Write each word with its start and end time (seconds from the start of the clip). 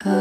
Hello 0.00 0.12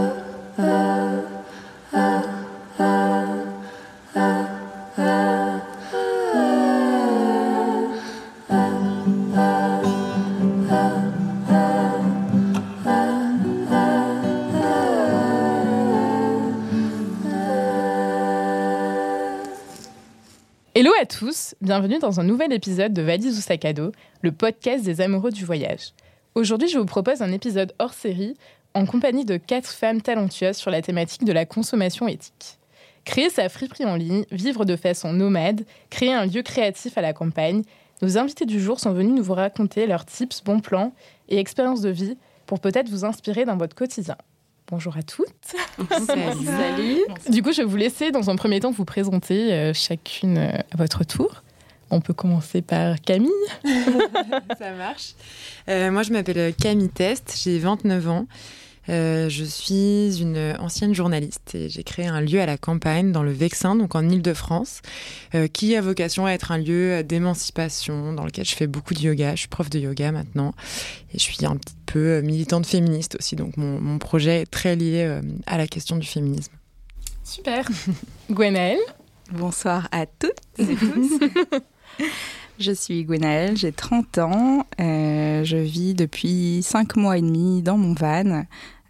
à 20.99 21.05
tous, 21.05 21.53
bienvenue 21.61 21.99
dans 21.99 22.19
un 22.19 22.23
nouvel 22.23 22.51
épisode 22.51 22.93
de 22.93 23.03
Valise 23.03 23.37
ou 23.37 23.91
le 24.23 24.31
podcast 24.31 24.83
des 24.83 25.01
amoureux 25.01 25.29
du 25.29 25.45
voyage. 25.45 25.93
Aujourd'hui, 26.33 26.67
je 26.67 26.77
vous 26.77 26.85
propose 26.85 27.21
un 27.21 27.31
épisode 27.31 27.73
hors 27.79 27.93
série 27.93 28.35
en 28.77 28.85
compagnie 28.85 29.25
de 29.25 29.37
quatre 29.37 29.71
femmes 29.71 30.01
talentueuses 30.01 30.57
sur 30.57 30.69
la 30.69 30.83
thématique 30.83 31.25
de 31.25 31.33
la 31.33 31.45
consommation 31.45 32.07
éthique. 32.07 32.59
Créer 33.05 33.29
sa 33.31 33.49
friperie 33.49 33.85
en 33.85 33.95
ligne, 33.95 34.25
vivre 34.31 34.65
de 34.65 34.75
façon 34.75 35.13
nomade, 35.13 35.65
créer 35.89 36.13
un 36.13 36.27
lieu 36.27 36.43
créatif 36.43 36.95
à 36.97 37.01
la 37.01 37.13
campagne, 37.13 37.63
nos 38.03 38.19
invités 38.19 38.45
du 38.45 38.61
jour 38.61 38.79
sont 38.79 38.93
venus 38.93 39.15
nous 39.15 39.33
raconter 39.33 39.87
leurs 39.87 40.05
tips, 40.05 40.43
bons 40.43 40.59
plans 40.59 40.93
et 41.27 41.39
expériences 41.39 41.81
de 41.81 41.89
vie 41.89 42.17
pour 42.45 42.59
peut-être 42.59 42.89
vous 42.89 43.03
inspirer 43.03 43.45
dans 43.45 43.57
votre 43.57 43.75
quotidien. 43.75 44.15
Bonjour 44.69 44.95
à 44.95 45.01
toutes. 45.01 45.55
Salut. 46.05 46.99
Du 47.29 47.41
coup, 47.41 47.53
je 47.53 47.63
vais 47.63 47.67
vous 47.67 47.77
laisser 47.77 48.11
dans 48.11 48.29
un 48.29 48.35
premier 48.35 48.59
temps 48.59 48.71
vous 48.71 48.85
présenter 48.85 49.53
euh, 49.53 49.73
chacune 49.73 50.37
euh, 50.37 50.51
à 50.71 50.77
votre 50.77 51.03
tour. 51.03 51.41
On 51.89 52.01
peut 52.01 52.13
commencer 52.13 52.61
par 52.61 52.99
Camille. 53.01 53.31
Ça 54.59 54.73
marche. 54.73 55.15
Euh, 55.69 55.89
moi, 55.89 56.03
je 56.03 56.11
m'appelle 56.11 56.53
Camille 56.53 56.89
Test, 56.89 57.39
j'ai 57.41 57.57
29 57.57 58.09
ans. 58.09 58.27
Euh, 58.89 59.29
je 59.29 59.43
suis 59.43 60.21
une 60.21 60.55
ancienne 60.59 60.93
journaliste 60.93 61.55
et 61.55 61.69
j'ai 61.69 61.83
créé 61.83 62.07
un 62.07 62.21
lieu 62.21 62.39
à 62.39 62.45
la 62.45 62.57
campagne 62.57 63.11
dans 63.11 63.23
le 63.23 63.31
Vexin, 63.31 63.75
donc 63.75 63.95
en 63.95 64.07
Ile-de-France, 64.07 64.81
euh, 65.35 65.47
qui 65.47 65.75
a 65.75 65.81
vocation 65.81 66.25
à 66.25 66.31
être 66.31 66.51
un 66.51 66.57
lieu 66.57 67.03
d'émancipation 67.03 68.13
dans 68.13 68.25
lequel 68.25 68.45
je 68.45 68.55
fais 68.55 68.67
beaucoup 68.67 68.93
de 68.93 68.99
yoga. 68.99 69.31
Je 69.35 69.41
suis 69.41 69.47
prof 69.47 69.69
de 69.69 69.79
yoga 69.79 70.11
maintenant 70.11 70.53
et 71.13 71.19
je 71.19 71.23
suis 71.23 71.45
un 71.45 71.55
petit 71.55 71.75
peu 71.85 72.21
militante 72.21 72.65
féministe 72.65 73.17
aussi, 73.19 73.35
donc 73.35 73.57
mon, 73.57 73.79
mon 73.79 73.97
projet 73.97 74.41
est 74.41 74.51
très 74.51 74.75
lié 74.75 75.03
euh, 75.05 75.21
à 75.45 75.57
la 75.57 75.67
question 75.67 75.97
du 75.97 76.07
féminisme. 76.07 76.53
Super. 77.23 77.67
Gwenaëlle. 78.31 78.79
Bonsoir 79.33 79.89
à 79.91 80.05
toutes 80.05 80.39
et 80.57 80.75
tous. 80.75 81.19
Je 82.59 82.71
suis 82.71 83.03
Gwenaëlle, 83.03 83.55
j'ai 83.55 83.71
30 83.71 84.17
ans. 84.17 84.65
Euh, 84.79 85.43
je 85.43 85.57
vis 85.57 85.93
depuis 85.93 86.61
5 86.63 86.95
mois 86.95 87.17
et 87.17 87.21
demi 87.21 87.61
dans 87.61 87.77
mon 87.77 87.93
van. 87.93 88.45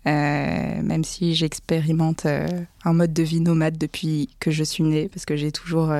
Euh, 0.08 0.82
même 0.84 1.04
si 1.04 1.36
j'expérimente 1.36 2.26
euh, 2.26 2.48
un 2.86 2.94
mode 2.94 3.12
de 3.12 3.24
vie 3.24 3.42
nomade 3.42 3.78
depuis 3.78 4.30
que 4.40 4.52
je 4.52 4.64
suis 4.64 4.84
née, 4.84 5.10
parce 5.10 5.26
que 5.26 5.36
j'ai 5.36 5.52
toujours 5.52 5.92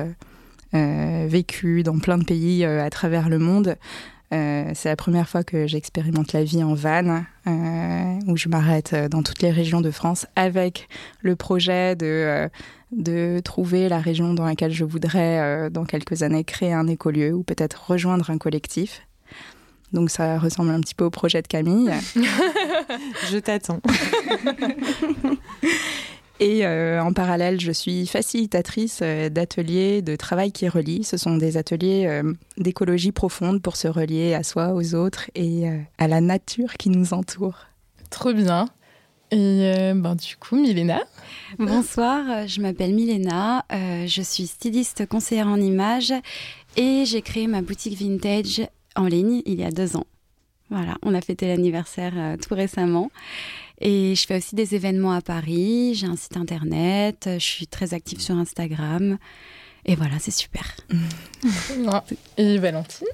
euh, 0.74 1.26
vécu 1.28 1.82
dans 1.82 1.98
plein 1.98 2.16
de 2.16 2.24
pays 2.24 2.64
à 2.64 2.88
travers 2.88 3.28
le 3.28 3.38
monde. 3.38 3.76
c'est 4.30 4.84
la 4.86 4.96
première 4.96 5.28
fois 5.28 5.42
que 5.42 5.66
j'expérimente 5.66 6.32
la 6.32 6.42
vie 6.42 6.62
en 6.62 6.74
van, 6.74 7.24
où 8.26 8.36
je 8.36 8.48
m'arrête 8.48 8.94
dans 9.10 9.22
toutes 9.22 9.42
les 9.42 9.50
régions 9.50 9.80
de 9.80 9.90
France 9.90 10.26
avec 10.36 10.88
le 11.20 11.34
projet 11.36 11.96
de, 11.96 12.48
de 12.92 13.40
trouver 13.42 13.88
la 13.88 13.98
région 13.98 14.34
dans 14.34 14.44
laquelle 14.44 14.72
je 14.72 14.84
voudrais, 14.84 15.70
dans 15.70 15.84
quelques 15.84 16.22
années, 16.22 16.44
créer 16.44 16.72
un 16.72 16.86
écolieu 16.86 17.32
ou 17.32 17.42
peut-être 17.42 17.90
rejoindre 17.90 18.30
un 18.30 18.38
collectif. 18.38 19.02
Donc 19.92 20.10
ça 20.10 20.38
ressemble 20.38 20.70
un 20.70 20.80
petit 20.80 20.94
peu 20.94 21.04
au 21.04 21.10
projet 21.10 21.42
de 21.42 21.46
Camille. 21.46 21.90
je 23.30 23.38
t'attends. 23.38 23.80
Et 26.40 26.64
euh, 26.64 27.02
en 27.02 27.12
parallèle, 27.12 27.60
je 27.60 27.72
suis 27.72 28.06
facilitatrice 28.06 29.00
euh, 29.02 29.28
d'ateliers 29.28 30.02
de 30.02 30.14
travail 30.14 30.52
qui 30.52 30.68
relient. 30.68 31.02
Ce 31.02 31.16
sont 31.16 31.36
des 31.36 31.56
ateliers 31.56 32.06
euh, 32.06 32.32
d'écologie 32.56 33.10
profonde 33.10 33.60
pour 33.60 33.76
se 33.76 33.88
relier 33.88 34.34
à 34.34 34.44
soi, 34.44 34.72
aux 34.72 34.94
autres 34.94 35.30
et 35.34 35.68
euh, 35.68 35.78
à 35.98 36.06
la 36.06 36.20
nature 36.20 36.74
qui 36.74 36.90
nous 36.90 37.12
entoure. 37.12 37.66
Trop 38.10 38.32
bien. 38.32 38.68
Et 39.30 39.92
ben, 39.94 40.14
du 40.14 40.38
coup, 40.38 40.56
Milena 40.56 41.02
Bonsoir, 41.58 42.46
je 42.46 42.62
m'appelle 42.62 42.94
Milena, 42.94 43.62
je 43.70 44.22
suis 44.22 44.46
styliste 44.46 45.06
conseillère 45.06 45.48
en 45.48 45.60
images 45.60 46.14
et 46.78 47.04
j'ai 47.04 47.20
créé 47.20 47.46
ma 47.46 47.60
boutique 47.60 47.98
vintage 47.98 48.62
en 48.98 49.06
ligne 49.06 49.42
il 49.46 49.60
y 49.60 49.64
a 49.64 49.70
deux 49.70 49.96
ans. 49.96 50.06
Voilà, 50.70 50.96
on 51.02 51.14
a 51.14 51.20
fêté 51.20 51.46
l'anniversaire 51.46 52.12
euh, 52.16 52.36
tout 52.36 52.54
récemment. 52.54 53.10
Et 53.80 54.14
je 54.14 54.26
fais 54.26 54.36
aussi 54.36 54.54
des 54.54 54.74
événements 54.74 55.12
à 55.12 55.22
Paris, 55.22 55.94
j'ai 55.94 56.06
un 56.06 56.16
site 56.16 56.36
internet, 56.36 57.30
je 57.34 57.44
suis 57.44 57.66
très 57.66 57.94
active 57.94 58.20
sur 58.20 58.34
Instagram. 58.34 59.18
Et 59.86 59.94
voilà, 59.94 60.18
c'est 60.18 60.32
super. 60.32 60.76
Et 62.36 62.58
Valentine? 62.58 63.06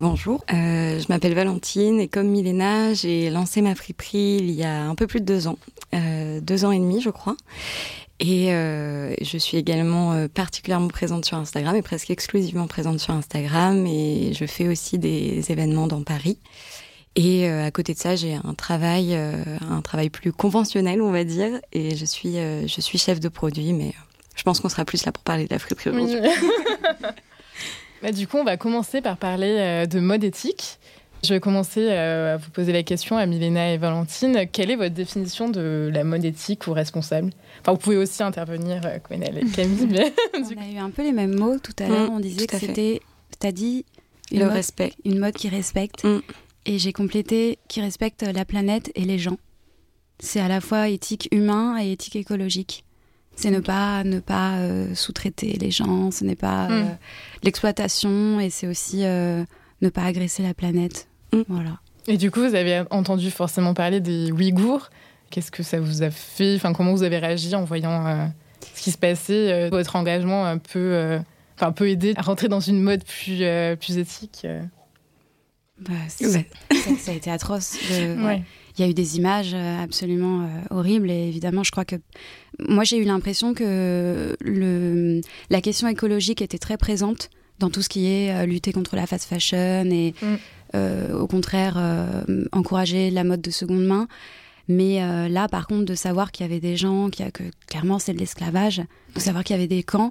Bonjour, 0.00 0.44
euh, 0.52 0.98
je 0.98 1.06
m'appelle 1.08 1.34
Valentine 1.34 2.00
et 2.00 2.08
comme 2.08 2.26
Milena, 2.26 2.94
j'ai 2.94 3.30
lancé 3.30 3.62
ma 3.62 3.76
friperie 3.76 4.38
il 4.40 4.50
y 4.50 4.64
a 4.64 4.82
un 4.82 4.96
peu 4.96 5.06
plus 5.06 5.20
de 5.20 5.24
deux 5.24 5.46
ans, 5.46 5.56
euh, 5.94 6.40
deux 6.40 6.64
ans 6.64 6.72
et 6.72 6.78
demi 6.80 7.00
je 7.00 7.10
crois. 7.10 7.36
Et 8.20 8.52
euh, 8.52 9.12
je 9.20 9.38
suis 9.38 9.56
également 9.56 10.12
euh, 10.12 10.28
particulièrement 10.28 10.88
présente 10.88 11.24
sur 11.24 11.36
Instagram 11.36 11.74
et 11.74 11.82
presque 11.82 12.10
exclusivement 12.10 12.66
présente 12.66 13.00
sur 13.00 13.12
Instagram. 13.12 13.86
Et 13.86 14.32
je 14.32 14.44
fais 14.46 14.68
aussi 14.68 14.98
des 14.98 15.50
événements 15.50 15.86
dans 15.86 16.02
Paris. 16.02 16.38
Et 17.16 17.48
euh, 17.48 17.66
à 17.66 17.70
côté 17.70 17.94
de 17.94 17.98
ça, 17.98 18.16
j'ai 18.16 18.34
un 18.34 18.54
travail, 18.54 19.14
un 19.14 19.80
travail 19.82 20.10
plus 20.10 20.32
conventionnel, 20.32 21.02
on 21.02 21.10
va 21.10 21.24
dire. 21.24 21.60
Et 21.72 21.96
je 21.96 22.04
suis, 22.04 22.34
je 22.34 22.80
suis 22.80 22.98
chef 22.98 23.20
de 23.20 23.28
produit, 23.28 23.72
mais 23.72 23.92
je 24.36 24.42
pense 24.42 24.60
qu'on 24.60 24.68
sera 24.68 24.84
plus 24.84 25.04
là 25.04 25.12
pour 25.12 25.22
parler 25.22 25.46
de 25.46 25.54
la 25.54 25.58
aujourd'hui. 25.92 26.18
Bah, 28.02 28.12
du 28.12 28.26
coup, 28.26 28.36
on 28.36 28.44
va 28.44 28.58
commencer 28.58 29.00
par 29.00 29.16
parler 29.16 29.86
de 29.86 29.98
mode 29.98 30.24
éthique. 30.24 30.78
Je 31.24 31.32
vais 31.32 31.40
commencer 31.40 31.86
euh, 31.88 32.34
à 32.34 32.36
vous 32.36 32.50
poser 32.50 32.72
la 32.72 32.82
question 32.82 33.16
à 33.16 33.24
Milena 33.24 33.72
et 33.72 33.78
Valentine. 33.78 34.46
Quelle 34.52 34.70
est 34.70 34.76
votre 34.76 34.94
définition 34.94 35.48
de 35.48 35.90
la 35.92 36.04
mode 36.04 36.24
éthique 36.24 36.66
ou 36.66 36.72
responsable? 36.72 37.30
Enfin, 37.62 37.72
vous 37.72 37.78
pouvez 37.78 37.96
aussi 37.96 38.22
intervenir, 38.22 38.82
euh, 38.84 38.98
Gwenelle 39.08 39.38
et 39.38 39.46
Camille. 39.50 39.86
Mais... 39.90 40.12
On 40.34 40.62
a 40.62 40.68
eu 40.68 40.76
un 40.78 40.90
peu 40.90 41.02
les 41.02 41.12
mêmes 41.12 41.34
mots 41.34 41.58
tout 41.58 41.72
à 41.78 41.88
l'heure. 41.88 42.10
Mmh, 42.10 42.14
on 42.14 42.20
disait 42.20 42.46
que 42.46 42.58
c'était, 42.58 43.00
t'as 43.38 43.52
dit 43.52 43.86
une 44.32 44.40
Le 44.40 44.44
mode, 44.46 44.54
respect. 44.54 44.92
une 45.06 45.18
mode 45.18 45.32
qui 45.34 45.48
respecte. 45.48 46.04
Mmh. 46.04 46.20
Et 46.66 46.78
j'ai 46.78 46.92
complété 46.92 47.58
qui 47.68 47.80
respecte 47.80 48.22
la 48.22 48.44
planète 48.44 48.92
et 48.94 49.04
les 49.04 49.18
gens. 49.18 49.38
C'est 50.20 50.40
à 50.40 50.48
la 50.48 50.60
fois 50.60 50.88
éthique 50.88 51.28
humain 51.32 51.78
et 51.82 51.92
éthique 51.92 52.16
écologique. 52.16 52.84
C'est 53.36 53.50
ne 53.50 53.60
pas 53.60 54.04
ne 54.04 54.20
pas 54.20 54.58
euh, 54.58 54.94
sous-traiter 54.94 55.54
les 55.60 55.70
gens, 55.70 56.10
ce 56.10 56.22
n'est 56.24 56.36
pas 56.36 56.68
euh, 56.70 56.82
Mm. 56.84 56.96
l'exploitation 57.42 58.38
et 58.40 58.48
c'est 58.50 58.66
aussi 58.68 59.04
euh, 59.04 59.42
ne 59.82 59.88
pas 59.88 60.02
agresser 60.04 60.42
la 60.42 60.54
planète. 60.54 61.08
Mm. 61.34 61.44
Voilà. 61.48 61.78
Et 62.06 62.16
du 62.16 62.30
coup, 62.30 62.40
vous 62.40 62.54
avez 62.54 62.82
entendu 62.90 63.30
forcément 63.30 63.74
parler 63.74 64.00
des 64.00 64.30
Ouïghours. 64.30 64.90
Qu'est-ce 65.30 65.50
que 65.50 65.62
ça 65.62 65.80
vous 65.80 66.02
a 66.02 66.10
fait 66.10 66.54
Enfin, 66.56 66.72
comment 66.72 66.92
vous 66.92 67.02
avez 67.02 67.18
réagi 67.18 67.54
en 67.54 67.64
voyant 67.64 68.06
euh, 68.06 68.26
ce 68.74 68.82
qui 68.82 68.90
se 68.90 68.98
passait 68.98 69.52
euh, 69.52 69.68
Votre 69.70 69.96
engagement 69.96 70.44
un 70.46 70.58
peu, 70.58 70.78
euh, 70.78 71.18
enfin, 71.56 71.72
peut 71.72 71.88
aider 71.88 72.12
à 72.16 72.22
rentrer 72.22 72.48
dans 72.48 72.60
une 72.60 72.80
mode 72.82 73.02
plus, 73.04 73.38
euh, 73.40 73.74
plus 73.74 73.98
éthique. 73.98 74.46
Bah, 75.80 75.92
Ouais. 76.20 76.46
ça, 76.72 76.90
ça 77.00 77.10
a 77.10 77.14
été 77.14 77.30
atroce. 77.30 77.72
de- 77.90 78.24
Ouais. 78.24 78.42
Il 78.76 78.82
y 78.84 78.86
a 78.86 78.90
eu 78.90 78.94
des 78.94 79.16
images 79.18 79.54
absolument 79.54 80.42
euh, 80.42 80.46
horribles 80.70 81.08
et 81.10 81.28
évidemment, 81.28 81.62
je 81.62 81.70
crois 81.70 81.84
que 81.84 81.94
moi 82.58 82.82
j'ai 82.82 82.96
eu 82.96 83.04
l'impression 83.04 83.54
que 83.54 84.36
le, 84.40 85.20
la 85.48 85.60
question 85.60 85.86
écologique 85.86 86.42
était 86.42 86.58
très 86.58 86.76
présente 86.76 87.30
dans 87.60 87.70
tout 87.70 87.82
ce 87.82 87.88
qui 87.88 88.06
est 88.08 88.32
euh, 88.34 88.46
lutter 88.46 88.72
contre 88.72 88.96
la 88.96 89.06
fast 89.06 89.26
fashion 89.28 89.84
et 89.92 90.12
Mm. 90.20 90.34
Euh, 90.74 91.16
au 91.18 91.26
contraire 91.26 91.74
euh, 91.76 92.22
encourager 92.52 93.10
la 93.10 93.24
mode 93.24 93.40
de 93.40 93.50
seconde 93.50 93.84
main. 93.84 94.08
Mais 94.66 95.02
euh, 95.02 95.28
là, 95.28 95.46
par 95.46 95.66
contre, 95.66 95.84
de 95.84 95.94
savoir 95.94 96.32
qu'il 96.32 96.44
y 96.46 96.48
avait 96.48 96.60
des 96.60 96.76
gens, 96.76 97.08
a 97.08 97.30
que 97.30 97.42
clairement 97.66 97.98
c'est 97.98 98.14
de 98.14 98.18
l'esclavage, 98.18 98.82
de 99.14 99.20
savoir 99.20 99.44
qu'il 99.44 99.54
y 99.54 99.58
avait 99.58 99.68
des 99.68 99.82
camps, 99.82 100.10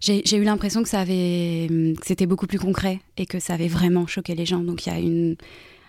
j'ai 0.00 0.36
eu 0.36 0.44
l'impression 0.44 0.82
que 0.82 0.88
ça 0.88 1.00
avait, 1.00 1.68
que 1.68 2.06
c'était 2.06 2.26
beaucoup 2.26 2.46
plus 2.46 2.58
concret 2.58 3.00
et 3.16 3.24
que 3.24 3.38
ça 3.38 3.54
avait 3.54 3.68
vraiment 3.68 4.06
choqué 4.06 4.34
les 4.34 4.44
gens. 4.44 4.58
Donc 4.58 4.84
il 4.84 4.92
y 4.92 4.92
a 4.92 4.98
une 4.98 5.36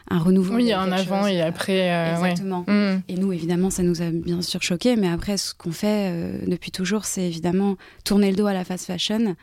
un 0.10 0.20
renouveau. 0.20 0.56
Oui, 0.56 0.64
il 0.64 0.68
y 0.68 0.74
a 0.74 0.82
un 0.82 0.92
avant 0.92 1.24
chose. 1.24 1.32
et 1.32 1.42
après. 1.42 1.92
euh. 1.92 2.14
Exactement. 2.16 2.64
Mm. 2.68 3.02
Et 3.10 3.16
nous, 3.16 3.34
évidemment, 3.34 3.70
ça 3.70 3.84
nous 3.84 4.02
a 4.02 4.12
bien 4.12 4.42
sûr 4.42 4.62
choqués. 4.62 4.96
Mais 4.96 5.08
après, 5.08 5.38
ce 5.38 5.54
qu'on 5.54 5.72
fait 5.72 6.12
euh, 6.12 6.38
depuis 6.48 6.72
toujours, 6.72 7.06
c'est 7.06 7.24
évidemment 7.24 7.76
tourner 8.04 8.30
le 8.30 8.36
dos 8.36 8.46
à 8.46 8.54
la 8.54 8.64
fast 8.64 8.86
fashion, 8.86 9.36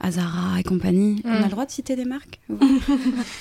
à 0.00 0.10
Zara 0.12 0.60
et 0.60 0.62
compagnie. 0.62 1.20
On 1.24 1.28
Mm. 1.30 1.32
a 1.36 1.42
le 1.42 1.48
droit 1.48 1.66
de 1.66 1.70
citer 1.70 1.96
des 1.96 2.04
marques 2.04 2.38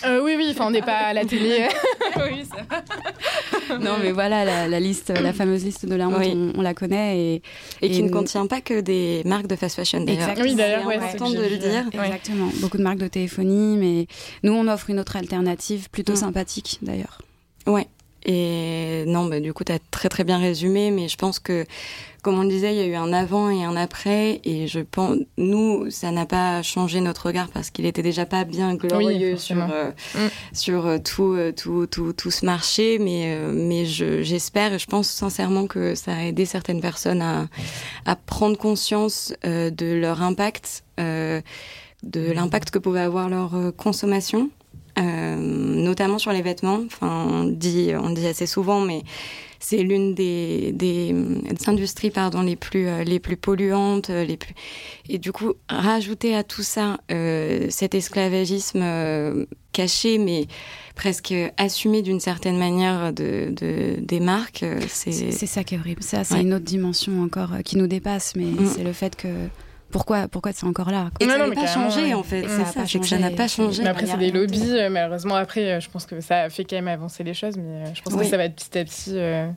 Euh, 0.06 0.22
oui, 0.26 0.34
oui, 0.38 0.48
enfin, 0.52 0.66
on 0.68 0.72
n'est 0.72 0.82
pas 0.82 0.98
à 0.98 1.14
la 1.14 1.24
télé. 1.26 1.68
oui, 2.18 2.44
ça- 2.50 3.78
Non, 3.78 3.98
mais 4.02 4.12
voilà, 4.12 4.44
la, 4.46 4.68
la 4.68 4.80
liste, 4.80 5.10
la 5.10 5.34
fameuse 5.34 5.64
liste 5.64 5.86
de 5.86 5.96
la 5.96 6.08
honte, 6.08 6.16
Oui. 6.20 6.34
on, 6.56 6.60
on 6.60 6.62
la 6.62 6.74
connaît. 6.74 7.20
Et, 7.20 7.42
Et 7.82 7.90
qui 7.92 8.00
Et 8.00 8.04
ne 8.04 8.10
contient 8.10 8.48
pas 8.48 8.62
que 8.62 8.80
des 8.82 9.22
marques 9.26 9.48
de 9.48 9.56
fast 9.56 9.76
fashion 9.76 10.02
d'ailleurs. 10.02 10.30
Exactement. 10.30 10.46
Oui, 10.50 10.56
d'ailleurs, 10.56 10.82
C'est 10.82 10.88
ouais, 10.88 11.00
c'est 11.00 11.04
important 11.16 11.30
de 11.30 11.42
le 11.42 11.58
dire. 11.58 11.86
Ouais. 11.94 12.06
Exactement. 12.08 12.50
Beaucoup 12.62 12.78
de 12.78 12.84
marques 12.84 12.98
de 13.00 13.08
téléphonie, 13.08 13.78
mais 13.78 14.08
nous, 14.44 14.54
on 14.54 14.68
offre 14.68 14.90
une 14.90 15.00
autre 15.00 15.16
alternative 15.16 15.90
plutôt 15.92 16.14
Mm. 16.14 16.18
sympathique 16.18 16.80
d'ailleurs. 16.82 17.22
Ouais. 17.68 17.88
Et 18.30 19.06
non, 19.08 19.26
bah, 19.26 19.40
du 19.40 19.54
coup, 19.54 19.64
tu 19.64 19.72
as 19.72 19.80
très 19.90 20.10
très 20.10 20.26
bien 20.26 20.38
résumé, 20.38 20.92
mais 20.92 21.08
je 21.08 21.16
pense 21.16 21.40
que, 21.40 21.66
comme 22.24 22.38
on 22.38 22.42
le 22.44 22.50
disait, 22.50 22.74
il 22.76 22.78
y 22.78 22.82
a 22.82 22.86
eu 22.86 22.96
un 22.96 23.14
avant 23.14 23.50
et 23.50 23.64
un 23.64 23.78
après, 23.78 24.42
et 24.44 24.68
je 24.68 24.80
pense, 24.82 25.16
nous, 25.38 25.90
ça 25.90 26.12
n'a 26.12 26.26
pas 26.26 26.62
changé 26.62 27.00
notre 27.00 27.28
regard 27.28 27.48
parce 27.48 27.70
qu'il 27.70 27.86
était 27.86 28.02
déjà 28.02 28.26
pas 28.26 28.44
bien 28.44 28.76
glorieux 28.76 29.32
Oui, 29.34 29.40
sur, 29.40 29.56
euh, 29.72 29.92
Mm. 30.16 30.28
sur 30.52 30.86
euh, 30.88 30.98
tout, 30.98 31.34
euh, 31.36 31.54
tout, 31.54 31.88
tout, 31.88 32.12
tout 32.12 32.30
ce 32.32 32.46
marché, 32.46 33.00
mais, 33.00 33.34
euh, 33.38 33.54
mais 33.56 33.86
je- 33.86 34.24
j'espère 34.24 34.74
et 34.74 34.80
je 34.80 34.88
pense 34.88 35.08
sincèrement 35.08 35.66
que 35.66 35.96
ça 35.96 36.14
a 36.14 36.24
aidé 36.24 36.44
certaines 36.46 36.82
personnes 36.82 37.22
à, 37.22 37.48
à 38.06 38.18
prendre 38.18 38.58
conscience 38.58 39.34
de 39.46 39.94
leur 39.94 40.22
impact, 40.22 40.84
de 40.98 42.32
l'impact 42.32 42.72
que 42.72 42.80
pouvait 42.80 43.00
avoir 43.00 43.30
leur 43.30 43.52
consommation, 43.78 44.50
notamment 45.02 46.20
sur 46.20 46.32
les 46.32 46.42
vêtements. 46.42 46.82
Enfin, 46.86 47.28
on 47.30 47.44
dit, 47.46 47.92
on 48.00 48.10
dit 48.10 48.26
assez 48.28 48.46
souvent, 48.48 48.82
mais 48.82 49.04
c'est 49.60 49.78
l'une 49.84 50.14
des, 50.14 50.72
des, 50.72 51.12
des 51.14 51.70
industries 51.70 52.12
pardon, 52.12 52.42
les, 52.44 52.56
plus, 52.56 52.88
euh, 52.88 53.04
les 53.04 53.20
plus 53.20 53.38
polluantes. 53.38 54.10
euh, 54.12 54.24
Les 54.24 54.38
plus... 54.38 54.54
Et 55.10 55.18
du 55.18 55.32
coup, 55.32 55.54
rajouter 55.68 56.36
à 56.36 56.44
tout 56.44 56.62
ça 56.62 57.00
euh, 57.12 57.66
cet 57.70 57.96
esclavagisme 57.96 58.82
euh, 58.84 59.46
caché, 59.74 60.20
mais 60.20 60.46
presque 60.96 61.34
assumé 61.58 62.02
d'une 62.04 62.20
certaine 62.20 62.58
manière 62.58 63.14
de, 63.14 63.52
de, 63.52 63.96
des 64.00 64.20
marques, 64.20 64.62
euh, 64.64 64.80
C'est 64.88 65.12
c'est... 65.12 65.46
ça 65.48 65.64
qui 65.64 65.74
est 65.76 65.80
horrible. 65.80 66.04
Ça, 66.04 66.24
c'est 66.24 66.36
Ouais. 66.36 66.42
une 66.42 66.54
autre 66.54 66.66
dimension 66.66 67.24
encore 67.24 67.54
euh, 67.54 67.62
qui 67.62 67.78
nous 67.78 67.88
dépasse, 67.88 68.34
mais 68.36 68.46
Mm. 68.46 68.68
c'est 68.76 68.84
le 68.84 68.94
fait 68.94 69.16
que 69.16 69.28
pourquoi, 69.92 70.28
pourquoi 70.28 70.52
c'est 70.54 70.66
encore 70.66 70.92
là? 70.92 71.10
Et 71.20 71.26
Non, 71.26 71.34
ça 71.38 71.48
n'a 71.48 71.56
pas 71.56 71.68
changé 71.68 72.14
en 72.14 72.24
fait. 72.24 72.48
Ça 72.48 73.18
n'a 73.18 73.32
pas 73.32 73.48
changé. 73.48 73.84
Mais 73.84 73.90
après, 73.90 74.06
c'est 74.06 74.18
des 74.18 74.32
lobbies, 74.32 74.78
euh, 74.78 74.90
malheureusement. 74.90 75.36
Après, 75.36 75.72
euh, 75.74 75.80
je 75.80 75.90
pense 75.90 76.06
que 76.06 76.20
ça 76.22 76.42
a 76.44 76.50
fait 76.50 76.64
quand 76.66 76.76
même 76.76 76.88
avancer 76.88 77.24
les 77.24 77.34
choses, 77.34 77.56
mais 77.58 77.86
euh, 77.88 77.94
je 77.94 78.02
pense 78.02 78.14
Oui. 78.14 78.20
que 78.22 78.26
ça 78.26 78.38
va 78.38 78.46
être 78.46 78.56
petit 78.56 78.78
à 78.78 78.84
petit. 78.84 79.12
euh, 79.18 79.48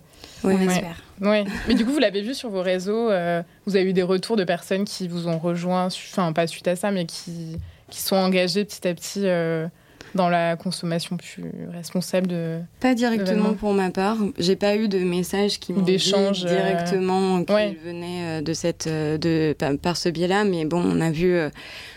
Oui, 0.44 0.54
On. 0.54 0.58
Ouais. 0.66 0.72
espère. 0.74 0.96
Ouais. 1.20 1.44
Mais 1.68 1.74
du 1.74 1.84
coup, 1.84 1.92
vous 1.92 1.98
l'avez 1.98 2.22
vu 2.22 2.34
sur 2.34 2.48
vos 2.50 2.62
réseaux, 2.62 3.10
euh, 3.10 3.42
vous 3.66 3.76
avez 3.76 3.88
eu 3.90 3.92
des 3.92 4.02
retours 4.02 4.36
de 4.36 4.44
personnes 4.44 4.84
qui 4.84 5.08
vous 5.08 5.28
ont 5.28 5.38
rejoint, 5.38 5.86
enfin 5.86 6.32
pas 6.32 6.46
suite 6.46 6.68
à 6.68 6.76
ça, 6.76 6.90
mais 6.90 7.04
qui, 7.06 7.56
qui 7.90 8.00
sont 8.00 8.16
engagées 8.16 8.64
petit 8.64 8.86
à 8.88 8.94
petit 8.94 9.22
euh, 9.26 9.66
dans 10.14 10.28
la 10.28 10.56
consommation 10.56 11.16
plus 11.16 11.44
responsable 11.72 12.26
de. 12.26 12.58
Pas 12.80 12.94
directement 12.94 13.54
pour 13.54 13.72
ma 13.74 13.90
part. 13.90 14.16
J'ai 14.38 14.56
pas 14.56 14.76
eu 14.76 14.88
de 14.88 14.98
messages 14.98 15.58
qui 15.60 15.72
m'ont 15.72 15.82
dit 15.82 15.92
D'échanges, 15.92 16.44
euh, 16.44 16.48
directement 16.48 17.44
qu'ils 17.44 17.54
ouais. 17.54 17.78
venaient 17.84 18.40
euh, 18.40 18.42
de 18.42 18.52
cette 18.52 18.86
euh, 18.86 19.18
de 19.18 19.54
par, 19.82 19.96
ce 19.96 20.08
biais-là, 20.08 20.44
mais 20.44 20.64
bon, 20.64 20.82
on 20.82 21.00
a 21.00 21.10
vu 21.10 21.32
euh, 21.34 21.50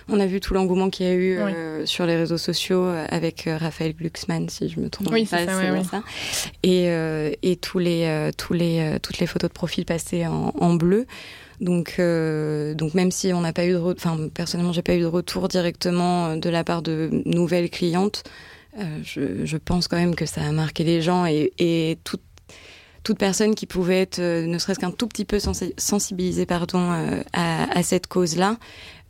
on 0.09 0.19
a 0.19 0.25
vu 0.25 0.39
tout 0.39 0.53
l'engouement 0.53 0.89
qu'il 0.89 1.05
y 1.05 1.09
a 1.09 1.13
eu 1.13 1.37
euh, 1.39 1.85
sur 1.85 2.05
les 2.05 2.15
réseaux 2.15 2.37
sociaux 2.37 2.83
euh, 2.83 3.05
avec 3.09 3.47
euh, 3.47 3.57
Raphaël 3.57 3.93
Glucksmann, 3.95 4.49
si 4.49 4.69
je 4.69 4.79
me 4.79 4.89
trompe 4.89 5.09
Oui, 5.11 5.25
pas, 5.25 5.39
c'est 5.39 5.45
ça, 5.45 5.57
ouais. 5.57 5.81
Et 6.63 6.89
euh, 6.89 7.31
et 7.41 7.55
tous 7.55 7.79
les 7.79 8.05
euh, 8.05 8.31
tous 8.37 8.53
les 8.53 8.79
euh, 8.79 8.99
toutes 8.99 9.19
les 9.19 9.27
photos 9.27 9.49
de 9.49 9.53
profil 9.53 9.85
passées 9.85 10.27
en, 10.27 10.53
en 10.59 10.73
bleu. 10.73 11.05
Donc, 11.63 11.95
euh, 11.97 12.73
donc 12.75 12.93
même 12.93 13.09
si 13.11 13.33
on 13.33 13.41
n'a 13.41 13.53
pas 13.53 13.65
eu 13.65 13.71
de, 13.73 13.77
enfin 13.79 14.17
personnellement 14.33 14.73
j'ai 14.73 14.81
pas 14.81 14.95
eu 14.95 14.99
de 14.99 15.05
retour 15.05 15.47
directement 15.47 16.27
euh, 16.27 16.35
de 16.35 16.49
la 16.49 16.63
part 16.63 16.81
de 16.81 17.09
nouvelles 17.25 17.69
clientes, 17.69 18.23
euh, 18.79 18.99
je, 19.03 19.45
je 19.45 19.57
pense 19.57 19.87
quand 19.87 19.97
même 19.97 20.13
que 20.15 20.25
ça 20.25 20.41
a 20.41 20.51
marqué 20.51 20.83
les 20.83 21.01
gens 21.01 21.25
et, 21.25 21.51
et 21.59 21.97
toute 22.03 22.21
toute 23.03 23.17
personne 23.17 23.53
qui 23.55 23.65
pouvait 23.65 23.99
être 24.01 24.19
ne 24.21 24.57
serait-ce 24.57 24.79
qu'un 24.79 24.91
tout 24.91 25.07
petit 25.07 25.25
peu 25.25 25.37
sensi- 25.37 25.73
sensibilisée 25.77 26.45
pardon 26.45 26.89
à, 27.33 27.63
à 27.77 27.83
cette 27.83 28.07
cause-là. 28.07 28.57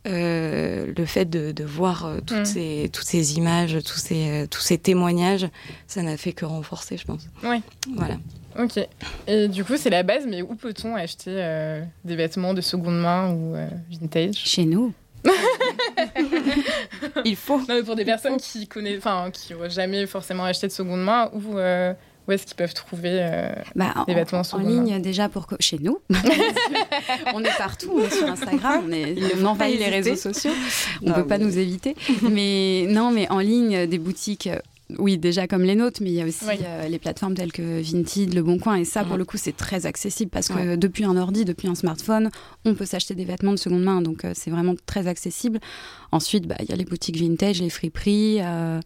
euh, 0.08 0.92
le 0.98 1.06
fait 1.06 1.26
de, 1.30 1.52
de 1.52 1.64
voir 1.64 2.06
euh, 2.06 2.20
toutes, 2.26 2.40
Mm. 2.40 2.46
ces, 2.46 2.90
toutes 2.92 3.06
ces 3.06 3.38
images, 3.38 3.78
tous 3.86 3.98
ces, 4.00 4.28
euh, 4.44 4.48
tous 4.48 4.60
ces 4.62 4.78
témoignages, 4.78 5.48
ça 5.88 6.02
n'a 6.02 6.18
fait 6.18 6.34
que 6.34 6.44
renforcer, 6.46 6.98
je 6.98 7.06
pense. 7.06 7.30
Ouais. 7.44 7.62
Voilà. 7.96 8.18
Ok. 8.60 8.80
Et 9.28 9.48
du 9.48 9.64
coup, 9.64 9.78
c'est 9.78 9.90
la 9.90 10.04
base, 10.04 10.26
mais 10.28 10.42
où 10.42 10.56
peut-on 10.56 10.96
acheter 10.96 11.32
euh, 11.38 11.82
des 12.06 12.16
vêtements 12.16 12.54
de 12.54 12.62
seconde 12.62 13.00
main 13.00 13.32
ou 13.34 13.56
euh, 13.56 13.68
vintage? 14.00 14.36
Chez 14.36 14.66
nous. 14.66 14.94
Il 17.26 17.36
faut. 17.36 17.60
Non, 17.60 17.66
mais 17.70 17.84
pour 17.84 17.96
des 17.96 18.06
personnes 18.06 18.38
qui 18.38 18.68
connaissent, 18.68 18.98
enfin, 19.00 19.30
qui 19.32 19.54
n'ont 19.54 19.70
jamais 19.70 20.06
forcément 20.06 20.44
acheté 20.46 20.68
de 20.68 20.72
seconde 20.72 21.02
main, 21.04 21.30
où, 21.34 21.58
euh, 21.58 21.94
où 22.28 22.32
est-ce 22.32 22.46
qu'ils 22.46 22.56
peuvent 22.56 22.74
trouver 22.74 23.20
euh, 23.22 23.50
Bah, 23.76 23.94
Des 24.08 24.14
en, 24.14 24.16
vêtements 24.16 24.40
en 24.40 24.44
seconde 24.44 24.68
ligne 24.68 25.02
déjà 25.02 25.30
pour 25.30 25.48
que 25.48 25.56
chez 25.60 25.78
nous. 25.80 26.00
on 27.34 27.44
est 27.44 27.58
partout, 27.58 27.92
on 27.96 28.04
est 28.06 28.10
sur 28.14 28.28
Instagram, 28.28 28.84
on, 28.88 28.92
est, 28.92 29.14
ne 29.14 29.42
on 29.42 29.46
envahit 29.46 29.80
les 29.80 29.90
réseaux 29.90 30.16
sociaux. 30.16 30.52
On 31.02 31.10
Non, 31.10 31.16
peut 31.16 31.28
pas 31.28 31.38
nous 31.38 31.58
éviter. 31.58 31.96
mais 32.30 32.86
non, 32.90 33.12
mais 33.12 33.30
en 33.32 33.40
ligne, 33.40 33.88
des 33.88 33.98
boutiques. 34.00 34.50
Oui, 35.00 35.18
déjà 35.18 35.48
comme 35.48 35.64
les 35.64 35.76
nôtres, 35.76 36.02
mais 36.04 36.10
il 36.12 36.16
y 36.16 36.22
a 36.22 36.26
aussi 36.26 36.46
Oui. 36.48 36.56
euh, 36.64 36.88
les 36.88 37.00
plateformes 37.00 37.34
telles 37.36 37.52
que 37.54 37.82
Vinted, 37.82 38.34
Le 38.34 38.44
Bon 38.44 38.60
Coin, 38.60 38.76
et 38.76 38.86
ça, 38.86 39.04
pour 39.04 39.14
Mhm. 39.14 39.18
le 39.20 39.26
coup, 39.26 39.38
c'est 39.38 39.56
très 39.56 39.86
accessible 39.86 40.30
parce 40.30 40.50
que 40.50 40.54
Ouais. 40.54 40.78
depuis 40.78 41.06
un 41.06 41.16
ordi, 41.18 41.46
depuis 41.46 41.68
un 41.68 41.76
smartphone, 41.76 42.30
on 42.66 42.76
peut 42.76 42.86
s'acheter 42.86 43.16
des 43.16 43.26
vêtements 43.26 43.52
de 43.54 43.58
seconde 43.58 43.84
main, 43.84 44.02
donc 44.02 44.26
euh, 44.26 44.34
c'est 44.36 44.52
vraiment 44.52 44.76
très 44.86 45.08
accessible. 45.08 45.60
Ensuite, 46.12 46.48
bah, 46.48 46.56
il 46.60 46.70
y 46.70 46.74
a 46.74 46.76
les 46.76 46.86
boutiques 46.86 47.18
vintage, 47.18 47.62
les 47.62 47.70
friperies, 47.70 48.40
euh, 48.42 48.80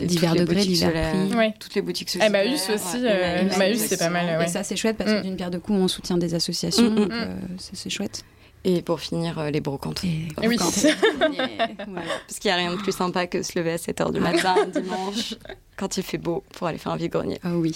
boutiques 0.00 0.08
divers 0.08 0.34
solaires. 0.34 1.10
prix. 1.28 1.36
Ouais. 1.36 1.54
Toutes 1.60 1.74
les 1.74 1.82
boutiques 1.82 2.16
Emmaüs 2.18 2.58
sociales, 2.58 2.76
aussi, 2.76 2.96
ouais, 3.04 3.10
euh, 3.10 3.40
Emmaüs, 3.42 3.54
Emmaüs, 3.56 3.78
c'est 3.80 3.98
pas 3.98 4.08
mal, 4.10 4.38
ouais. 4.38 4.44
Et 4.46 4.48
ça, 4.48 4.62
c'est 4.64 4.76
chouette 4.76 4.96
parce 4.96 5.12
que 5.12 5.18
Mm. 5.18 5.22
d'une 5.22 5.36
pierre 5.36 5.50
de 5.50 5.58
coups, 5.58 5.78
on 5.78 5.88
soutient 5.88 6.16
des 6.18 6.34
associations, 6.34 6.90
Mm, 6.90 6.94
mm, 6.94 6.96
donc 6.96 7.08
mm. 7.10 7.12
euh, 7.20 7.36
c'est 7.58 7.90
chouette. 7.90 8.24
Et 8.64 8.80
pour 8.82 9.00
finir, 9.00 9.38
euh, 9.40 9.50
les 9.50 9.60
brocantes. 9.60 10.04
Et 10.04 10.28
Eh 10.40 10.46
oui. 10.48 10.56
quand- 10.56 10.70
voilà. 11.88 12.06
Parce 12.26 12.38
qu'il 12.38 12.48
n'y 12.48 12.52
a 12.52 12.56
rien 12.56 12.72
de 12.72 12.76
plus 12.80 12.92
sympa 12.92 13.26
que 13.26 13.42
se 13.42 13.58
lever 13.58 13.72
à 13.72 13.76
7h 13.76 14.12
du 14.12 14.20
matin, 14.20 14.54
un 14.56 14.66
dimanche, 14.66 15.34
quand 15.76 15.96
il 15.96 16.02
fait 16.04 16.18
beau, 16.18 16.44
pour 16.52 16.68
aller 16.68 16.78
faire 16.78 16.92
un 16.92 16.96
vide-grenier. 16.96 17.40
Ah 17.42 17.50
oui. 17.56 17.74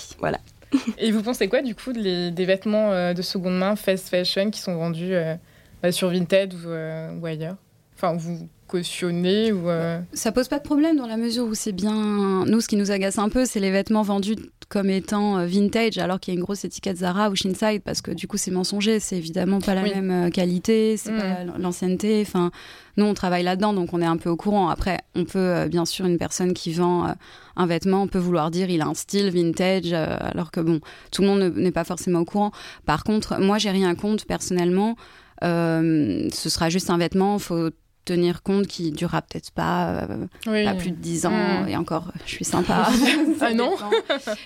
Et 0.99 1.11
vous 1.11 1.23
pensez 1.23 1.49
quoi 1.49 1.63
du 1.63 1.75
coup 1.75 1.93
des 1.93 2.45
vêtements 2.45 2.93
euh, 2.93 3.15
de 3.15 3.23
seconde 3.23 3.59
main 3.59 3.77
fast 3.77 4.09
fashion 4.09 4.51
qui 4.51 4.61
sont 4.61 4.77
vendus 4.77 5.15
euh, 5.15 5.35
bah, 5.83 5.91
sur 5.93 6.11
Vinted 6.11 6.55
ou, 6.55 6.69
euh, 6.69 7.13
ou 7.21 7.27
ailleurs? 7.27 7.57
Enfin, 7.97 8.15
vous 8.15 8.49
cautionnez 8.67 9.53
ou 9.53 9.69
euh, 9.69 10.01
Ça 10.13 10.33
pose 10.33 10.49
pas 10.49 10.59
de 10.59 10.65
problème 10.65 10.97
dans 10.97 11.07
la 11.07 11.17
mesure 11.17 11.45
où 11.47 11.55
c'est 11.55 11.73
bien. 11.73 12.45
Nous, 12.47 12.61
ce 12.61 12.69
qui 12.69 12.77
nous 12.77 12.91
agace 12.91 13.19
un 13.19 13.29
peu, 13.29 13.45
c'est 13.45 13.61
les 13.61 13.71
vêtements 13.71 14.03
vendus 14.03 14.37
comme 14.69 14.91
étant 14.91 15.39
euh, 15.39 15.47
vintage, 15.47 15.97
alors 15.99 16.19
qu'il 16.19 16.35
y 16.35 16.37
a 16.37 16.39
une 16.39 16.45
grosse 16.45 16.65
étiquette 16.65 16.97
Zara 16.99 17.31
ou 17.31 17.37
Shinside, 17.37 17.83
parce 17.85 18.03
que 18.03 18.11
du 18.11 18.27
coup, 18.27 18.37
c'est 18.37 18.51
mensonger. 18.51 18.99
C'est 18.99 19.17
évidemment 19.17 19.61
pas 19.61 19.75
la 19.75 19.83
Oui. 19.85 19.93
même 19.95 20.11
euh, 20.11 20.31
qualité, 20.31 20.97
c'est 20.97 21.13
Mm. 21.13 21.19
pas 21.19 21.45
la- 21.45 21.59
l'ancienneté. 21.59 22.21
Enfin, 22.27 22.51
nous, 22.97 23.05
on 23.05 23.15
travaille 23.15 23.45
là-dedans, 23.45 23.73
donc 23.73 23.91
on 23.95 24.03
est 24.03 24.07
un 24.07 24.17
peu 24.17 24.29
au 24.29 24.37
courant. 24.37 24.69
Après, 24.69 24.99
on 25.15 25.25
peut, 25.25 25.39
euh, 25.39 25.69
bien 25.69 25.85
sûr, 25.85 26.05
une 26.07 26.19
personne 26.19 26.53
qui 26.53 26.73
vend 26.73 27.15
un 27.55 27.67
vêtement 27.67 28.09
peut 28.09 28.19
vouloir 28.19 28.51
dire 28.51 28.69
il 28.69 28.83
a 28.83 28.87
un 28.87 28.95
style 28.95 29.31
vintage, 29.31 29.93
alors 29.93 30.51
que 30.51 30.61
bon, 30.61 30.81
tout 31.13 31.23
le 31.23 31.29
monde 31.29 31.41
ne- 31.41 31.49
n'est 31.51 31.71
pas 31.71 31.85
forcément 31.85 32.21
au 32.21 32.25
courant. 32.25 32.51
Par 32.87 33.05
contre, 33.05 33.39
moi, 33.41 33.59
j'ai 33.59 33.71
rien 33.71 33.95
contre 33.95 34.27
personnellement. 34.27 34.97
Euh, 35.45 36.29
ce 36.33 36.49
sera 36.51 36.71
juste 36.71 36.91
un 36.91 36.99
vêtement, 36.99 37.39
faut 37.39 37.71
tenir 38.07 38.43
compte 38.43 38.67
qu'il 38.67 38.95
durera 38.95 39.21
peut-être 39.21 39.51
pas, 39.51 39.89
euh, 39.91 40.27
oui. 40.47 40.65
pas 40.65 40.73
plus 40.75 40.91
de 40.93 40.97
10 40.97 41.27
ans, 41.27 41.31
Mm. 41.65 41.69
et 41.69 41.77
encore, 41.77 42.13
je 42.25 42.31
suis 42.33 42.45
sympa. 42.47 42.89
Ah 43.41 43.53
non. 43.53 43.77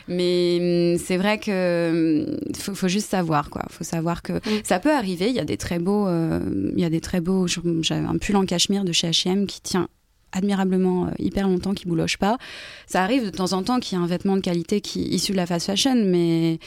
Mais 0.08 0.92
hum, 0.94 0.98
c'est 1.04 1.16
vrai 1.16 1.38
que 1.38 2.26
hum, 2.32 2.54
faut, 2.56 2.74
faut 2.74 2.88
juste 2.88 3.08
savoir, 3.08 3.48
quoi. 3.50 3.62
Faut 3.70 3.84
savoir 3.84 4.22
que 4.22 4.40
ça 4.64 4.80
peut 4.80 4.92
arriver. 4.92 5.28
Il 5.28 5.34
y 5.36 5.38
a 5.40 5.44
des 5.44 5.56
très 5.56 5.78
beaux, 5.78 6.08
euh, 6.08 6.40
il 6.74 6.80
y 6.80 6.84
a 6.84 6.90
des 6.90 7.00
très 7.00 7.20
beaux. 7.20 7.46
J'avais 7.46 8.04
un 8.04 8.18
pull 8.18 8.36
en 8.36 8.44
cachemire 8.46 8.84
de 8.84 8.92
chez 8.92 9.08
H&M 9.10 9.46
qui 9.46 9.60
tient 9.60 9.88
admirablement 10.32 11.06
euh, 11.06 11.10
hyper 11.18 11.48
longtemps, 11.48 11.74
qui 11.74 11.86
bouloche 11.86 12.16
pas. 12.16 12.38
Ça 12.86 13.02
arrive 13.02 13.24
de 13.24 13.30
temps 13.30 13.52
en 13.52 13.62
temps 13.62 13.80
qu'il 13.80 13.96
y 13.98 14.00
ait 14.00 14.04
un 14.04 14.06
vêtement 14.08 14.36
de 14.36 14.40
qualité 14.42 14.80
qui 14.80 15.02
issu 15.02 15.32
de 15.32 15.36
la 15.36 15.46
fast 15.46 15.66
fashion, 15.66 15.94
mais 16.06 16.58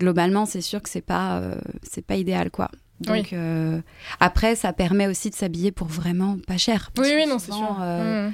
globalement, 0.00 0.46
c'est 0.46 0.60
sûr 0.62 0.82
que 0.82 0.88
c'est 0.88 1.00
pas, 1.04 1.42
c'est 1.82 2.04
pas 2.04 2.16
idéal, 2.16 2.50
quoi. 2.50 2.70
Donc 3.02 3.14
Oui. 3.14 3.28
euh, 3.32 3.80
après, 4.20 4.54
ça 4.56 4.72
permet 4.72 5.06
aussi 5.06 5.30
de 5.30 5.34
s'habiller 5.34 5.72
pour 5.72 5.86
vraiment 5.88 6.38
pas 6.46 6.56
cher. 6.56 6.90
Oui, 6.98 7.08
oui, 7.14 7.26
non, 7.26 7.38
c'est 7.38 7.52
sûr. 7.52 7.78
euh, 7.80 8.28
Mm. 8.28 8.32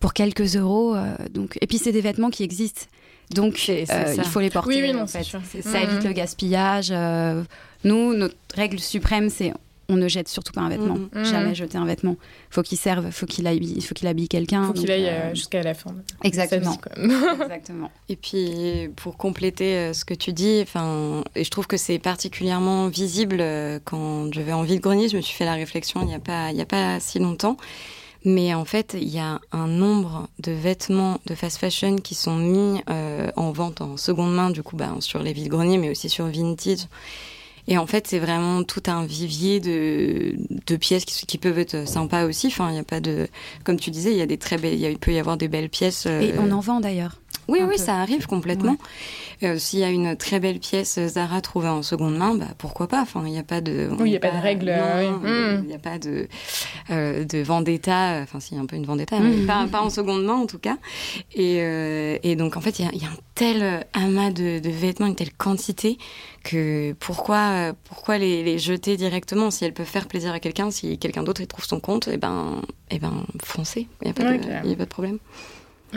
pour 0.00 0.12
quelques 0.14 0.56
euros. 0.56 0.94
euh, 0.94 1.14
donc... 1.30 1.58
Et 1.60 1.66
puis, 1.66 1.78
c'est 1.78 1.92
des 1.92 2.00
vêtements 2.00 2.30
qui 2.30 2.42
existent. 2.42 2.82
Donc, 3.30 3.66
euh, 3.68 4.14
il 4.16 4.24
faut 4.24 4.40
les 4.40 4.50
porter. 4.50 4.68
Oui, 4.68 4.82
oui, 4.82 4.92
non, 4.92 5.02
en 5.02 5.06
c'est 5.06 5.18
fait. 5.18 5.24
sûr. 5.24 5.40
Ça 5.62 5.78
Mhm. 5.80 5.90
évite 5.90 6.04
le 6.04 6.12
gaspillage. 6.12 6.88
euh, 6.90 7.42
nous, 7.84 8.12
notre 8.14 8.34
règle 8.54 8.78
suprême, 8.80 9.30
c'est 9.30 9.52
on 9.90 9.96
ne 9.96 10.08
jette 10.08 10.28
surtout 10.28 10.52
pas 10.52 10.60
un 10.62 10.68
vêtement. 10.68 10.94
Mhm. 10.94 11.08
Mhm. 11.14 11.24
Jamais 11.24 11.54
jeter 11.54 11.76
un 11.76 11.84
vêtement. 11.84 12.16
Faut 12.48 12.62
qu'il 12.62 12.78
serve, 12.78 13.10
faut 13.10 13.26
qu'il 13.26 13.46
habille, 13.46 13.80
faut 13.82 13.94
qu'il 13.94 14.08
habille 14.08 14.28
quelqu'un. 14.28 14.64
Faut 14.64 14.72
qu'il 14.72 14.90
aille 14.90 15.06
euh, 15.06 15.30
euh, 15.30 15.34
jusqu'à 15.34 15.62
la 15.62 15.74
fin. 15.74 15.94
Exactement. 16.24 16.76
Exactement. 16.96 17.90
Et 18.08 18.16
puis, 18.16 18.88
pour 18.96 19.16
compléter 19.16 19.74
euh, 19.76 19.92
ce 19.92 20.04
que 20.04 20.14
tu 20.14 20.32
dis, 20.32 20.60
enfin, 20.62 21.22
et 21.34 21.44
je 21.44 21.50
trouve 21.50 21.66
que 21.66 21.76
c'est 21.76 21.98
particulièrement 21.98 22.88
visible 22.88 23.38
euh, 23.40 23.78
quand 23.84 24.32
je 24.32 24.40
vais 24.40 24.52
en 24.52 24.62
vide-grenier. 24.62 25.08
Je 25.08 25.16
me 25.16 25.22
suis 25.22 25.34
fait 25.36 25.44
la 25.44 25.54
réflexion 25.54 26.00
il 26.02 26.06
n'y 26.06 26.14
a 26.14 26.20
pas, 26.20 26.50
il 26.52 26.56
y 26.56 26.62
a 26.62 26.66
pas 26.66 27.00
si 27.00 27.18
longtemps. 27.18 27.56
Mais 28.24 28.52
en 28.52 28.66
fait, 28.66 28.96
il 29.00 29.08
y 29.08 29.18
a 29.18 29.40
un 29.50 29.66
nombre 29.66 30.28
de 30.40 30.52
vêtements 30.52 31.20
de 31.26 31.34
fast 31.34 31.56
fashion 31.58 31.96
qui 31.96 32.14
sont 32.14 32.36
mis 32.36 32.82
euh, 32.90 33.30
en 33.36 33.50
vente 33.50 33.80
en 33.80 33.96
seconde 33.96 34.34
main, 34.34 34.50
du 34.50 34.62
coup, 34.62 34.76
bah, 34.76 34.94
sur 35.00 35.22
les 35.22 35.32
vide-greniers, 35.32 35.78
mais 35.78 35.90
aussi 35.90 36.10
sur 36.10 36.26
Vintage. 36.26 36.86
Et 37.70 37.78
en 37.78 37.86
fait, 37.86 38.08
c'est 38.08 38.18
vraiment 38.18 38.64
tout 38.64 38.82
un 38.88 39.06
vivier 39.06 39.60
de, 39.60 40.34
de 40.66 40.76
pièces 40.76 41.04
qui, 41.04 41.24
qui 41.24 41.38
peuvent 41.38 41.58
être 41.58 41.88
sympas 41.88 42.24
aussi. 42.24 42.48
Enfin, 42.48 42.68
il 42.70 42.76
y 42.76 42.80
a 42.80 42.82
pas 42.84 42.98
de, 43.00 43.28
comme 43.64 43.78
tu 43.78 43.90
disais, 43.90 44.10
il 44.10 44.18
y 44.18 44.22
a 44.22 44.26
des 44.26 44.38
très 44.38 44.58
belles, 44.58 44.78
il 44.78 44.98
peut 44.98 45.12
y 45.12 45.18
avoir 45.20 45.36
des 45.36 45.46
belles 45.46 45.68
pièces. 45.70 46.04
euh, 46.06 46.20
Et 46.20 46.34
on 46.38 46.50
en 46.50 46.58
vend 46.60 46.80
d'ailleurs. 46.80 47.16
Oui, 47.48 47.60
oui, 47.66 47.78
ça 47.78 47.96
arrive 47.96 48.26
complètement. 48.26 48.76
Euh, 49.42 49.58
s'il 49.58 49.78
y 49.80 49.84
a 49.84 49.88
une 49.90 50.16
très 50.16 50.38
belle 50.38 50.58
pièce 50.60 51.00
Zara 51.08 51.40
trouvée 51.40 51.68
en 51.68 51.82
seconde 51.82 52.16
main, 52.16 52.34
bah, 52.34 52.46
pourquoi 52.58 52.86
pas? 52.86 53.00
Enfin, 53.02 53.22
il 53.26 53.32
n'y 53.32 53.38
a 53.38 53.42
pas 53.42 53.60
de. 53.60 53.88
Oui, 53.92 53.96
il 54.06 54.10
n'y 54.10 54.16
a 54.16 54.20
pas, 54.20 54.30
de 54.30 54.40
règle. 54.40 54.72
Il 55.62 55.66
n'y 55.66 55.74
a 55.74 55.78
pas 55.78 55.98
de, 55.98 56.28
euh, 56.90 57.24
de 57.24 57.38
vendetta. 57.38 58.20
Enfin, 58.22 58.38
a 58.38 58.60
un 58.60 58.66
peu 58.66 58.76
une 58.76 58.86
vendetta, 58.86 59.18
mais 59.20 59.36
mm. 59.36 59.46
pas, 59.46 59.66
pas, 59.66 59.82
en 59.82 59.90
seconde 59.90 60.24
main 60.24 60.34
en 60.34 60.46
tout 60.46 60.58
cas. 60.58 60.76
Et, 61.34 61.56
euh, 61.60 62.18
et 62.22 62.36
donc, 62.36 62.56
en 62.56 62.60
fait, 62.60 62.78
il 62.78 62.90
y, 62.92 62.98
y, 62.98 63.04
a 63.04 63.08
un 63.08 63.16
tel 63.34 63.86
amas 63.92 64.30
de, 64.30 64.58
de, 64.58 64.70
vêtements, 64.70 65.06
une 65.06 65.14
telle 65.14 65.32
quantité 65.32 65.98
que 66.42 66.94
pourquoi, 67.00 67.72
pourquoi 67.84 68.18
les, 68.18 68.42
les, 68.42 68.58
jeter 68.58 68.96
directement 68.96 69.50
si 69.50 69.64
elles 69.64 69.74
peuvent 69.74 69.86
faire 69.86 70.08
plaisir 70.08 70.32
à 70.32 70.40
quelqu'un, 70.40 70.70
si 70.70 70.98
quelqu'un 70.98 71.22
d'autre 71.22 71.40
y 71.40 71.46
trouve 71.46 71.64
son 71.64 71.80
compte, 71.80 72.08
et 72.08 72.12
eh 72.14 72.16
ben, 72.16 72.62
et 72.90 72.96
eh 72.96 72.98
ben, 72.98 73.24
foncez. 73.42 73.88
Il 74.02 74.06
n'y 74.06 74.10
a 74.10 74.14
pas 74.76 74.84
de 74.84 74.84
problème. 74.84 75.18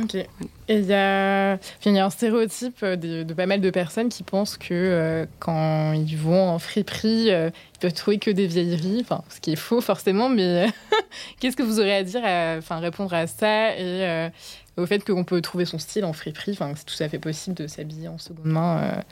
Ok. 0.01 0.15
Et 0.15 0.27
il 0.69 0.85
y, 0.85 0.93
a... 0.93 1.55
y 1.85 1.99
a 1.99 2.05
un 2.05 2.09
stéréotype 2.09 2.83
de, 2.83 3.23
de, 3.23 3.33
pas 3.33 3.45
mal 3.45 3.61
de 3.61 3.69
personnes 3.69 4.09
qui 4.09 4.23
pensent 4.23 4.57
que 4.57 4.73
euh, 4.73 5.25
quand 5.39 5.93
ils 5.93 6.17
vont 6.17 6.49
en 6.49 6.57
friperie, 6.57 7.31
euh, 7.31 7.51
ils 7.75 7.79
peuvent 7.79 7.93
trouver 7.93 8.17
que 8.17 8.31
des 8.31 8.47
vieilleries, 8.47 9.01
enfin, 9.01 9.23
ce 9.29 9.39
qui 9.39 9.51
est 9.51 9.57
faux 9.57 9.81
forcément, 9.81 10.29
mais 10.29 10.67
qu'est-ce 11.39 11.55
que 11.55 11.63
vous 11.63 11.79
aurez 11.79 11.95
à 11.95 12.03
dire, 12.03 12.21
enfin, 12.57 12.79
répondre 12.79 13.13
à 13.13 13.27
ça 13.27 13.75
et 13.75 14.05
euh, 14.05 14.29
au 14.77 14.85
fait 14.87 15.05
qu'on 15.05 15.23
peut 15.23 15.41
trouver 15.41 15.65
son 15.65 15.77
style 15.77 16.05
en 16.05 16.13
friperie, 16.13 16.53
enfin, 16.53 16.73
c'est 16.75 16.85
tout 16.85 17.03
à 17.03 17.09
fait 17.09 17.19
possible 17.19 17.55
de 17.55 17.67
s'habiller 17.67 18.07
en 18.07 18.17
seconde 18.17 18.45
main 18.45 19.03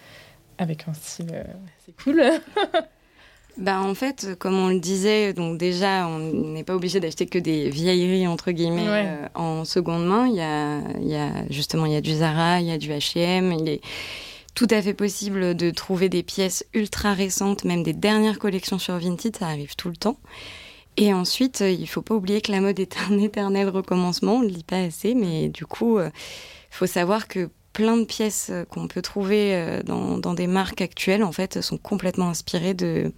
avec 0.58 0.88
un 0.88 0.94
style 0.94 1.32
assez 1.80 1.94
cool. 2.04 2.24
Bah 3.58 3.82
en 3.82 3.94
fait, 3.94 4.30
comme 4.40 4.58
on 4.58 4.70
le 4.70 4.80
disait, 4.80 5.34
donc 5.34 5.58
déjà, 5.58 6.08
on 6.08 6.20
n'est 6.20 6.64
pas 6.64 6.76
obligé 6.76 7.00
d'acheter 7.00 7.26
que 7.26 7.38
des 7.38 7.70
vieilleries 7.70 8.28
entre 8.28 8.52
guillemets 8.52 8.88
euh, 8.88 9.28
en 9.36 9.66
seconde 9.66 10.06
main. 10.06 10.28
Il 10.28 10.36
y 10.36 10.42
a, 10.42 10.80
il 11.00 11.08
y 11.08 11.16
a 11.16 11.48
justement, 11.50 11.86
il 11.86 11.92
y 11.92 11.98
a 11.98 12.02
du 12.02 12.14
Zara, 12.14 12.62
il 12.62 12.68
y 12.68 12.72
a 12.72 12.78
du 12.78 12.90
H&M. 12.90 13.52
Il 13.60 13.68
est 13.68 13.82
tout 14.56 14.68
à 14.70 14.82
fait 14.82 14.94
possible 14.94 15.56
de 15.56 15.70
trouver 15.70 16.08
des 16.08 16.24
pièces 16.24 16.66
ultra 16.74 17.14
récentes, 17.14 17.66
même 17.66 17.84
des 17.84 17.94
dernières 17.94 18.40
collections 18.40 18.80
sur 18.80 18.98
Vinted. 18.98 19.36
Ça 19.36 19.48
arrive 19.48 19.76
tout 19.76 19.90
le 19.90 19.98
temps. 19.98 20.18
Et 20.98 21.14
ensuite, 21.14 21.62
il 21.62 21.88
faut 21.88 22.02
pas 22.02 22.16
oublier 22.16 22.42
que 22.42 22.52
la 22.52 22.62
mode 22.62 22.80
est 22.80 22.98
un 23.10 23.18
éternel 23.20 23.70
recommencement. 23.70 24.36
On 24.36 24.42
le 24.42 24.52
dit 24.52 24.64
pas 24.64 24.80
assez, 24.80 25.14
mais 25.14 25.50
du 25.50 25.66
coup, 25.66 26.00
il 26.00 26.06
euh, 26.06 26.10
faut 26.70 26.88
savoir 26.88 27.28
que 27.28 27.50
plein 27.74 27.98
de 27.98 28.06
pièces 28.06 28.50
euh, 28.52 28.66
qu'on 28.66 28.88
peut 28.88 29.02
trouver 29.02 29.56
euh, 29.56 29.82
dans, 29.84 30.34
des 30.34 30.48
marques 30.48 30.82
actuelles, 30.82 31.24
en 31.24 31.32
fait, 31.32 31.62
sont 31.62 31.78
complètement 31.78 32.30
inspirées 32.30 32.74
de, 32.74 33.12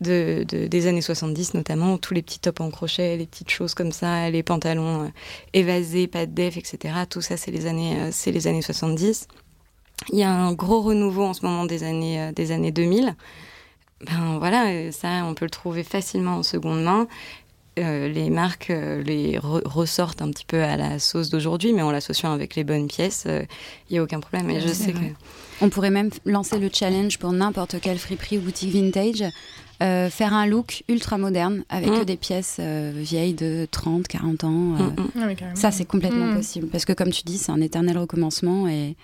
de, 0.00 0.44
de, 0.48 0.66
des 0.66 0.86
années 0.86 1.02
70, 1.02 1.54
notamment 1.54 1.98
tous 1.98 2.14
les 2.14 2.22
petits 2.22 2.40
tops 2.40 2.60
en 2.60 2.70
crochet, 2.70 3.16
les 3.16 3.26
petites 3.26 3.50
choses 3.50 3.74
comme 3.74 3.92
ça, 3.92 4.30
les 4.30 4.42
pantalons 4.42 5.04
euh, 5.04 5.08
évasés, 5.52 6.06
pas 6.06 6.26
de 6.26 6.32
def, 6.32 6.56
etc. 6.56 6.94
Tout 7.08 7.20
ça, 7.20 7.36
c'est 7.36 7.50
les 7.50 7.66
années, 7.66 8.10
les 8.26 8.46
années 8.46 8.62
70. 8.62 9.28
Il 10.12 10.18
y 10.18 10.24
a 10.24 10.32
un 10.32 10.52
gros 10.52 10.82
renouveau 10.82 11.24
en 11.24 11.34
ce 11.34 11.44
moment 11.46 11.64
des 11.64 11.84
années, 11.84 12.32
des 12.34 12.50
années 12.50 12.72
2000. 12.72 13.14
Ben 14.04 14.38
voilà, 14.38 14.90
ça, 14.90 15.24
on 15.24 15.34
peut 15.34 15.44
le 15.44 15.50
trouver 15.50 15.84
facilement 15.84 16.38
en 16.38 16.42
seconde 16.42 16.82
main. 16.82 17.06
Euh, 17.78 18.06
les 18.06 18.28
marques 18.28 18.68
euh, 18.68 19.02
les 19.02 19.38
ressortent 19.38 20.20
un 20.20 20.30
petit 20.30 20.44
peu 20.44 20.62
à 20.62 20.76
la 20.76 20.98
sauce 20.98 21.30
d'aujourd'hui, 21.30 21.72
mais 21.72 21.80
en 21.80 21.90
l'associant 21.90 22.30
avec 22.30 22.54
les 22.54 22.64
bonnes 22.64 22.86
pièces, 22.86 23.22
il 23.24 23.30
euh, 23.30 23.42
n'y 23.90 23.98
a 23.98 24.02
aucun 24.02 24.20
problème. 24.20 24.50
Et 24.50 24.60
je 24.60 24.68
sais 24.68 24.92
que... 24.92 24.98
On 25.62 25.70
pourrait 25.70 25.90
même 25.90 26.10
lancer 26.26 26.58
le 26.58 26.68
challenge 26.70 27.18
pour 27.18 27.32
n'importe 27.32 27.80
quelle 27.80 27.98
friperie 27.98 28.36
ou 28.36 28.42
boutique 28.42 28.72
vintage, 28.72 29.24
faire 29.80 30.34
un 30.34 30.46
look 30.46 30.84
ultra 30.88 31.18
moderne 31.18 31.64
avec 31.68 31.90
mm. 31.90 32.04
des 32.04 32.16
pièces 32.16 32.60
vieilles 32.60 33.34
de 33.34 33.66
30, 33.70 34.06
40 34.06 34.44
ans. 34.44 34.50
Mm, 34.50 34.96
mm. 35.14 35.36
Ah 35.42 35.54
ça, 35.54 35.70
c'est 35.70 35.84
complètement 35.84 36.34
possible. 36.34 36.66
Parce 36.66 36.84
que 36.84 36.92
comme 36.92 37.10
tu 37.10 37.22
dis, 37.22 37.38
c'est 37.38 37.52
un 37.52 37.60
éternel 37.60 37.96
recommencement 37.96 38.68
et 38.68 38.96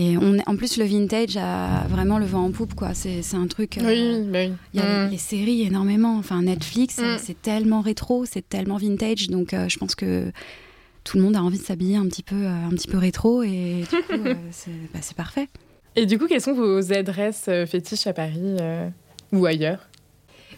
et 0.00 0.16
on, 0.16 0.36
en 0.46 0.54
plus, 0.54 0.76
le 0.76 0.84
vintage 0.84 1.36
a 1.36 1.84
vraiment 1.88 2.20
le 2.20 2.24
vent 2.24 2.44
en 2.44 2.52
poupe, 2.52 2.74
quoi. 2.74 2.94
C'est, 2.94 3.34
un 3.34 3.48
truc. 3.48 3.78
Euh, 3.78 3.82
oui, 3.84 4.30
bah 4.30 4.38
oui. 4.44 4.52
Il 4.72 4.80
y 4.80 4.82
a 4.82 5.06
mm. 5.06 5.10
les, 5.10 5.18
séries 5.18 5.62
énormément. 5.62 6.16
Enfin, 6.18 6.42
Netflix, 6.42 6.98
mm. 6.98 7.18
c'est 7.18 7.42
tellement 7.42 7.80
rétro, 7.80 8.24
c'est 8.24 8.48
tellement 8.48 8.76
vintage. 8.76 9.26
Donc, 9.28 9.52
euh, 9.52 9.68
je 9.68 9.76
pense 9.76 9.96
que 9.96 10.30
tout 11.02 11.16
le 11.16 11.24
monde 11.24 11.34
a 11.34 11.42
envie 11.42 11.58
de 11.58 11.64
s'habiller 11.64 11.96
un 11.96 12.06
petit 12.06 12.22
peu, 12.22 12.36
euh, 12.36 12.66
un 12.66 12.70
petit 12.70 12.86
peu 12.86 12.96
rétro. 12.96 13.42
Et 13.42 13.82
du 13.90 13.96
coup, 14.02 14.22
bah, 14.94 15.00
c'est, 15.00 15.16
parfait. 15.16 15.48
Et 15.96 16.06
du 16.06 16.16
coup, 16.16 16.28
quelles 16.28 16.42
sont 16.42 16.54
vos 16.54 16.92
adresses 16.92 17.50
fétiches 17.66 18.06
à 18.06 18.12
Paris 18.12 18.56
ou 19.32 19.46
ailleurs? 19.46 19.88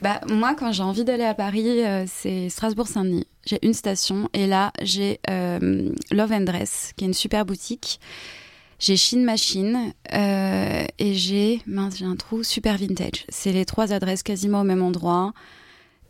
Bah, 0.03 0.21
moi, 0.29 0.55
quand 0.55 0.71
j'ai 0.71 0.83
envie 0.83 1.05
d'aller 1.05 1.25
à 1.25 1.33
Paris, 1.33 1.81
c'est 2.09 2.51
Strasbourg-Saint-Denis. 2.51 3.27
J'ai 3.47 3.59
une 3.63 3.73
station 3.73 4.29
et 4.35 4.47
là, 4.47 4.71
j'ai 4.83 5.19
Love 5.31 6.33
and 6.33 6.43
Dress, 6.43 6.93
qui 6.95 7.05
est 7.05 7.09
une 7.09 7.15
super 7.15 7.47
boutique 7.47 8.01
j'ai 8.81 8.97
Chine 8.97 9.25
Machine 9.25 9.93
euh, 10.15 10.85
et 10.99 11.15
j'ai, 11.15 11.61
mince, 11.67 11.99
j'ai 11.99 12.07
un 12.07 12.17
trou, 12.17 12.43
Super 12.43 12.79
Vintage. 12.79 13.27
C'est 13.29 13.53
les 13.53 13.67
trois 13.67 13.93
adresses 13.93 14.23
quasiment 14.23 14.63
au 14.63 14.65
même 14.65 14.83
endroit. 14.83 15.35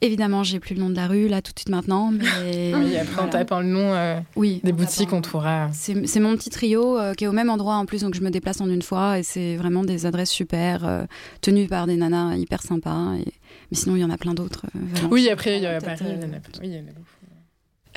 Évidemment, 0.03 0.45
j'ai 0.45 0.61
plus 0.61 0.77
le 0.77 0.81
nom 0.81 0.89
de 0.89 0.95
la 0.95 1.09
rue 1.09 1.29
là 1.29 1.43
tout 1.43 1.53
de 1.53 1.59
suite 1.59 1.69
maintenant, 1.69 2.11
mais 2.43 2.73
oui, 2.75 2.97
après 2.97 3.21
en 3.21 3.29
tapant 3.29 3.61
le 3.61 3.67
nom 3.67 3.93
euh, 3.93 4.19
oui, 4.35 4.61
des 4.65 4.73
boutiques, 4.73 5.13
on 5.13 5.21
trouvera. 5.21 5.69
C'est 5.73 6.21
mon 6.21 6.37
petit 6.37 6.49
trio 6.49 6.97
euh, 6.97 7.13
qui 7.13 7.25
est 7.25 7.27
au 7.27 7.33
même 7.33 7.51
endroit 7.51 7.75
en 7.75 7.85
plus, 7.85 8.03
donc 8.03 8.15
je 8.15 8.23
me 8.23 8.31
déplace 8.31 8.63
en 8.63 8.71
une 8.71 8.83
fois 8.83 9.19
et 9.19 9.25
c'est 9.25 9.57
vraiment 9.57 9.85
des 9.85 10.07
adresses 10.07 10.31
super 10.31 11.07
tenues 11.43 11.67
par 11.67 11.87
des 11.87 11.97
nanas 11.97 12.37
hyper 12.37 12.63
sympas. 12.63 13.17
Et... 13.17 13.33
Mais 13.71 13.77
sinon, 13.77 13.97
il 13.97 14.01
y 14.01 14.05
en 14.05 14.11
a 14.11 14.17
plein 14.17 14.33
d'autres. 14.33 14.65
oui, 15.11 15.29
après 15.29 15.59
il 15.59 15.65
y 15.65 15.67
a 15.67 15.81
Paris, 15.81 16.05
il 16.07 16.23
y 16.23 16.25
en 16.25 16.33
a, 16.33 16.41
oui, 16.61 16.69
il 16.69 16.73
y 16.73 16.77
en 16.77 16.83
a 16.83 16.93
beaucoup. 16.93 17.20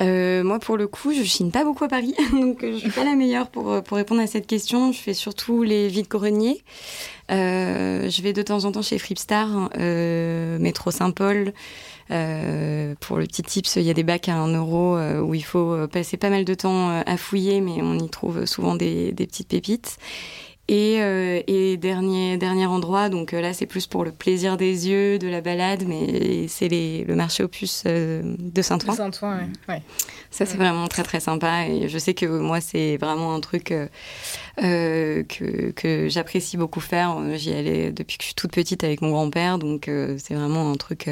Euh, 0.00 0.42
moi, 0.42 0.58
pour 0.58 0.76
le 0.76 0.86
coup, 0.86 1.12
je 1.12 1.22
chine 1.22 1.50
pas 1.52 1.64
beaucoup 1.64 1.84
à 1.84 1.88
Paris, 1.88 2.14
donc 2.32 2.64
euh, 2.64 2.72
je 2.72 2.78
suis 2.78 2.90
pas 2.90 3.04
la 3.04 3.14
meilleure 3.14 3.48
pour, 3.48 3.70
euh, 3.70 3.80
pour 3.80 3.96
répondre 3.96 4.20
à 4.20 4.26
cette 4.26 4.46
question. 4.46 4.92
Je 4.92 4.98
fais 4.98 5.14
surtout 5.14 5.62
les 5.62 5.88
vides 5.88 6.08
greniers. 6.08 6.62
Je 7.28 8.22
vais 8.22 8.32
de 8.32 8.42
temps 8.42 8.64
en 8.64 8.72
temps 8.72 8.82
chez 8.82 8.98
Fripstar, 8.98 9.70
métro 9.78 10.90
Saint-Paul. 10.90 11.52
Pour 12.08 13.16
le 13.18 13.26
petit 13.26 13.42
tips, 13.42 13.76
il 13.76 13.82
y 13.82 13.90
a 13.90 13.94
des 13.94 14.02
bacs 14.02 14.28
à 14.28 14.36
1 14.36 14.54
euro 14.54 14.98
où 15.22 15.34
il 15.34 15.44
faut 15.44 15.88
passer 15.88 16.18
pas 16.18 16.28
mal 16.28 16.44
de 16.44 16.54
temps 16.54 16.90
à 16.90 17.16
fouiller, 17.16 17.62
mais 17.62 17.80
on 17.80 17.98
y 17.98 18.10
trouve 18.10 18.44
souvent 18.44 18.74
des, 18.74 19.12
des 19.12 19.26
petites 19.26 19.48
pépites. 19.48 19.96
Et, 20.66 20.96
euh, 21.00 21.42
et, 21.46 21.76
dernier, 21.76 22.38
dernier 22.38 22.64
endroit, 22.64 23.10
donc 23.10 23.34
euh, 23.34 23.42
là 23.42 23.52
c'est 23.52 23.66
plus 23.66 23.86
pour 23.86 24.02
le 24.02 24.12
plaisir 24.12 24.56
des 24.56 24.88
yeux, 24.88 25.18
de 25.18 25.28
la 25.28 25.42
balade, 25.42 25.84
mais 25.86 26.48
c'est 26.48 26.68
le 26.68 27.14
marché 27.14 27.42
opus 27.42 27.82
euh, 27.86 28.22
de 28.38 28.62
Saint-Ouen. 28.62 28.94
Saint-Ouen, 28.94 29.50
ouais. 29.68 29.82
Ça 30.30 30.46
c'est 30.46 30.56
vraiment 30.56 30.88
très 30.88 31.02
très 31.02 31.20
sympa 31.20 31.66
et 31.66 31.88
je 31.90 31.98
sais 31.98 32.14
que 32.14 32.24
moi 32.24 32.62
c'est 32.62 32.96
vraiment 32.96 33.34
un 33.34 33.40
truc 33.40 33.72
euh, 33.72 35.22
que, 35.24 35.70
que 35.72 36.08
j'apprécie 36.08 36.56
beaucoup 36.56 36.80
faire. 36.80 37.18
J'y 37.36 37.52
allais 37.52 37.92
depuis 37.92 38.16
que 38.16 38.22
je 38.22 38.28
suis 38.28 38.34
toute 38.34 38.52
petite 38.52 38.84
avec 38.84 39.02
mon 39.02 39.10
grand-père, 39.10 39.58
donc 39.58 39.90
c'est 40.16 40.34
vraiment 40.34 40.72
un 40.72 40.76
truc 40.76 41.10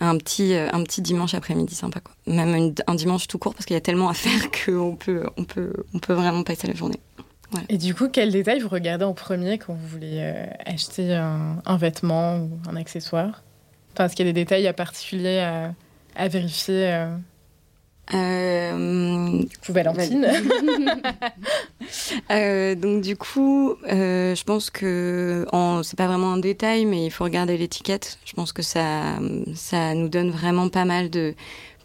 un 0.00 0.18
petit, 0.18 0.54
un 0.54 0.82
petit 0.82 1.00
dimanche 1.00 1.32
après-midi 1.32 1.74
sympa. 1.74 2.00
Quoi. 2.00 2.14
Même 2.26 2.74
un 2.86 2.94
dimanche 2.94 3.28
tout 3.28 3.38
court 3.38 3.54
parce 3.54 3.64
qu'il 3.64 3.74
y 3.74 3.78
a 3.78 3.80
tellement 3.80 4.10
à 4.10 4.14
faire 4.14 4.50
qu'on 4.66 4.94
peut, 4.94 5.24
on 5.38 5.44
peut, 5.44 5.72
on 5.94 5.98
peut 5.98 6.12
vraiment 6.12 6.42
passer 6.42 6.66
la 6.66 6.74
journée. 6.74 7.00
Et 7.68 7.78
du 7.78 7.94
coup, 7.94 8.08
quel 8.08 8.32
détail 8.32 8.60
vous 8.60 8.68
regardez 8.68 9.04
en 9.04 9.14
premier 9.14 9.58
quand 9.58 9.72
vous 9.72 9.86
voulez 9.86 10.18
euh, 10.18 10.46
acheter 10.64 11.14
un, 11.14 11.76
vêtement 11.76 12.38
ou 12.38 12.50
un 12.68 12.76
accessoire? 12.76 13.42
Enfin, 13.92 14.06
Est-ce 14.06 14.16
qu'il 14.16 14.26
y 14.26 14.28
a 14.28 14.32
des 14.32 14.40
détails 14.40 14.66
à 14.66 14.72
particulier 14.72 15.38
à, 15.38 15.72
à 16.16 16.28
vérifier 16.28 16.92
euh... 16.92 17.16
Euh, 18.14 19.42
Valentine? 19.68 20.26
euh, 22.30 22.74
donc 22.76 23.02
du 23.02 23.16
coup, 23.16 23.74
euh, 23.90 24.34
je 24.34 24.44
pense 24.44 24.70
que 24.70 25.44
c'est 25.82 25.96
pas 25.96 26.06
vraiment 26.06 26.34
un 26.34 26.38
détail, 26.38 26.86
mais 26.86 27.06
il 27.06 27.10
faut 27.10 27.24
regarder 27.24 27.56
l'étiquette. 27.56 28.18
Je 28.24 28.32
pense 28.34 28.52
que 28.52 28.62
ça, 28.62 29.16
ça 29.54 29.94
nous 29.94 30.08
donne 30.08 30.30
vraiment 30.30 30.68
pas 30.68 30.84
mal 30.84 31.10
de 31.10 31.34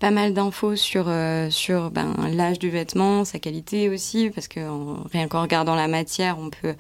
pas 0.02 0.12
mal 0.12 0.34
d'infos 0.34 0.76
sur 0.76 1.06
euh, 1.08 1.52
sur 1.52 1.92
ben, 1.92 2.16
l'âge 2.34 2.58
du 2.58 2.72
vêtement, 2.72 3.24
sa 3.24 3.38
qualité 3.38 3.88
aussi, 3.88 4.32
parce 4.32 4.48
que 4.48 4.60
en, 4.60 5.04
rien 5.14 5.28
qu'en 5.28 5.44
regardant 5.44 5.76
la 5.76 5.88
matière, 5.88 6.40
on 6.40 6.50
peut 6.50 6.74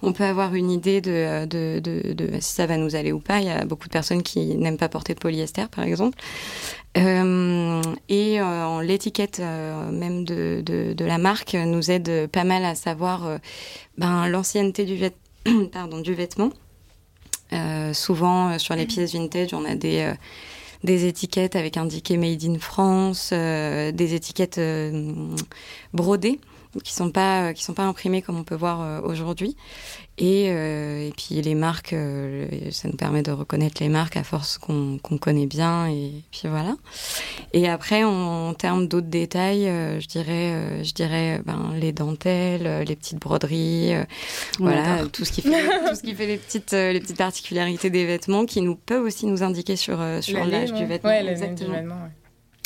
on 0.00 0.12
peut 0.12 0.24
avoir 0.24 0.54
une 0.54 0.70
idée 0.70 1.00
de, 1.00 1.44
de, 1.44 1.80
de, 1.80 2.12
de, 2.12 2.40
si 2.40 2.52
ça 2.52 2.66
va 2.66 2.76
nous 2.76 2.94
aller 2.94 3.10
ou 3.10 3.18
pas. 3.18 3.40
Il 3.40 3.46
y 3.46 3.50
a 3.50 3.64
beaucoup 3.64 3.88
de 3.88 3.92
personnes 3.92 4.22
qui 4.22 4.54
n'aiment 4.54 4.78
pas 4.78 4.88
porter 4.88 5.14
de 5.14 5.18
polyester, 5.18 5.64
par 5.74 5.84
exemple. 5.84 6.16
Euh, 6.96 7.82
et 8.08 8.40
euh, 8.40 8.82
l'étiquette 8.82 9.40
euh, 9.40 9.90
même 9.90 10.24
de, 10.24 10.62
de, 10.64 10.94
de, 10.94 11.04
la 11.04 11.18
marque 11.18 11.54
nous 11.54 11.90
aide 11.90 12.28
pas 12.28 12.44
mal 12.44 12.64
à 12.64 12.74
savoir 12.74 13.38
ben, 13.98 14.28
l'ancienneté 14.28 14.84
du, 14.84 14.96
vêt 14.96 15.14
pardon, 15.72 15.98
du 16.00 16.14
vêtement. 16.14 16.50
souvent 17.92 18.56
sur 18.58 18.76
les 18.76 18.86
pièces 18.86 19.14
vintage, 19.14 19.52
on 19.52 19.64
a 19.64 19.74
des 19.74 20.12
des 20.84 21.06
étiquettes 21.06 21.56
avec 21.56 21.76
indiqué 21.76 22.16
Made 22.16 22.44
in 22.44 22.58
France, 22.58 23.30
euh, 23.32 23.92
des 23.92 24.14
étiquettes 24.14 24.58
euh, 24.58 25.12
brodées. 25.92 26.40
Qui 26.84 26.92
sont 26.92 27.10
pas 27.10 27.52
qui 27.54 27.64
sont 27.64 27.74
pas 27.74 27.84
imprimés 27.84 28.22
comme 28.22 28.38
on 28.38 28.44
peut 28.44 28.54
voir 28.54 29.04
aujourd'hui. 29.04 29.56
Et, 30.20 30.46
et 30.46 31.12
puis 31.16 31.40
les 31.40 31.54
marques, 31.54 31.94
ça 32.72 32.88
nous 32.88 32.96
permet 32.96 33.22
de 33.22 33.30
reconnaître 33.30 33.80
les 33.80 33.88
marques 33.88 34.16
à 34.16 34.24
force 34.24 34.58
qu'on 34.58 34.98
connaît 35.20 35.46
bien. 35.46 35.88
Et 35.88 36.24
puis 36.32 36.48
voilà. 36.48 36.76
Et 37.52 37.68
après, 37.68 38.02
en, 38.02 38.52
termes 38.54 38.88
d'autres 38.88 39.06
détails, 39.06 39.66
je 40.00 40.06
dirais, 40.08 40.82
je 40.82 40.92
dirais 40.92 41.40
ben, 41.46 41.72
les 41.78 41.92
dentelles, 41.92 42.84
les 42.86 42.96
petites 42.96 43.20
broderies, 43.20 43.92
voilà, 44.58 45.06
tout 45.06 45.24
ce 45.24 45.30
qui 45.30 45.42
fait 45.42 45.50
tout 45.88 45.94
ce 45.94 46.02
qui 46.02 46.14
fait 46.14 46.26
les 46.26 46.38
petites 46.38 46.72
les 46.72 47.00
petites 47.00 47.18
particularités 47.18 47.90
des 47.90 48.04
vêtements 48.04 48.44
qui 48.44 48.60
nous 48.60 48.74
peuvent 48.74 49.04
aussi 49.04 49.26
nous 49.26 49.44
indiquer 49.44 49.76
sur 49.76 49.98
sur 50.20 50.44
l'âge 50.44 50.72
du 50.72 50.84
vêtement. 50.84 51.10
Ouais, 51.10 51.26
exactement. 51.26 51.76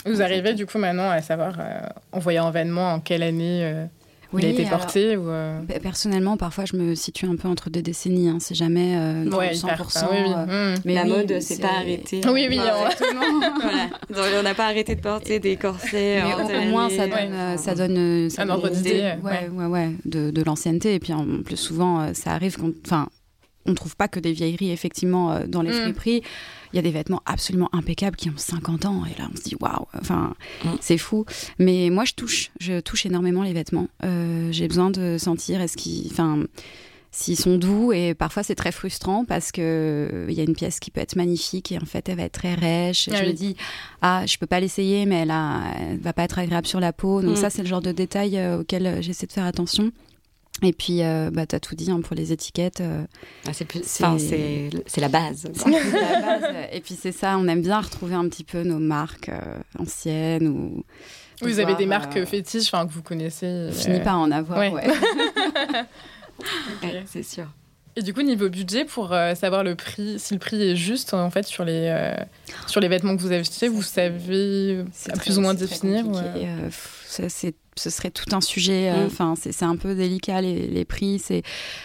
Vous 0.07 0.23
arrivez 0.23 0.55
du 0.55 0.67
coup 0.67 0.79
maintenant 0.79 1.11
à 1.11 1.23
savoir, 1.23 1.57
euh, 1.59 1.81
en 2.13 2.19
voyant 2.19 2.47
un 2.47 2.51
vêtement, 2.51 2.95
en 2.95 3.01
quelle 3.01 3.23
année 3.23 3.61
euh, 3.63 3.87
il 4.39 4.45
a 4.45 4.49
été 4.49 4.65
porté 4.65 5.17
ou, 5.17 5.29
euh, 5.29 5.61
Personnellement, 5.83 6.37
parfois, 6.37 6.65
je 6.65 6.77
me 6.77 6.95
situe 6.95 7.27
un 7.27 7.37
peu 7.37 7.49
entre 7.49 7.71
deux 7.71 7.83
décennies. 7.83 8.29
Hein. 8.29 8.39
C'est 8.41 8.55
jamais 8.55 8.97
euh, 8.97 9.25
100%. 9.25 10.07
oui, 10.11 10.19
oui. 10.25 10.31
Mmh. 10.31 10.75
Mais 10.85 10.95
la 10.95 11.05
mode, 11.05 11.41
c'est 11.41 11.61
pas 11.61 11.75
arrêté. 11.79 12.21
Oui, 12.33 12.47
oui, 12.49 12.57
voilà. 12.57 12.89
on 14.39 14.43
n'a 14.43 14.55
pas 14.55 14.67
arrêté 14.67 14.95
de 14.95 15.01
porter 15.01 15.39
des 15.39 15.57
corsets. 15.57 16.23
Mais 16.23 16.67
au, 16.67 16.71
moins, 16.71 16.89
ça 16.89 17.07
donne, 17.07 17.59
ça 17.59 17.75
donne 17.75 18.29
un 18.39 18.49
ordre 18.49 18.71
d'idée. 18.71 19.13
Ouais, 19.23 19.51
ouais, 19.53 19.67
ouais, 19.67 19.91
de, 20.07 20.31
de 20.31 20.43
l'ancienneté. 20.43 20.95
Et 20.95 20.99
puis, 20.99 21.13
en 21.13 21.43
plus 21.45 21.57
souvent, 21.57 22.15
ça 22.15 22.33
arrive 22.33 22.57
enfin, 22.87 23.09
on 23.67 23.75
trouve 23.75 23.97
pas 23.97 24.09
que 24.09 24.21
des 24.21 24.33
vieilleries 24.33 24.71
effectivement 24.71 25.41
dans 25.47 25.63
les 25.63 25.71
mmh. 25.71 25.83
friperies 25.83 26.23
il 26.73 26.77
y 26.77 26.79
a 26.79 26.83
des 26.83 26.91
vêtements 26.91 27.23
absolument 27.27 27.69
impeccables 27.73 28.17
qui 28.17 28.31
ont 28.31 28.37
50 28.37 28.87
ans 28.87 29.03
et 29.05 29.19
là 29.21 29.29
on 29.33 29.37
se 29.37 29.43
dit 29.43 29.57
waouh, 29.61 29.87
enfin 30.01 30.35
mm. 30.65 30.69
c'est 30.81 30.99
fou. 30.99 31.25
Mais 31.59 31.91
moi 31.91 32.05
je 32.05 32.15
touche, 32.15 32.51
je 32.61 32.81
touche 32.81 33.07
énormément 33.07 33.43
les 33.43 33.53
vêtements. 33.53 33.89
Euh, 34.05 34.49
j'ai 34.53 34.69
besoin 34.69 34.91
de 34.91 35.19
sentir 35.19 35.61
est-ce 35.61 35.77
qu'ils, 35.77 36.09
enfin 36.11 36.45
s'ils 37.15 37.37
sont 37.37 37.59
doux 37.59 37.93
et 37.93 38.15
parfois 38.15 38.43
c'est 38.43 38.55
très 38.55 38.73
frustrant 38.73 39.27
parce 39.27 39.53
que 39.53 40.25
il 40.31 40.35
y 40.35 40.41
a 40.41 40.45
une 40.45 40.55
pièce 40.55 40.81
qui 40.81 40.91
peut 40.91 41.03
être 41.03 41.15
magnifique 41.15 41.71
et 41.71 41.77
en 41.77 41.85
fait 41.85 42.09
elle 42.09 42.17
va 42.17 42.23
être 42.23 42.33
très 42.33 42.55
rêche. 42.55 43.11
Ah 43.13 43.23
je 43.23 43.29
me 43.29 43.33
dis 43.33 43.55
ah 44.01 44.25
je 44.27 44.39
peux 44.39 44.47
pas 44.47 44.61
l'essayer 44.61 45.05
mais 45.05 45.17
elle, 45.17 45.31
a, 45.31 45.61
elle 45.79 45.99
va 45.99 46.15
pas 46.15 46.23
être 46.23 46.39
agréable 46.39 46.67
sur 46.67 46.81
la 46.81 46.95
peau. 46.95 47.21
Donc 47.21 47.37
mm. 47.37 47.41
ça 47.41 47.51
c'est 47.51 47.63
le 47.63 47.69
genre 47.69 47.83
de 47.83 47.93
détail 47.93 48.39
euh, 48.39 48.61
auquel 48.61 49.03
j'essaie 49.03 49.27
de 49.27 49.33
faire 49.33 49.45
attention. 49.45 49.93
Et 50.61 50.73
puis, 50.73 51.03
euh, 51.03 51.31
bah, 51.33 51.47
tu 51.47 51.57
as 51.57 51.61
tout 51.61 51.75
dit 51.75 51.91
hein, 51.91 52.01
pour 52.03 52.15
les 52.15 52.33
étiquettes. 52.33 52.81
Euh, 52.81 53.03
ah, 53.47 53.53
c'est 53.53 55.01
la 55.01 55.09
base. 55.09 55.51
la 55.67 56.21
base. 56.21 56.45
Et 56.73 56.81
puis, 56.81 56.97
c'est 57.01 57.13
ça, 57.13 57.37
on 57.39 57.49
aime 57.49 57.63
bien 57.63 57.81
retrouver 57.81 58.15
un 58.15 58.29
petit 58.29 58.45
peu 58.45 58.63
nos 58.63 58.79
marques 58.79 59.31
euh, 59.31 59.41
anciennes. 59.79 60.47
Ou, 60.49 60.85
vous 61.41 61.59
avez 61.59 61.75
des 61.75 61.87
marques 61.87 62.25
fétiches 62.25 62.71
que 62.71 62.93
vous 62.93 63.03
connaissez 63.03 63.71
Je 63.73 63.79
finis 63.79 64.01
pas 64.01 64.13
à 64.13 64.17
en 64.17 64.31
avoir, 64.31 64.59
ouais. 64.73 64.85
c'est 67.07 67.25
sûr. 67.25 67.47
Et 67.97 68.03
du 68.03 68.15
coup, 68.15 68.23
niveau 68.23 68.49
budget, 68.49 68.85
pour 68.85 69.09
savoir 69.35 69.65
le 69.65 69.75
prix, 69.75 70.21
si 70.21 70.35
le 70.35 70.39
prix 70.41 70.63
est 70.63 70.77
juste 70.77 71.13
en 71.15 71.31
fait 71.31 71.45
sur 71.45 71.65
les, 71.65 72.15
sur 72.69 72.81
les 72.81 72.87
vêtements 72.87 73.17
que 73.17 73.23
vous 73.23 73.33
achetez, 73.33 73.67
vous 73.69 73.83
savez 73.83 74.85
plus 75.19 75.39
ou 75.39 75.41
moins 75.41 75.55
définir 75.55 76.05
C'est 77.29 77.55
ce 77.77 77.91
serait 77.91 78.11
tout 78.11 78.35
un 78.35 78.41
sujet. 78.41 78.91
Euh, 78.91 79.05
mm. 79.05 79.07
Enfin, 79.07 79.35
c'est 79.37 79.65
un 79.65 79.77
peu 79.77 79.95
délicat 79.95 80.41
les, 80.41 80.85
prix. 80.85 81.19
C'est 81.19 81.43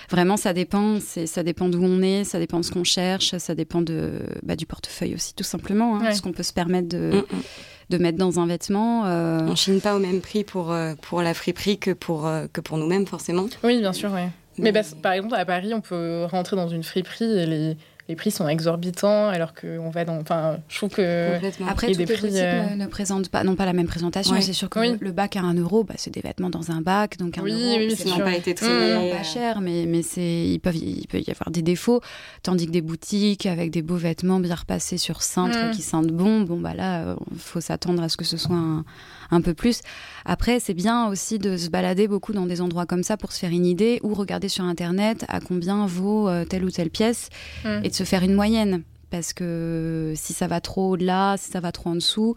vraiment 0.09 0.37
ça 0.37 0.53
dépend. 0.53 0.99
Ça 0.99 1.43
dépend 1.43 1.69
d'où 1.69 1.83
on 1.83 2.01
est, 2.01 2.23
ça 2.23 2.39
dépend 2.39 2.59
de 2.59 2.65
ce 2.65 2.71
qu'on 2.71 2.83
cherche, 2.83 3.37
ça 3.37 3.55
dépend 3.55 3.81
de 3.81 4.21
bah, 4.43 4.55
du 4.55 4.65
portefeuille 4.65 5.15
aussi 5.15 5.33
tout 5.33 5.43
simplement. 5.43 5.99
Hein, 5.99 6.13
Ce 6.13 6.21
qu'on 6.21 6.33
peut 6.33 6.43
se 6.43 6.53
permettre 6.53 6.89
de. 6.89 7.11
Mm, 7.13 7.35
mm. 7.35 7.41
de 7.89 7.97
mettre 7.97 8.17
dans 8.17 8.39
un 8.39 8.47
vêtement. 8.47 9.05
Euh... 9.05 9.39
On 9.47 9.55
chine 9.55 9.79
pas 9.79 9.95
au 9.95 9.99
même 9.99 10.19
prix 10.19 10.43
pour, 10.43 10.73
euh, 10.73 10.93
pour 11.01 11.21
la 11.21 11.33
friperie 11.33 11.77
que 11.77 11.91
pour, 11.91 12.27
euh, 12.27 12.45
que 12.51 12.59
pour 12.59 12.77
nous-mêmes, 12.77 13.07
forcément. 13.07 13.45
Oui, 13.63 13.79
bien 13.79 13.93
sûr, 13.93 14.11
oui. 14.13 14.23
Mais, 14.57 14.71
Mais 14.71 14.81
par 15.01 15.13
exemple, 15.13 15.35
à 15.35 15.45
Paris, 15.45 15.73
on 15.73 15.81
peut 15.81 16.25
rentrer 16.25 16.55
dans 16.55 16.67
une 16.67 16.83
friperie 16.83 17.31
et 17.31 17.45
les, 17.45 17.77
les 18.09 18.15
prix 18.15 18.31
sont 18.31 18.47
exorbitants 18.47 19.27
alors 19.27 19.53
qu'on 19.53 19.89
va 19.89 20.05
dans. 20.05 20.17
Enfin, 20.17 20.57
je 20.69 20.77
trouve 20.77 20.91
que. 20.91 21.35
Après, 21.67 21.87
toutes 21.87 21.97
les 21.97 22.05
prix, 22.05 22.31
euh, 22.33 22.75
ne, 22.75 22.85
présentent 22.87 23.29
pas, 23.29 23.43
non 23.43 23.55
pas 23.55 23.65
la 23.65 23.73
même 23.73 23.87
présentation. 23.87 24.39
C'est 24.39 24.53
sûr 24.53 24.69
que 24.69 24.79
le 24.99 25.11
bac 25.11 25.35
à 25.35 25.41
1 25.41 25.55
euro, 25.55 25.83
bah, 25.83 25.95
c'est 25.97 26.13
des 26.13 26.21
vêtements 26.21 26.49
dans 26.49 26.71
un 26.71 26.81
bac. 26.81 27.17
Donc 27.17 27.37
1 27.37 27.41
oui, 27.41 27.51
euro, 27.51 27.77
oui, 27.77 27.95
c'est 27.97 28.23
pas 28.23 28.35
été 28.35 28.55
très 28.55 28.67
mmh. 28.67 29.15
pas 29.15 29.23
cher, 29.23 29.61
mais, 29.61 29.85
mais 29.85 29.99
il, 29.99 30.59
peut, 30.59 30.73
il 30.73 31.07
peut 31.07 31.19
y 31.19 31.31
avoir 31.31 31.51
des 31.51 31.61
défauts. 31.61 32.01
Tandis 32.43 32.67
que 32.67 32.71
des 32.71 32.81
boutiques 32.81 33.45
avec 33.45 33.71
des 33.71 33.81
beaux 33.81 33.95
vêtements 33.95 34.39
bien 34.39 34.55
repassés 34.55 34.97
sur 34.97 35.21
cintre 35.21 35.67
mmh. 35.67 35.71
qui 35.71 35.81
sentent 35.81 36.07
bon, 36.07 36.41
bon, 36.41 36.59
bah 36.59 36.73
là, 36.73 37.01
il 37.01 37.07
euh, 37.09 37.15
faut 37.37 37.61
s'attendre 37.61 38.01
à 38.03 38.09
ce 38.09 38.15
que 38.15 38.25
ce 38.25 38.37
soit 38.37 38.55
un, 38.55 38.85
un 39.31 39.41
peu 39.41 39.53
plus. 39.53 39.81
Après, 40.25 40.59
c'est 40.59 40.73
bien 40.73 41.07
aussi 41.07 41.39
de 41.39 41.57
se 41.57 41.69
balader 41.69 42.07
beaucoup 42.07 42.33
dans 42.33 42.45
des 42.45 42.61
endroits 42.61 42.85
comme 42.85 43.03
ça 43.03 43.17
pour 43.17 43.31
se 43.31 43.39
faire 43.39 43.51
une 43.51 43.65
idée 43.65 43.99
ou 44.03 44.13
regarder 44.13 44.49
sur 44.49 44.63
Internet 44.63 45.25
à 45.27 45.39
combien 45.39 45.85
vaut 45.85 46.27
euh, 46.29 46.45
telle 46.45 46.63
ou 46.63 46.71
telle 46.71 46.89
pièce 46.89 47.29
mmh. 47.63 47.69
et 47.83 47.89
de 47.89 47.93
se 47.93 48.03
faire 48.03 48.23
une 48.23 48.33
moyenne. 48.33 48.83
Parce 49.09 49.33
que 49.33 50.13
si 50.15 50.33
ça 50.33 50.47
va 50.47 50.59
trop 50.59 50.91
au-delà, 50.91 51.35
si 51.37 51.51
ça 51.51 51.59
va 51.59 51.71
trop 51.71 51.91
en 51.91 51.95
dessous, 51.95 52.35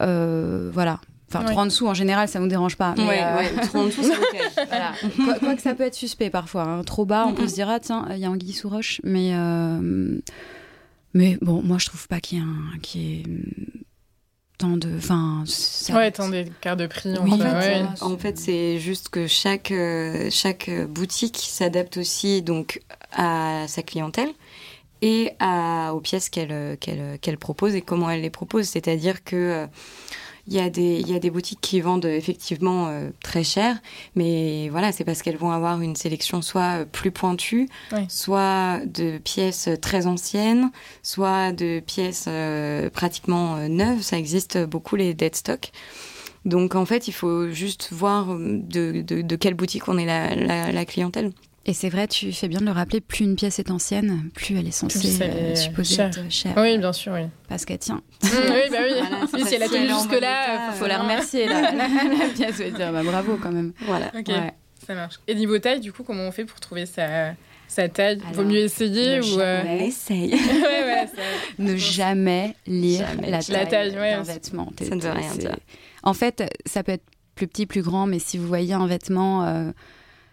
euh, 0.00 0.70
voilà. 0.72 1.00
Enfin, 1.28 1.44
trop 1.44 1.60
en 1.60 1.64
dessous, 1.64 1.86
en 1.86 1.94
général, 1.94 2.28
ça 2.28 2.40
nous 2.40 2.48
dérange 2.48 2.76
pas. 2.76 2.94
Mais 2.98 3.22
euh, 3.22 3.62
trop 3.62 3.78
en 3.78 3.86
dessous, 3.86 4.02
c'est 4.02 4.18
OK. 4.18 4.66
voilà. 4.68 4.92
Quoi, 5.38 5.54
que 5.54 5.62
ça 5.62 5.74
peut 5.74 5.84
être 5.84 5.94
suspect 5.94 6.28
parfois. 6.28 6.64
Hein. 6.64 6.84
Trop 6.84 7.06
bas, 7.06 7.24
on 7.26 7.32
peut 7.32 7.48
se 7.48 7.54
dire, 7.54 7.70
ah 7.70 7.80
tiens, 7.80 8.06
il 8.10 8.18
y 8.18 8.26
a 8.26 8.30
Anguille 8.30 8.52
sous 8.52 8.68
roche. 8.68 9.00
Mais, 9.02 9.32
mais 11.14 11.38
bon, 11.40 11.62
moi, 11.62 11.78
je 11.78 11.86
trouve 11.86 12.06
pas 12.08 12.20
qu'il 12.20 12.38
y 12.38 12.40
ait 12.42 12.44
un. 12.44 12.78
Qu 12.80 13.24
de. 14.70 14.96
Enfin, 14.96 15.44
ouais, 15.90 16.10
tant 16.10 16.28
d'écart 16.28 16.76
de 16.76 16.86
prix. 16.86 17.16
en, 17.18 17.26
fait, 17.26 17.84
en 18.00 18.18
fait, 18.18 18.38
c'est 18.38 18.78
juste 18.78 19.08
que 19.08 19.26
chaque, 19.26 19.70
euh, 19.70 20.28
chaque 20.30 20.70
boutique 20.88 21.38
s'adapte 21.38 21.96
aussi 21.96 22.42
donc 22.42 22.80
à 23.12 23.64
sa 23.68 23.82
clientèle 23.82 24.30
et 25.02 25.32
à, 25.40 25.92
aux 25.94 26.00
pièces 26.00 26.28
qu'elle 26.30 26.78
qu'elle 26.78 27.38
propose 27.38 27.74
et 27.74 27.82
comment 27.82 28.08
elle 28.10 28.22
les 28.22 28.30
propose. 28.30 28.66
C'est-à-dire 28.66 29.24
que 29.24 29.36
euh, 29.36 29.66
il 30.48 30.54
y, 30.54 30.58
a 30.60 30.70
des, 30.70 30.98
il 31.00 31.08
y 31.08 31.14
a 31.14 31.20
des 31.20 31.30
boutiques 31.30 31.60
qui 31.60 31.80
vendent 31.80 32.04
effectivement 32.04 32.88
euh, 32.88 33.10
très 33.22 33.44
cher, 33.44 33.78
mais 34.16 34.68
voilà, 34.70 34.90
c'est 34.90 35.04
parce 35.04 35.22
qu'elles 35.22 35.36
vont 35.36 35.52
avoir 35.52 35.80
une 35.80 35.94
sélection 35.94 36.42
soit 36.42 36.84
plus 36.84 37.12
pointue, 37.12 37.68
soit 38.08 38.80
de 38.86 39.18
pièces 39.18 39.68
très 39.80 40.06
anciennes, 40.08 40.72
soit 41.02 41.52
de 41.52 41.80
pièces 41.80 42.24
euh, 42.26 42.90
pratiquement 42.90 43.54
euh, 43.56 43.68
neuves. 43.68 44.02
Ça 44.02 44.18
existe 44.18 44.58
beaucoup 44.66 44.96
les 44.96 45.14
dead 45.14 45.36
stock. 45.36 45.70
Donc 46.44 46.74
en 46.74 46.86
fait, 46.86 47.06
il 47.06 47.12
faut 47.12 47.50
juste 47.50 47.90
voir 47.92 48.26
de, 48.36 49.00
de, 49.02 49.22
de 49.22 49.36
quelle 49.36 49.54
boutique 49.54 49.86
on 49.86 49.96
est 49.96 50.06
la, 50.06 50.34
la, 50.34 50.72
la 50.72 50.84
clientèle. 50.84 51.30
Et 51.64 51.74
c'est 51.74 51.88
vrai, 51.88 52.08
tu 52.08 52.32
fais 52.32 52.48
bien 52.48 52.58
de 52.58 52.64
le 52.64 52.72
rappeler, 52.72 53.00
plus 53.00 53.24
une 53.24 53.36
pièce 53.36 53.60
est 53.60 53.70
ancienne, 53.70 54.30
plus 54.34 54.58
elle 54.58 54.66
est 54.66 54.72
censée 54.72 55.22
euh, 55.22 55.54
supposer 55.54 56.02
être 56.02 56.28
chère. 56.28 56.54
Oui, 56.56 56.76
bien 56.76 56.92
sûr, 56.92 57.12
oui. 57.12 57.28
Parce 57.48 57.64
qu'elle 57.64 57.78
tient. 57.78 58.02
oui, 58.24 58.30
bah 58.70 58.78
oui. 58.82 59.44
si 59.46 59.54
elle 59.54 59.62
a 59.62 59.68
tenu 59.68 59.86
jusque-là, 59.86 60.70
il 60.72 60.76
faut 60.76 60.88
la 60.88 60.98
remercier, 60.98 61.46
la, 61.46 61.60
la, 61.72 61.88
pièce. 62.34 62.56
Dire, 62.56 62.92
bah, 62.92 63.04
bravo 63.04 63.38
quand 63.40 63.52
même. 63.52 63.72
Voilà. 63.86 64.10
Ok, 64.18 64.32
ça 64.84 64.94
marche. 64.94 65.20
Et 65.28 65.36
niveau 65.36 65.56
taille, 65.60 65.78
du 65.78 65.92
coup, 65.92 66.02
comment 66.02 66.24
on 66.24 66.32
fait 66.32 66.44
pour 66.44 66.58
trouver 66.58 66.84
sa, 66.84 67.34
sa 67.68 67.88
taille? 67.88 68.20
Il 68.30 68.34
Vaut 68.34 68.44
mieux 68.44 68.58
essayer 68.58 69.20
ou... 69.20 69.38
Euh... 69.38 69.62
Essaye. 69.78 70.34
ouais, 70.34 70.84
ouais, 70.84 71.06
ne 71.60 71.76
jamais 71.76 72.56
lire 72.66 73.06
la 73.20 73.40
taille, 73.40 73.68
taille 73.68 73.92
d'un 73.92 74.22
vêtement. 74.22 74.72
Ça 74.82 74.96
ne 74.96 75.00
veut 75.00 75.12
rien 75.12 75.34
dire. 75.36 75.56
En 76.02 76.14
fait, 76.14 76.42
ça 76.66 76.82
peut 76.82 76.92
être 76.92 77.06
plus 77.36 77.46
petit, 77.46 77.66
plus 77.66 77.82
grand, 77.82 78.06
mais 78.06 78.18
si 78.18 78.36
vous 78.36 78.48
voyez 78.48 78.74
un 78.74 78.88
vêtement... 78.88 79.46
Euh, 79.46 79.70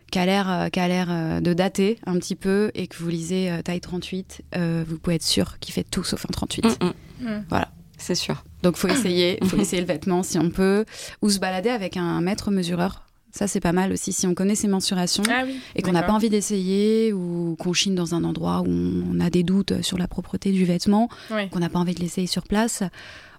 qui 0.09 0.19
a 0.19 0.25
l'air 0.25 0.49
euh, 0.49 0.67
l'air 0.75 1.07
euh, 1.09 1.39
de 1.39 1.53
dater 1.53 1.99
un 2.05 2.17
petit 2.17 2.35
peu 2.35 2.71
et 2.73 2.87
que 2.87 2.97
vous 2.97 3.09
lisez 3.09 3.51
euh, 3.51 3.61
taille 3.61 3.81
38, 3.81 4.41
vous 4.87 4.97
pouvez 4.97 5.15
être 5.15 5.23
sûr 5.23 5.59
qu'il 5.59 5.73
fait 5.73 5.83
tout 5.83 6.03
sauf 6.03 6.25
un 6.25 6.31
38. 6.31 6.65
Mm, 6.65 6.85
mm. 6.85 7.29
mm. 7.29 7.45
Voilà. 7.49 7.69
C'est 7.97 8.15
sûr. 8.15 8.43
Donc 8.63 8.77
faut 8.77 8.87
essayer, 8.89 9.39
faut 9.43 9.57
essayer 9.57 9.81
le 9.81 9.87
vêtement 9.87 10.23
si 10.23 10.37
on 10.39 10.49
peut, 10.49 10.85
ou 11.21 11.29
se 11.29 11.39
balader 11.39 11.69
avec 11.69 11.97
un 11.97 12.21
maître 12.21 12.51
mesureur. 12.51 13.05
Ça 13.31 13.47
c'est 13.47 13.59
pas 13.59 13.73
mal 13.73 13.91
aussi 13.91 14.11
si 14.11 14.25
on 14.25 14.33
connaît 14.33 14.55
ses 14.55 14.67
mensurations 14.67 15.21
ah 15.29 15.43
et 15.75 15.83
qu'on 15.83 15.91
n'a 15.91 16.01
pas 16.01 16.13
envie 16.13 16.31
d'essayer 16.31 17.13
ou 17.13 17.55
qu'on 17.59 17.73
chine 17.73 17.93
dans 17.93 18.15
un 18.15 18.23
endroit 18.23 18.61
où 18.61 18.67
on 18.67 19.19
a 19.19 19.29
des 19.29 19.43
doutes 19.43 19.83
sur 19.83 19.99
la 19.99 20.07
propreté 20.07 20.51
du 20.51 20.65
vêtement, 20.65 21.09
qu'on 21.51 21.59
n'a 21.59 21.69
pas 21.69 21.77
envie 21.77 21.93
de 21.93 21.99
l'essayer 21.99 22.25
sur 22.25 22.43
place. 22.43 22.81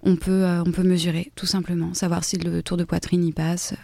On 0.02 0.14
peut, 0.14 0.46
on 0.64 0.70
peut 0.70 0.84
mesurer 0.84 1.32
tout 1.34 1.44
simplement, 1.44 1.92
savoir 1.92 2.22
si 2.22 2.36
le 2.38 2.62
tour 2.62 2.76
de 2.76 2.84
poitrine 2.84 3.24
y 3.24 3.32
passe. 3.32 3.74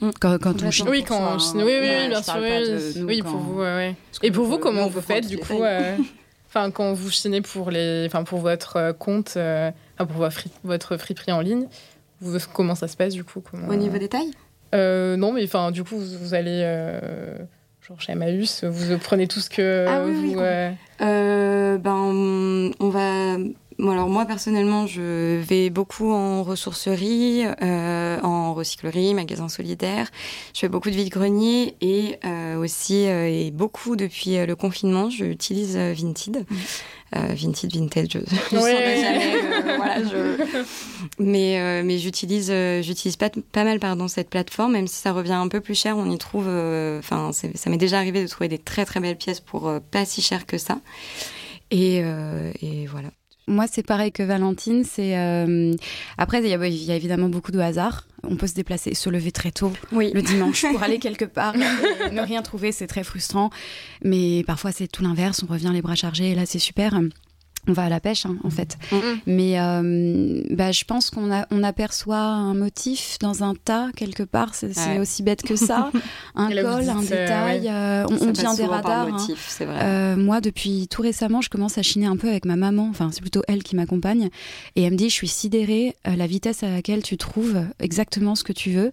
Mm. 0.00 0.10
Quand, 0.20 0.38
quand 0.38 0.62
on 0.62 0.70
chine. 0.70 0.88
Oui, 0.88 1.02
quand 1.02 1.34
on 1.34 1.38
chine. 1.38 1.62
Oui, 1.62 1.74
oui, 1.80 1.88
oui, 2.02 2.08
bien 2.08 2.22
sûr. 2.22 2.36
Oui, 2.40 3.04
oui 3.04 3.22
pour 3.22 3.38
vous, 3.38 3.60
ouais. 3.60 3.94
Et 4.22 4.30
pour 4.30 4.46
vous, 4.46 4.58
comment 4.58 4.88
vous 4.88 5.00
faites, 5.00 5.26
du 5.26 5.38
coup 5.38 5.62
euh, 5.62 5.96
Enfin, 6.48 6.70
quand 6.70 6.94
vous 6.94 7.10
chinez 7.10 7.42
pour, 7.42 7.70
les, 7.70 8.06
enfin, 8.06 8.24
pour 8.24 8.40
votre 8.40 8.76
euh, 8.76 8.92
compte, 8.94 9.34
euh, 9.36 9.70
pour 9.98 10.28
votre 10.64 10.96
friperie 10.96 11.32
en 11.32 11.40
ligne, 11.40 11.66
vous, 12.20 12.38
comment 12.54 12.74
ça 12.74 12.88
se 12.88 12.96
passe, 12.96 13.12
du 13.12 13.22
coup 13.22 13.42
comment... 13.42 13.68
Au 13.68 13.74
niveau 13.74 13.98
des 13.98 14.08
tailles? 14.08 14.32
Non, 14.72 15.32
mais 15.32 15.44
enfin, 15.44 15.70
du 15.70 15.84
coup, 15.84 15.98
vous, 15.98 16.34
allez 16.34 16.62
genre 17.86 18.00
chez 18.00 18.12
Emmaüs, 18.12 18.64
vous 18.64 18.98
prenez 18.98 19.26
tout 19.26 19.40
ce 19.40 19.50
que 19.50 19.86
ah, 19.88 20.04
oui, 20.04 20.34
vous. 20.34 20.40
Oui, 20.40 21.78
ben, 21.78 22.72
on 22.80 22.88
va 22.88 23.36
alors 23.80 24.08
moi 24.08 24.26
personnellement, 24.26 24.88
je 24.88 25.38
vais 25.40 25.70
beaucoup 25.70 26.10
en 26.10 26.42
ressourcerie, 26.42 27.44
euh, 27.62 28.20
en 28.22 28.52
recyclerie, 28.52 29.14
magasin 29.14 29.48
solidaire. 29.48 30.10
Je 30.52 30.60
fais 30.60 30.68
beaucoup 30.68 30.90
de 30.90 30.96
vide-grenier 30.96 31.76
et 31.80 32.18
euh, 32.24 32.56
aussi, 32.56 33.06
euh, 33.06 33.28
et 33.28 33.52
beaucoup 33.52 33.94
depuis 33.94 34.44
le 34.44 34.56
confinement, 34.56 35.10
j'utilise 35.10 35.76
Vinted. 35.76 36.44
Mmh. 36.50 36.56
Vinted, 37.12 37.72
Vinted, 37.72 38.12
je, 38.12 38.18
je 38.50 38.56
jamais. 38.56 39.76
voilà, 39.76 40.02
je... 40.02 40.42
Mais, 41.20 41.82
mais 41.84 41.98
j'utilise, 41.98 42.52
j'utilise 42.82 43.16
pas, 43.16 43.30
pas 43.30 43.62
mal 43.62 43.78
pardon, 43.78 44.08
cette 44.08 44.28
plateforme, 44.28 44.72
même 44.72 44.88
si 44.88 44.96
ça 44.96 45.12
revient 45.12 45.32
un 45.32 45.48
peu 45.48 45.60
plus 45.60 45.78
cher, 45.78 45.96
on 45.96 46.10
y 46.10 46.18
trouve. 46.18 46.48
Enfin, 46.98 47.30
ça 47.32 47.70
m'est 47.70 47.78
déjà 47.78 47.98
arrivé 47.98 48.22
de 48.22 48.28
trouver 48.28 48.48
des 48.48 48.58
très 48.58 48.84
très 48.84 48.98
belles 48.98 49.16
pièces 49.16 49.40
pour 49.40 49.72
pas 49.92 50.04
si 50.04 50.20
cher 50.20 50.46
que 50.46 50.58
ça. 50.58 50.80
Et, 51.70 51.98
et 52.60 52.86
voilà. 52.86 53.08
Moi, 53.48 53.66
c'est 53.66 53.82
pareil 53.82 54.12
que 54.12 54.22
Valentine. 54.22 54.84
C'est 54.84 55.18
euh, 55.18 55.74
après, 56.18 56.40
il 56.40 56.48
y, 56.48 56.92
a, 56.92 56.94
évidemment 56.94 57.28
beaucoup 57.28 57.50
de 57.50 57.58
hasard. 57.58 58.06
On 58.22 58.36
peut 58.36 58.46
se 58.46 58.54
déplacer, 58.54 58.94
se 58.94 59.08
lever 59.10 59.32
très 59.32 59.50
tôt 59.50 59.72
le 59.92 60.20
dimanche 60.20 60.66
pour 60.70 60.82
aller 60.84 60.98
quelque 60.98 61.24
part, 61.24 61.54
ne 62.12 62.20
rien 62.20 62.42
trouver, 62.42 62.72
c'est 62.72 62.86
très 62.86 63.04
frustrant. 63.04 63.50
Mais 64.04 64.44
parfois, 64.46 64.70
c'est 64.70 64.88
tout 64.88 65.02
l'inverse. 65.02 65.42
On 65.48 65.52
revient 65.52 65.70
les 65.72 65.82
bras 65.82 65.94
chargés 65.94 66.30
et 66.30 66.34
là, 66.34 66.44
c'est 66.44 66.58
super 66.58 67.00
on 67.68 67.72
va 67.72 67.84
à 67.84 67.88
la 67.88 68.00
pêche, 68.00 68.26
hein, 68.26 68.36
en 68.44 68.50
fait. 68.50 68.78
Mm. 68.90 68.96
Mais 69.26 69.60
euh, 69.60 70.42
bah, 70.50 70.72
je 70.72 70.84
pense 70.84 71.10
qu'on 71.10 71.30
on 71.50 71.62
aperçoit 71.62 72.18
un 72.18 72.54
motif 72.54 73.18
dans 73.20 73.44
un 73.44 73.54
tas, 73.54 73.88
quelque 73.94 74.22
part. 74.22 74.54
C'est 74.54 74.98
aussi 74.98 75.22
bête 75.22 75.42
que 75.42 75.54
ça. 75.56 75.90
un 76.34 76.48
col, 76.48 76.88
un 76.88 77.02
détail. 77.02 77.68
Euh, 77.68 78.06
on, 78.08 78.32
vient 78.32 78.54
des 78.54 78.64
radars. 78.64 79.08
Hein. 79.08 80.16
moi, 80.16 80.40
depuis 80.40 80.88
tout 80.88 81.02
récemment, 81.02 81.40
je 81.40 81.50
commence 81.50 81.78
à 81.78 81.82
chiner 81.82 82.06
un 82.06 82.16
peu 82.16 82.28
avec 82.28 82.44
ma 82.44 82.56
maman. 82.56 82.88
Enfin, 82.90 83.10
c'est 83.12 83.20
plutôt 83.20 83.42
elle 83.48 83.62
qui 83.62 83.76
m'accompagne. 83.76 84.30
Et 84.76 84.82
elle 84.82 84.92
me 84.92 84.98
dit, 84.98 85.10
je 85.10 85.14
suis 85.14 85.28
sidérée, 85.28 85.94
euh, 86.06 86.16
la 86.16 86.26
vitesse 86.26 86.62
à 86.62 86.70
laquelle 86.70 87.02
tu 87.02 87.16
trouves 87.16 87.62
exactement 87.78 88.34
ce 88.34 88.44
que 88.44 88.52
tu 88.52 88.70
veux. 88.70 88.92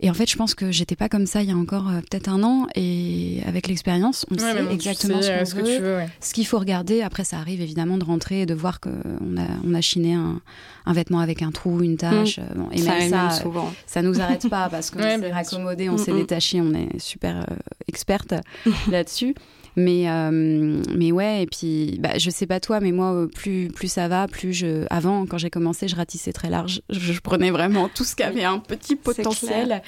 Et 0.00 0.10
en 0.10 0.14
fait, 0.14 0.30
je 0.30 0.36
pense 0.36 0.54
que 0.54 0.70
j'étais 0.70 0.96
pas 0.96 1.08
comme 1.08 1.26
ça 1.26 1.42
il 1.42 1.48
y 1.48 1.52
a 1.52 1.56
encore 1.56 1.88
euh, 1.88 2.00
peut-être 2.00 2.28
un 2.28 2.42
an. 2.42 2.66
Et 2.74 3.40
avec 3.46 3.66
l'expérience, 3.66 4.26
on 4.30 4.38
sait 4.38 4.72
exactement 4.72 5.20
ce, 5.20 5.54
qu'on 5.54 5.64
veut, 5.64 6.00
ce 6.20 6.34
qu'il 6.34 6.46
faut 6.46 6.58
regarder. 6.58 7.02
Après, 7.02 7.24
ça 7.24 7.38
arrive 7.38 7.60
évidemment 7.60 7.98
de 7.98 8.04
rentrer 8.04 8.42
et 8.42 8.46
de 8.46 8.54
voir 8.54 8.80
qu'on 8.80 8.90
a, 8.90 9.46
on 9.66 9.74
a 9.74 9.80
chiné 9.80 10.14
un, 10.14 10.40
un, 10.86 10.92
vêtement 10.92 11.20
avec 11.20 11.42
un 11.42 11.50
trou, 11.50 11.82
une 11.82 11.96
tache. 11.96 12.38
Mm. 12.38 12.42
Bon, 12.56 12.68
et 12.70 12.78
ça 12.78 12.92
même 12.92 13.10
ça, 13.10 13.30
souvent. 13.30 13.72
ça 13.86 14.02
nous 14.02 14.20
arrête 14.20 14.48
pas 14.48 14.68
parce 14.68 14.90
qu'on 14.92 15.00
s'est 15.00 15.32
raccommodé, 15.32 15.88
on 15.88 15.98
s'est 15.98 16.12
détaché, 16.12 16.60
on 16.60 16.72
est 16.74 16.98
super 16.98 17.38
euh, 17.50 17.56
experte 17.88 18.34
là-dessus. 18.90 19.34
Mais, 19.78 20.10
euh, 20.10 20.82
mais 20.92 21.12
ouais, 21.12 21.44
et 21.44 21.46
puis, 21.46 21.98
bah, 22.00 22.18
je 22.18 22.30
sais 22.30 22.46
pas 22.48 22.58
toi, 22.58 22.80
mais 22.80 22.90
moi, 22.90 23.28
plus, 23.32 23.68
plus 23.68 23.86
ça 23.86 24.08
va, 24.08 24.26
plus 24.26 24.52
je. 24.52 24.84
Avant, 24.90 25.24
quand 25.24 25.38
j'ai 25.38 25.50
commencé, 25.50 25.86
je 25.86 25.94
ratissais 25.94 26.32
très 26.32 26.50
large. 26.50 26.82
Je, 26.90 27.18
prenais 27.20 27.52
vraiment 27.52 27.88
tout 27.88 28.02
ce 28.02 28.16
qui 28.16 28.24
avait 28.24 28.42
un 28.42 28.58
petit 28.58 28.96
potentiel. 28.96 29.80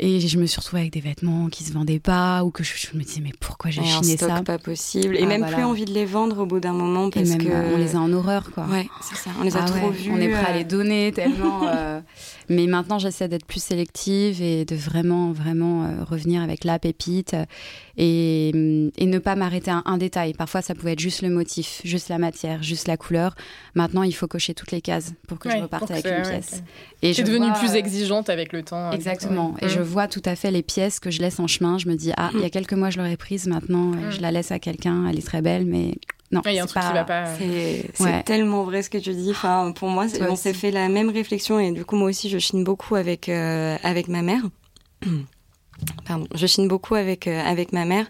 Et 0.00 0.18
je 0.18 0.36
me 0.36 0.46
suis 0.46 0.58
retrouvée 0.58 0.80
avec 0.80 0.92
des 0.92 1.00
vêtements 1.00 1.48
qui 1.48 1.62
se 1.62 1.72
vendaient 1.72 2.00
pas, 2.00 2.42
ou 2.42 2.50
que 2.50 2.64
je, 2.64 2.74
me 2.94 3.02
disais, 3.04 3.20
mais 3.22 3.32
pourquoi 3.38 3.70
j'ai 3.70 3.84
chiné 3.84 4.16
ça 4.16 4.42
pas 4.42 4.58
possible. 4.58 5.16
Et 5.16 5.22
ah, 5.22 5.26
même 5.26 5.46
plus 5.46 5.62
envie 5.62 5.84
de 5.84 5.92
les 5.92 6.06
vendre 6.06 6.40
au 6.40 6.46
bout 6.46 6.58
d'un 6.58 6.72
moment 6.72 7.10
parce 7.10 7.36
que. 7.36 7.72
On 7.72 7.76
les 7.76 7.94
a 7.94 8.00
en 8.00 8.12
horreur, 8.12 8.50
quoi. 8.50 8.64
Ouais, 8.64 8.88
c'est 9.00 9.16
ça. 9.16 9.30
On 9.38 9.44
les 9.44 9.56
a 9.56 9.60
ah 9.62 9.66
trop 9.66 9.90
vus. 9.90 10.10
On 10.12 10.18
est 10.18 10.28
prêt 10.28 10.46
à 10.46 10.56
les 10.56 10.64
donner 10.64 11.12
tellement. 11.12 11.68
Euh, 11.68 12.00
mais 12.48 12.66
maintenant, 12.66 12.98
j'essaie 12.98 13.28
d'être 13.28 13.46
plus 13.46 13.62
sélective 13.62 14.42
et 14.42 14.64
de 14.64 14.74
vraiment, 14.74 15.30
vraiment 15.30 15.84
euh, 15.84 16.04
revenir 16.04 16.42
avec 16.42 16.64
la 16.64 16.80
pépite 16.80 17.36
et, 18.02 18.48
et 18.96 19.06
ne 19.06 19.18
pas 19.18 19.36
m'arrêter 19.36 19.70
à 19.70 19.82
un, 19.84 19.98
détail. 19.98 20.32
Parfois, 20.32 20.62
ça 20.62 20.74
pouvait 20.74 20.94
être 20.94 21.00
juste 21.00 21.20
le 21.20 21.28
motif, 21.28 21.82
juste 21.84 22.08
la 22.08 22.16
matière, 22.16 22.62
juste 22.62 22.88
la 22.88 22.96
couleur. 22.96 23.34
Maintenant, 23.74 24.02
il 24.02 24.12
faut 24.12 24.26
cocher 24.26 24.54
toutes 24.54 24.72
les 24.72 24.80
cases 24.80 25.12
pour 25.28 25.38
que 25.38 25.50
je 25.50 25.58
reparte 25.58 25.90
avec 25.90 26.06
une 26.06 26.22
pièce. 26.22 26.62
Et 27.02 27.12
je 27.12 27.22
devenue 27.22 27.52
plus 27.58 27.74
exigeante 27.74 28.30
avec 28.30 28.54
le 28.54 28.62
temps. 28.62 28.90
Exactement. 28.92 29.54
Et 29.60 29.68
je 29.68 29.80
vois 29.80 30.08
tout 30.08 30.22
à 30.24 30.34
fait 30.34 30.50
les 30.50 30.62
pièces 30.62 30.98
que 30.98 31.10
je 31.10 31.20
laisse 31.20 31.38
en 31.40 31.46
chemin. 31.46 31.76
Je 31.76 31.88
me 31.88 31.94
dis, 31.94 32.12
ah, 32.16 32.30
il 32.32 32.40
y 32.40 32.44
a 32.44 32.50
quelques 32.50 32.72
mois, 32.72 32.88
je 32.88 32.96
l'aurais 32.96 33.18
prise. 33.18 33.46
Maintenant, 33.46 33.92
euh, 33.92 34.10
je 34.10 34.22
la 34.22 34.30
laisse 34.30 34.50
à 34.50 34.58
quelqu'un. 34.58 35.06
Elle 35.06 35.18
est 35.18 35.26
très 35.26 35.42
belle, 35.42 35.66
mais 35.66 35.94
non, 36.32 36.40
il 36.46 36.54
y 36.54 36.58
a 36.58 36.62
un 36.62 36.66
truc 36.66 36.82
qui 36.82 36.92
va 36.94 37.04
pas. 37.04 37.26
C'est 37.36 38.24
tellement 38.24 38.64
vrai 38.64 38.82
ce 38.82 38.88
que 38.88 38.98
tu 38.98 39.12
dis. 39.12 39.32
Enfin, 39.32 39.72
pour 39.72 39.90
moi, 39.90 40.06
on 40.26 40.36
s'est 40.36 40.54
fait 40.54 40.70
la 40.70 40.88
même 40.88 41.10
réflexion 41.10 41.58
et 41.60 41.70
du 41.72 41.84
coup, 41.84 41.96
moi 41.96 42.08
aussi, 42.08 42.30
je 42.30 42.38
chine 42.38 42.64
beaucoup 42.64 42.94
avec 42.94 43.28
euh, 43.28 43.76
avec 43.82 44.08
ma 44.08 44.22
mère. 44.22 44.42
Pardon, 46.06 46.26
je 46.34 46.46
chine 46.46 46.68
beaucoup 46.68 46.94
avec 46.94 47.26
euh, 47.26 47.42
avec 47.44 47.72
ma 47.72 47.84
mère 47.84 48.06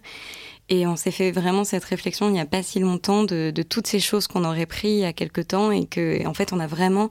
et 0.68 0.86
on 0.86 0.94
s'est 0.94 1.10
fait 1.10 1.32
vraiment 1.32 1.64
cette 1.64 1.84
réflexion 1.84 2.28
il 2.28 2.32
n'y 2.32 2.40
a 2.40 2.46
pas 2.46 2.62
si 2.62 2.78
longtemps 2.78 3.24
de, 3.24 3.52
toutes 3.68 3.88
ces 3.88 3.98
choses 3.98 4.28
qu'on 4.28 4.44
aurait 4.44 4.66
pris 4.66 4.88
il 4.88 4.98
y 4.98 5.04
a 5.04 5.12
quelque 5.12 5.40
temps 5.40 5.72
et 5.72 5.86
que 5.86 6.24
en 6.26 6.34
fait 6.34 6.52
on 6.52 6.60
a 6.60 6.68
vraiment 6.68 7.10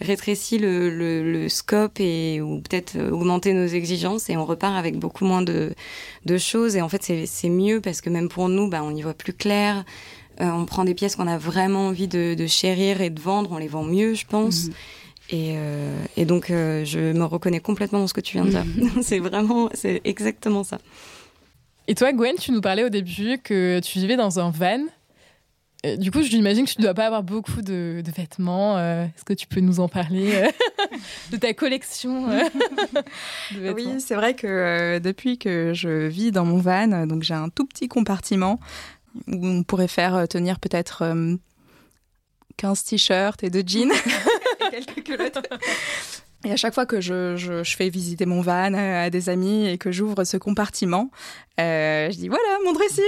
rétréci 0.00 0.58
le, 0.58 1.46
scope 1.48 1.98
et 1.98 2.40
ou 2.40 2.60
peut-être 2.60 2.96
augmenté 3.10 3.52
nos 3.52 3.66
exigences 3.66 4.30
et 4.30 4.36
on 4.36 4.46
repart 4.46 4.76
avec 4.76 4.96
beaucoup 4.96 5.24
moins 5.24 5.42
de, 5.42 5.74
choses 6.38 6.76
et 6.76 6.82
en 6.82 6.88
fait 6.88 7.26
c'est 7.26 7.48
mieux 7.48 7.80
parce 7.80 8.00
que 8.00 8.10
même 8.10 8.28
pour 8.28 8.48
nous 8.48 8.68
bah, 8.68 8.82
on 8.84 8.94
y 8.94 9.02
voit 9.02 9.14
plus 9.14 9.32
clair 9.32 9.84
euh, 10.40 10.50
on 10.50 10.64
prend 10.64 10.84
des 10.84 10.94
pièces 10.94 11.16
qu'on 11.16 11.26
a 11.26 11.36
vraiment 11.36 11.88
envie 11.88 12.08
de, 12.08 12.46
chérir 12.46 13.00
et 13.00 13.10
de 13.10 13.20
vendre, 13.20 13.52
on 13.52 13.58
les 13.58 13.68
vend 13.68 13.84
mieux, 13.84 14.14
je 14.14 14.26
pense. 14.26 14.66
Mhm. 14.66 14.72
Et, 15.30 15.54
euh, 15.56 16.04
et, 16.16 16.24
donc, 16.24 16.50
euh, 16.50 16.84
je 16.84 17.12
me 17.12 17.24
reconnais 17.24 17.60
complètement 17.60 18.00
dans 18.00 18.06
ce 18.06 18.14
que 18.14 18.20
tu 18.20 18.36
viens 18.36 18.44
de 18.44 18.50
dire. 18.50 18.64
C'est 19.02 19.18
vraiment, 19.18 19.68
c'est 19.74 20.00
exactement 20.04 20.64
ça. 20.64 20.78
Et 21.88 21.94
toi, 21.94 22.12
Gwen, 22.12 22.36
tu 22.36 22.52
nous 22.52 22.60
parlais 22.60 22.84
au 22.84 22.88
début 22.88 23.38
que 23.38 23.80
tu 23.80 23.98
vivais 23.98 24.16
dans 24.16 24.38
un 24.38 24.50
van. 24.50 24.84
du 25.98 26.10
coup, 26.10 26.22
je 26.22 26.30
l'imagine 26.30 26.66
que 26.66 26.70
tu 26.70 26.80
ne 26.80 26.84
dois 26.84 26.94
pas 26.94 27.06
avoir 27.06 27.22
beaucoup 27.22 27.62
de, 27.62 28.02
vêtements. 28.16 28.78
Est-ce 28.78 29.24
que 29.24 29.32
tu 29.32 29.46
peux 29.46 29.60
nous 29.60 29.80
en 29.80 29.88
parler 29.88 30.48
de 31.32 31.36
ta 31.36 31.52
collection 31.52 32.28
de 32.28 33.72
Oui, 33.72 34.00
c'est 34.00 34.14
vrai 34.14 34.34
que 34.34 34.98
depuis 34.98 35.38
que 35.38 35.72
je 35.74 36.06
vis 36.06 36.30
dans 36.30 36.44
mon 36.44 36.58
van, 36.58 37.06
donc 37.06 37.22
j'ai 37.22 37.34
un 37.34 37.48
tout 37.48 37.66
petit 37.66 37.88
compartiment 37.88 38.60
où 39.26 39.46
on 39.46 39.62
pourrait 39.62 39.88
faire 39.88 40.14
euh, 40.14 40.26
tenir 40.26 40.58
peut-être 40.58 41.04
15 42.56 42.80
euh, 42.80 42.88
t-shirts 42.88 43.42
et 43.44 43.50
deux 43.50 43.64
jeans 43.66 43.92
et 46.44 46.52
à 46.52 46.56
chaque 46.56 46.74
fois 46.74 46.86
que 46.86 47.00
je, 47.00 47.36
je, 47.36 47.62
je, 47.62 47.76
fais 47.76 47.88
visiter 47.88 48.26
mon 48.26 48.40
van 48.40 48.74
à 48.74 49.10
des 49.10 49.28
amis 49.28 49.68
et 49.68 49.78
que 49.78 49.92
j'ouvre 49.92 50.24
ce 50.24 50.36
compartiment, 50.36 51.10
euh, 51.60 52.10
je 52.10 52.16
dis 52.16 52.28
voilà 52.28 52.48
mon 52.64 52.72
dressing 52.72 53.04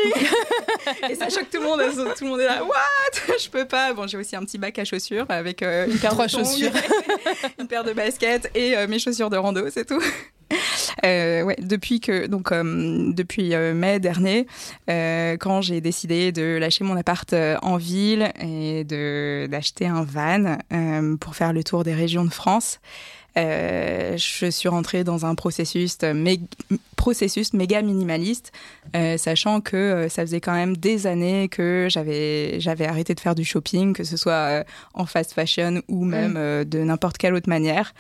et 1.10 1.14
ça 1.14 1.28
choque 1.28 1.50
tout 1.50 1.60
le 1.60 1.66
monde. 1.66 1.80
Tout 2.16 2.24
le 2.24 2.30
monde 2.30 2.40
est 2.40 2.46
là 2.46 2.62
what? 2.64 3.38
Je 3.42 3.48
peux 3.48 3.66
pas. 3.66 3.92
Bon 3.94 4.06
j'ai 4.06 4.18
aussi 4.18 4.36
un 4.36 4.44
petit 4.44 4.58
bac 4.58 4.78
à 4.78 4.84
chaussures 4.84 5.26
avec 5.28 5.62
euh, 5.62 5.86
une 5.86 5.98
paire 5.98 6.16
de 6.16 6.28
chaussures, 6.28 6.72
une 7.58 7.66
paire 7.66 7.84
de 7.84 7.92
baskets 7.92 8.50
et 8.54 8.86
mes 8.86 8.98
chaussures 8.98 9.30
de 9.30 9.36
rando, 9.36 9.68
c'est 9.70 9.86
tout. 9.86 10.02
Euh, 11.04 11.42
ouais, 11.42 11.56
depuis 11.60 12.00
que 12.00 12.26
donc 12.26 12.52
euh, 12.52 13.12
depuis 13.12 13.54
euh, 13.54 13.74
mai 13.74 14.00
dernier, 14.00 14.46
quand 14.86 15.60
j'ai 15.60 15.80
décidé 15.80 16.32
de 16.32 16.58
lâcher 16.58 16.84
mon 16.84 16.96
appart 16.96 17.34
en 17.62 17.76
ville 17.76 18.32
et 18.40 18.84
de 18.84 19.46
d'acheter 19.50 19.86
un 19.86 20.02
van 20.02 20.58
pour 21.20 21.34
faire 21.36 21.52
le 21.52 21.64
tour 21.64 21.84
des 21.84 21.94
régions 21.94 22.24
de 22.24 22.30
France. 22.32 22.80
je 23.36 24.48
suis 24.50 24.68
rentrée 24.68 25.04
dans 25.04 25.24
un 25.24 25.34
processus, 25.34 25.98
processus 26.96 27.54
méga 27.54 27.80
minimaliste, 27.82 28.52
sachant 29.16 29.60
que 29.60 30.06
ça 30.10 30.22
faisait 30.22 30.40
quand 30.40 30.54
même 30.54 30.76
des 30.76 31.06
années 31.06 31.48
que 31.48 31.88
j'avais 31.90 32.60
j'avais 32.60 32.86
arrêté 32.86 33.14
de 33.14 33.20
faire 33.20 33.34
du 33.34 33.44
shopping, 33.44 33.94
que 33.94 34.04
ce 34.04 34.16
soit 34.16 34.64
en 34.94 35.06
fast 35.06 35.32
fashion 35.32 35.82
ou 35.88 36.04
même 36.04 36.34
de 36.64 36.78
n'importe 36.80 37.18
quelle 37.18 37.34
autre 37.34 37.48
manière. 37.48 37.94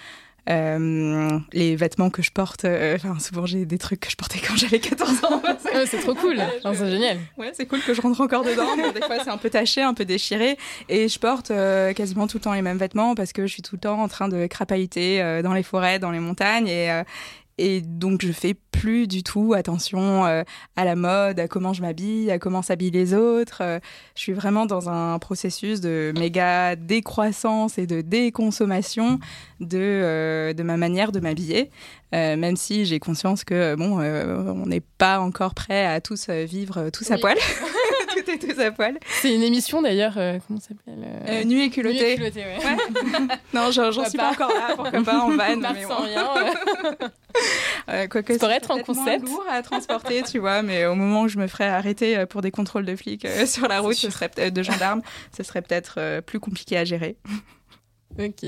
Euh, 0.50 1.38
les 1.52 1.76
vêtements 1.76 2.10
que 2.10 2.20
je 2.20 2.32
porte, 2.32 2.64
euh, 2.64 2.96
enfin 2.96 3.16
souvent 3.20 3.46
j'ai 3.46 3.64
des 3.64 3.78
trucs 3.78 4.00
que 4.00 4.10
je 4.10 4.16
portais 4.16 4.40
quand 4.40 4.56
j'avais 4.56 4.80
14 4.80 5.24
ans. 5.24 5.40
c'est 5.86 6.00
trop 6.00 6.14
cool, 6.14 6.36
c'est 6.64 6.90
génial. 6.90 7.18
Ouais, 7.38 7.52
c'est 7.54 7.66
cool 7.66 7.80
que 7.80 7.94
je 7.94 8.00
rentre 8.00 8.20
encore 8.20 8.42
dedans. 8.42 8.76
des 8.92 9.00
fois 9.02 9.22
c'est 9.22 9.30
un 9.30 9.36
peu 9.36 9.50
taché, 9.50 9.82
un 9.82 9.94
peu 9.94 10.04
déchiré, 10.04 10.58
et 10.88 11.08
je 11.08 11.18
porte 11.20 11.52
euh, 11.52 11.92
quasiment 11.92 12.26
tout 12.26 12.38
le 12.38 12.42
temps 12.42 12.54
les 12.54 12.62
mêmes 12.62 12.78
vêtements 12.78 13.14
parce 13.14 13.32
que 13.32 13.46
je 13.46 13.52
suis 13.52 13.62
tout 13.62 13.76
le 13.76 13.80
temps 13.80 14.02
en 14.02 14.08
train 14.08 14.28
de 14.28 14.46
crapahuter 14.48 15.42
dans 15.42 15.54
les 15.54 15.62
forêts, 15.62 16.00
dans 16.00 16.10
les 16.10 16.18
montagnes, 16.18 16.66
et, 16.66 16.90
et 17.64 17.80
donc, 17.80 18.26
je 18.26 18.32
fais 18.32 18.54
plus 18.72 19.06
du 19.06 19.22
tout 19.22 19.54
attention 19.56 20.26
euh, 20.26 20.42
à 20.74 20.84
la 20.84 20.96
mode, 20.96 21.38
à 21.38 21.46
comment 21.46 21.72
je 21.72 21.80
m'habille, 21.80 22.28
à 22.32 22.40
comment 22.40 22.60
s'habillent 22.60 22.90
les 22.90 23.14
autres. 23.14 23.58
Euh, 23.60 23.78
je 24.16 24.22
suis 24.22 24.32
vraiment 24.32 24.66
dans 24.66 24.88
un 24.88 25.16
processus 25.20 25.80
de 25.80 26.12
méga 26.18 26.74
décroissance 26.74 27.78
et 27.78 27.86
de 27.86 28.00
déconsommation 28.00 29.20
de, 29.60 29.78
euh, 29.78 30.54
de 30.54 30.62
ma 30.64 30.76
manière 30.76 31.12
de 31.12 31.20
m'habiller. 31.20 31.70
même 32.12 32.56
si 32.56 32.84
j'ai 32.84 32.98
conscience 32.98 33.44
que, 33.44 33.76
bon, 33.76 34.00
on 34.00 34.66
n'est 34.66 34.82
pas 34.98 35.20
encore 35.20 35.54
prêt 35.54 35.86
à 35.86 36.00
tous 36.00 36.28
vivre 36.30 36.90
tous 36.90 37.12
à 37.12 37.18
poil. 37.18 37.36
T'es 38.24 38.38
tous 38.38 38.58
à 38.60 38.70
poil. 38.70 38.98
C'est 39.20 39.34
une 39.34 39.42
émission 39.42 39.82
d'ailleurs, 39.82 40.14
euh, 40.16 40.38
comment 40.46 40.60
ça 40.60 40.68
s'appelle 40.68 41.02
euh, 41.04 41.40
Euh, 41.40 41.44
nu 41.44 41.60
et 41.62 41.70
culotté. 41.70 41.98
Nuit 41.98 42.12
et 42.12 42.16
culotté, 42.16 42.40
ouais. 42.40 43.36
Non, 43.54 43.70
j'en 43.70 43.90
suis 44.04 44.16
pas. 44.18 44.34
pas 44.34 44.44
encore 44.46 44.48
là, 44.54 44.72
pourquoi 44.76 45.02
pas 45.02 45.18
en 45.20 45.30
van. 45.36 45.36
Part 45.60 45.74
mais 45.74 45.82
sans 45.82 45.88
bon. 45.88 46.02
rien. 46.04 46.34
ouais. 46.34 46.50
Euh, 47.88 48.06
quoique 48.06 48.34
Ça 48.34 48.38
pourrait 48.38 48.52
c'est 48.52 48.56
être 48.58 48.70
un 48.70 48.82
concept. 48.82 49.26
lourd 49.26 49.44
à 49.50 49.62
transporter, 49.62 50.22
tu 50.22 50.38
vois, 50.38 50.62
mais 50.62 50.84
au 50.86 50.94
moment 50.94 51.22
où 51.22 51.28
je 51.28 51.38
me 51.38 51.46
ferais 51.48 51.66
arrêter 51.66 52.16
euh, 52.16 52.26
pour 52.26 52.42
des 52.42 52.50
contrôles 52.50 52.84
de 52.84 52.94
flics 52.94 53.24
euh, 53.24 53.46
sur 53.46 53.66
la 53.68 53.80
route, 53.80 53.94
ce 53.94 54.10
serait 54.10 54.28
peut-être 54.28 54.52
de 54.54 54.62
gendarmes, 54.62 55.02
ce 55.36 55.42
serait 55.42 55.62
peut-être 55.62 55.94
euh, 55.98 56.20
plus 56.20 56.38
compliqué 56.38 56.76
à 56.76 56.84
gérer. 56.84 57.16
Ok. 58.18 58.44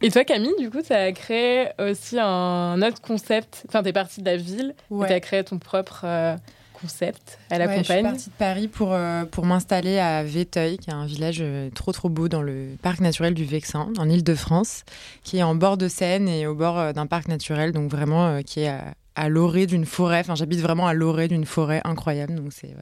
Et 0.00 0.10
toi, 0.12 0.24
Camille, 0.24 0.54
du 0.58 0.70
coup, 0.70 0.80
tu 0.80 0.92
as 0.92 1.10
créé 1.12 1.68
aussi 1.80 2.16
un 2.20 2.80
autre 2.82 3.02
concept. 3.02 3.64
Enfin, 3.68 3.82
tu 3.82 3.88
es 3.88 3.92
partie 3.92 4.20
de 4.20 4.26
la 4.26 4.36
ville 4.36 4.74
et 4.90 5.06
tu 5.06 5.12
as 5.12 5.20
créé 5.20 5.42
ton 5.44 5.58
propre 5.58 6.02
euh, 6.04 6.36
concept 6.80 7.38
à 7.50 7.58
la 7.58 7.66
Ouais, 7.66 7.78
Je 7.78 7.82
suis 7.84 7.88
campagne. 7.88 8.04
partie 8.04 8.30
de 8.30 8.34
Paris 8.38 8.68
pour, 8.68 8.92
euh, 8.92 9.24
pour 9.24 9.44
m'installer 9.46 9.98
à 9.98 10.22
Véteuil, 10.24 10.78
qui 10.78 10.90
est 10.90 10.92
un 10.94 11.06
village 11.06 11.38
euh, 11.40 11.70
trop 11.74 11.92
trop 11.92 12.08
beau 12.08 12.28
dans 12.28 12.42
le 12.42 12.76
parc 12.82 13.00
naturel 13.00 13.34
du 13.34 13.44
Vexin, 13.44 13.88
en 13.98 14.08
Île-de-France, 14.08 14.84
qui 15.24 15.38
est 15.38 15.42
en 15.42 15.54
bord 15.54 15.76
de 15.76 15.88
Seine 15.88 16.28
et 16.28 16.46
au 16.46 16.54
bord 16.54 16.78
euh, 16.78 16.92
d'un 16.92 17.06
parc 17.06 17.28
naturel, 17.28 17.72
donc 17.72 17.90
vraiment 17.90 18.26
euh, 18.26 18.40
qui 18.42 18.60
est 18.60 18.68
à, 18.68 18.94
à 19.16 19.28
l'orée 19.28 19.66
d'une 19.66 19.84
forêt. 19.86 20.20
Enfin, 20.20 20.34
j'habite 20.34 20.60
vraiment 20.60 20.86
à 20.86 20.94
l'orée 20.94 21.28
d'une 21.28 21.44
forêt 21.46 21.80
incroyable, 21.84 22.34
donc 22.34 22.52
c'est. 22.52 22.68
ouais. 22.68 22.74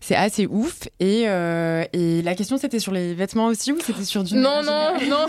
C'est 0.00 0.14
assez 0.14 0.46
ouf. 0.46 0.88
Et, 1.00 1.24
euh, 1.26 1.84
et 1.92 2.22
la 2.22 2.34
question, 2.34 2.56
c'était 2.56 2.78
sur 2.78 2.92
les 2.92 3.14
vêtements 3.14 3.46
aussi 3.46 3.72
ou 3.72 3.78
c'était 3.80 4.04
sur 4.04 4.22
du. 4.24 4.34
Non, 4.34 4.62
non, 4.62 4.92
non, 5.08 5.26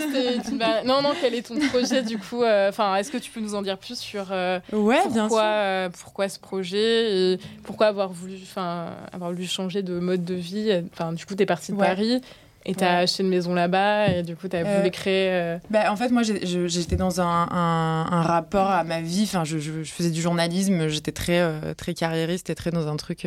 bah, 0.58 0.82
non, 0.86 1.02
non, 1.02 1.10
quel 1.20 1.34
est 1.34 1.42
ton 1.42 1.58
projet 1.68 2.02
du 2.02 2.18
coup 2.18 2.42
euh, 2.42 2.68
Enfin, 2.68 2.94
est-ce 2.96 3.10
que 3.10 3.18
tu 3.18 3.30
peux 3.30 3.40
nous 3.40 3.54
en 3.54 3.62
dire 3.62 3.76
plus 3.78 3.98
sur 3.98 4.28
euh, 4.30 4.60
Ouais, 4.72 5.00
bien 5.10 5.22
pourquoi, 5.22 5.40
sûr. 5.42 5.48
euh, 5.50 5.88
pourquoi 6.02 6.28
ce 6.28 6.38
projet 6.38 7.32
et 7.32 7.38
pourquoi 7.64 7.88
avoir 7.88 8.08
voulu, 8.10 8.34
avoir 8.56 9.32
voulu 9.32 9.46
changer 9.46 9.82
de 9.82 9.98
mode 9.98 10.24
de 10.24 10.34
vie? 10.34 10.70
Enfin, 10.92 11.12
du 11.12 11.26
coup, 11.26 11.34
tu 11.34 11.42
es 11.42 11.46
partie 11.46 11.72
de 11.72 11.76
Ouais. 11.76 11.86
Paris 11.86 12.20
et 12.64 12.74
tu 12.74 12.84
as 12.84 12.88
Ouais. 12.88 13.02
acheté 13.02 13.22
une 13.24 13.28
maison 13.30 13.54
là-bas 13.54 14.08
et 14.12 14.22
du 14.22 14.36
coup, 14.36 14.46
tu 14.48 14.56
as 14.56 14.60
Euh, 14.64 14.78
voulu 14.78 14.90
créer. 14.92 15.58
Bah, 15.70 15.90
en 15.90 15.96
fait, 15.96 16.10
moi, 16.10 16.22
j'étais 16.22 16.96
dans 16.96 17.20
un, 17.20 17.48
un- 17.50 18.06
un 18.12 18.22
rapport 18.22 18.70
à 18.70 18.84
ma 18.84 19.00
vie. 19.00 19.22
Enfin, 19.24 19.44
je, 19.44 19.58
je- 19.58 19.82
je 19.82 19.90
faisais 19.90 20.10
du 20.10 20.20
journalisme, 20.22 20.86
j'étais 20.88 21.12
très, 21.12 21.74
très 21.74 21.92
carriériste 21.94 22.50
et 22.50 22.54
très 22.54 22.70
dans 22.70 22.86
un 22.86 22.96
truc. 22.96 23.26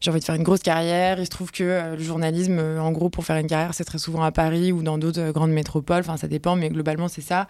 J'ai 0.00 0.10
envie 0.10 0.20
de 0.20 0.24
faire 0.24 0.34
une 0.34 0.42
grosse 0.42 0.60
carrière. 0.62 1.18
Il 1.18 1.24
se 1.24 1.30
trouve 1.30 1.50
que 1.50 1.64
euh, 1.64 1.96
le 1.96 2.02
journalisme, 2.02 2.58
euh, 2.58 2.80
en 2.80 2.92
gros, 2.92 3.08
pour 3.10 3.24
faire 3.24 3.36
une 3.36 3.46
carrière, 3.46 3.74
c'est 3.74 3.84
très 3.84 3.98
souvent 3.98 4.22
à 4.22 4.30
Paris 4.32 4.72
ou 4.72 4.82
dans 4.82 4.98
d'autres 4.98 5.20
euh, 5.20 5.32
grandes 5.32 5.50
métropoles. 5.52 6.00
Enfin, 6.00 6.16
ça 6.16 6.28
dépend, 6.28 6.56
mais 6.56 6.68
globalement, 6.68 7.08
c'est 7.08 7.20
ça. 7.22 7.46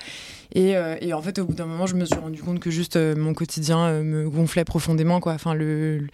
Et, 0.54 0.74
et 1.00 1.12
en 1.12 1.20
fait, 1.22 1.38
au 1.38 1.44
bout 1.44 1.54
d'un 1.54 1.66
moment, 1.66 1.87
je 1.87 1.94
me 1.94 2.04
suis 2.04 2.16
rendu 2.18 2.42
compte 2.42 2.58
que 2.61 2.70
juste 2.70 2.96
mon 2.96 3.34
quotidien 3.34 4.02
me 4.02 4.28
gonflait 4.30 4.64
profondément, 4.64 5.20
quoi. 5.20 5.34
Enfin, 5.34 5.54
le. 5.54 5.98
le- 5.98 6.08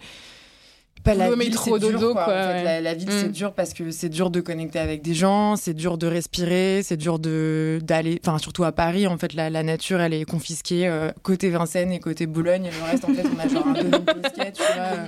Pas 1.04 1.14
la 1.14 1.34
ville, 1.34 1.54
trop 1.54 1.78
c'est 1.78 1.88
dur, 1.90 2.00
dodo, 2.00 2.12
quoi. 2.14 2.24
quoi, 2.24 2.32
En 2.32 2.36
fait, 2.48 2.52
ouais. 2.54 2.64
la, 2.64 2.80
la 2.80 2.94
ville, 2.94 3.08
Mm. 3.08 3.20
c'est 3.20 3.30
dur 3.32 3.52
parce 3.52 3.74
que 3.74 3.90
c'est 3.90 4.08
dur 4.08 4.30
de 4.30 4.40
connecter 4.40 4.78
avec 4.78 5.02
des 5.02 5.12
gens, 5.14 5.54
c'est 5.56 5.74
dur 5.74 5.98
de 5.98 6.06
respirer, 6.06 6.80
c'est 6.82 6.96
dur 6.96 7.18
de 7.18 7.78
d'aller. 7.82 8.18
Enfin, 8.26 8.38
surtout 8.38 8.64
à 8.64 8.72
Paris, 8.72 9.06
en 9.06 9.18
fait, 9.18 9.34
la, 9.34 9.50
la 9.50 9.62
nature, 9.62 10.00
elle 10.00 10.14
est 10.14 10.24
confisquée 10.24 10.86
euh, 10.88 11.10
côté 11.22 11.50
Vincennes 11.50 11.92
et 11.92 12.00
côté 12.00 12.26
Boulogne. 12.26 12.64
Et 12.66 12.70
le 12.70 12.90
reste, 12.90 13.04
en 13.04 13.12
fait, 13.14 13.24
on 13.36 13.38
a 13.38 13.48
genre 13.48 13.66
un 13.66 13.72
demi-bosquet, 13.74 14.52
tu 14.52 14.62
vois. 14.62 14.82
euh. 14.82 15.06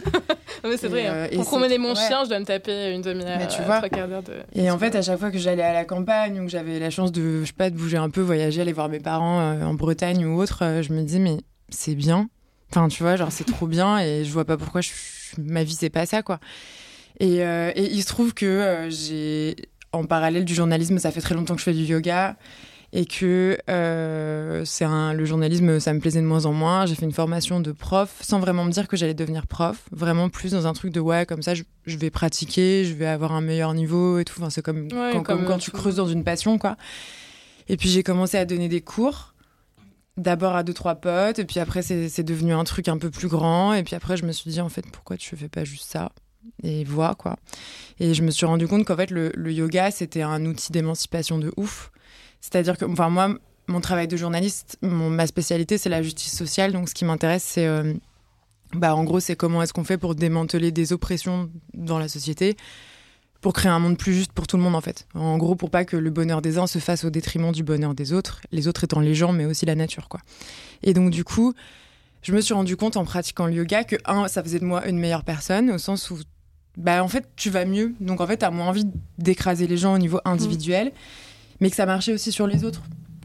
Ah 0.65 0.69
ouais, 0.69 0.77
c'est 0.77 0.89
vrai. 0.89 1.07
euh, 1.07 1.25
hein. 1.25 1.29
et 1.31 1.37
Pour 1.37 1.47
promener 1.47 1.79
mon 1.79 1.91
ouais. 1.91 1.95
chien, 1.95 2.25
je 2.25 2.29
dois 2.29 2.39
me 2.41 2.45
taper 2.45 2.93
une 2.93 3.01
demi-heure, 3.03 3.39
Mais 3.39 3.47
tu 3.49 3.61
euh, 3.63 3.65
vois. 3.65 3.77
trois 3.79 3.89
quarts 3.89 4.09
d'heure 4.09 4.23
de. 4.23 4.33
Et 4.55 4.71
en 4.71 4.79
fait, 4.79 4.95
à 4.95 5.03
chaque 5.03 5.19
fois 5.19 5.31
que 5.31 5.39
j'allais 5.39 5.63
à 5.63 5.73
la 5.73 5.85
campagne 5.87 6.39
ou 6.41 6.45
que 6.45 6.51
j'avais 6.51 6.79
la 6.79 6.91
chance 6.91 7.11
de, 7.13 7.41
je 7.41 7.47
sais 7.47 7.53
pas, 7.53 7.71
de 7.71 7.77
bouger 7.77 7.97
un 7.97 8.11
peu, 8.11 8.21
voyager, 8.21 8.61
aller 8.61 8.73
voir 8.75 8.89
mes 8.91 9.01
parents 9.01 9.41
euh, 9.41 9.63
en 9.65 9.75
Bretagne 9.75 10.25
ou 10.27 10.39
autre, 10.41 10.59
euh, 10.63 10.83
je 10.83 10.93
me 10.93 11.03
dis 11.03 11.21
mais 11.21 11.39
c'est 11.71 11.95
bien. 11.95 12.29
Enfin, 12.71 12.89
tu 12.89 13.03
vois, 13.03 13.17
genre 13.17 13.31
c'est 13.31 13.45
trop 13.45 13.67
bien 13.67 13.99
et 13.99 14.25
je 14.25 14.31
vois 14.33 14.45
pas 14.45 14.57
pourquoi 14.57 14.81
je, 14.81 14.91
ma 15.39 15.65
vie 15.65 15.75
c'est 15.75 15.91
pas 15.91 16.07
ça 16.07 16.23
quoi. 16.23 16.41
Et, 17.21 17.43
euh, 17.45 17.73
et 17.75 17.85
il 17.85 18.03
se 18.03 18.09
trouve 18.09 18.35
que 18.35 18.47
euh, 18.47 18.91
j'ai, 18.91 19.57
en 19.93 20.05
parallèle 20.05 20.45
du 20.45 20.55
journalisme, 20.55 20.99
ça 20.99 21.11
fait 21.11 21.21
très 21.21 21.35
longtemps 21.35 21.55
que 21.55 21.61
je 21.61 21.65
fais 21.65 21.73
du 21.73 21.85
yoga 21.85 22.37
et 22.93 23.05
que 23.05 23.59
euh, 23.69 24.65
c'est 24.65 24.85
un, 24.85 25.13
le 25.13 25.25
journalisme, 25.25 25.81
ça 25.81 25.93
me 25.93 26.01
plaisait 26.01 26.21
de 26.21 26.27
moins 26.27 26.47
en 26.47 26.53
moins. 26.53 26.87
J'ai 26.87 26.95
fait 26.95 27.05
une 27.05 27.13
formation 27.13 27.61
de 27.61 27.73
prof 27.73 28.17
sans 28.21 28.39
vraiment 28.39 28.65
me 28.65 28.71
dire 28.71 28.87
que 28.87 28.97
j'allais 28.97 29.15
devenir 29.15 29.47
prof, 29.47 29.85
vraiment 29.91 30.29
plus 30.29 30.53
dans 30.53 30.67
un 30.67 30.73
truc 30.73 30.93
de 30.93 31.01
ouais, 31.01 31.27
comme 31.27 31.43
ça, 31.43 31.55
je, 31.55 31.63
je 31.87 31.97
vais 31.97 32.11
pratiquer, 32.11 32.85
je 32.85 32.95
vais 32.95 33.07
avoir 33.07 33.33
un 33.33 33.41
meilleur 33.41 33.75
niveau 33.75 34.19
et 34.19 34.25
tout. 34.25 34.35
Enfin, 34.39 34.51
c'est 34.51 34.63
comme, 34.63 34.85
Ouais, 34.85 35.11
quand, 35.13 35.23
comme 35.23 35.39
comme 35.39 35.47
quand 35.47 35.59
tu 35.59 35.71
creuses 35.71 35.97
dans 35.97 36.07
une 36.09 36.23
passion, 36.25 36.59
quoi. 36.59 36.77
Et 37.69 37.77
puis 37.77 37.89
j'ai 37.89 38.03
commencé 38.03 38.37
à 38.37 38.45
donner 38.45 38.69
des 38.69 38.81
cours. 38.83 39.35
D'abord 40.17 40.57
à 40.57 40.63
deux, 40.63 40.73
trois 40.73 40.95
potes, 40.95 41.39
et 41.39 41.45
puis 41.45 41.61
après 41.61 41.83
c'est 41.83 42.23
devenu 42.23 42.55
un 42.55 42.65
truc 42.65 42.89
un 42.89 42.97
peu 42.97 43.11
plus 43.11 43.29
grand, 43.29 43.75
et 43.75 43.83
puis 43.83 43.95
après 43.95 44.17
je 44.17 44.25
me 44.25 44.33
suis 44.33 44.51
dit 44.51 44.63
en 44.63 44.71
fait 44.71 44.87
pourquoi 44.91 45.19
tu 45.19 45.37
fais 45.37 45.49
pas 45.49 45.65
juste 45.65 45.91
ça? 45.91 46.11
Et 46.63 46.85
vois 46.85 47.15
quoi. 47.15 47.37
Et 48.01 48.15
je 48.15 48.23
me 48.23 48.31
suis 48.31 48.47
rendu 48.47 48.67
compte 48.67 48.87
qu'en 48.87 48.97
fait 48.97 49.11
le, 49.11 49.31
le 49.35 49.53
yoga 49.53 49.91
c'était 49.91 50.23
un 50.23 50.47
outil 50.47 50.73
d'émancipation 50.73 51.39
de 51.39 51.53
ouf. 51.59 51.91
C'est-à-dire 52.41 52.79
que, 52.79 52.87
enfin 52.87 53.11
moi, 53.11 53.35
mon 53.69 53.83
travail 53.83 54.09
de 54.09 54.17
journaliste, 54.17 54.79
mon- 54.81 55.11
ma 55.11 55.27
spécialité 55.27 55.77
c'est 55.77 55.91
la 55.91 56.01
justice 56.03 56.35
sociale, 56.35 56.73
donc 56.73 56.89
ce 56.89 56.95
qui 56.95 57.05
m'intéresse 57.05 57.45
c'est, 57.45 57.67
euh, 57.67 57.93
bah 58.73 58.95
en 58.95 59.05
gros 59.05 59.21
c'est 59.21 59.37
comment 59.37 59.63
est-ce 59.63 59.75
qu'on 59.75 59.85
fait 59.85 59.99
pour 59.99 60.15
démanteler 60.15 60.73
des 60.73 60.95
oppressions 60.95 61.51
dans 61.75 61.99
la 61.99 62.09
société 62.09 62.57
pour 63.47 63.53
créer 63.53 63.71
un 63.71 63.79
monde 63.79 63.97
plus 63.97 64.13
juste 64.13 64.33
pour 64.33 64.49
tout 64.49 64.57
le 64.57 64.65
monde 64.65 64.75
en 64.75 64.81
fait. 64.81 65.07
En 65.15 65.39
gros, 65.39 65.55
pour 65.55 65.71
pas 65.71 65.85
que 65.85 65.97
le 65.97 66.11
bonheur 66.11 66.43
des 66.43 66.59
uns 66.59 66.67
se 66.67 66.81
fasse 66.81 67.05
au 67.05 67.11
détriment 67.11 67.53
du 67.53 67.63
bonheur 67.63 67.95
des 67.95 68.13
autres, 68.13 68.41
les 68.51 68.67
autres 68.67 68.83
étant 68.83 68.99
les 68.99 69.15
gens 69.15 69.33
mais 69.33 69.45
aussi 69.47 69.65
la 69.67 69.77
nature 69.77 70.09
quoi. 70.09 70.19
Et 70.83 70.95
donc 70.95 71.13
du 71.13 71.23
coup, 71.23 71.55
je 72.23 72.33
me 72.33 72.41
suis 72.41 72.55
rendu 72.55 72.77
compte 72.77 72.97
en 72.97 73.05
pratiquant 73.05 73.47
le 73.47 73.53
yoga 73.53 73.85
que 73.85 73.95
un, 74.05 74.27
ça 74.27 74.43
faisait 74.43 74.59
de 74.59 74.65
moi 74.65 74.89
une 74.89 74.99
meilleure 74.99 75.23
personne 75.23 75.71
au 75.71 75.79
sens 75.79 76.11
où 76.11 76.19
bah 76.77 77.05
en 77.05 77.07
fait, 77.07 77.29
tu 77.37 77.51
vas 77.51 77.65
mieux. 77.65 77.95
Donc 78.01 78.21
en 78.21 78.27
fait, 78.27 78.39
tu 78.39 78.45
as 78.45 78.51
moins 78.51 78.67
envie 78.67 78.83
d'écraser 79.19 79.69
les 79.69 79.77
gens 79.77 79.95
au 79.95 79.99
niveau 79.99 80.19
individuel, 80.25 80.91
mais 81.61 81.71
que 81.71 81.77
ça 81.77 81.87
marchait 81.87 82.15
aussi 82.15 82.33
sur 82.33 82.49
les 82.49 82.65
autres. 82.65 82.83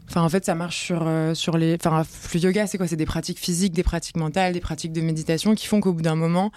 Enfin, 0.08 0.22
en 0.22 0.28
fait, 0.28 0.44
ça 0.44 0.54
marche 0.54 0.84
sur, 0.84 1.02
euh, 1.04 1.34
sur 1.34 1.58
les. 1.58 1.74
Enfin, 1.74 2.04
le 2.32 2.38
yoga, 2.38 2.68
c'est 2.68 2.78
quoi? 2.78 2.86
C'est 2.86 2.94
des 2.94 3.06
pratiques 3.06 3.40
physiques, 3.40 3.72
des 3.72 3.82
pratiques 3.82 4.18
mentales, 4.18 4.52
des 4.52 4.60
pratiques 4.60 4.92
de 4.92 5.00
méditation 5.00 5.56
qui 5.56 5.66
font 5.66 5.80
qu'au 5.80 5.92
bout 5.92 6.02
d'un 6.02 6.14
moment, 6.14 6.52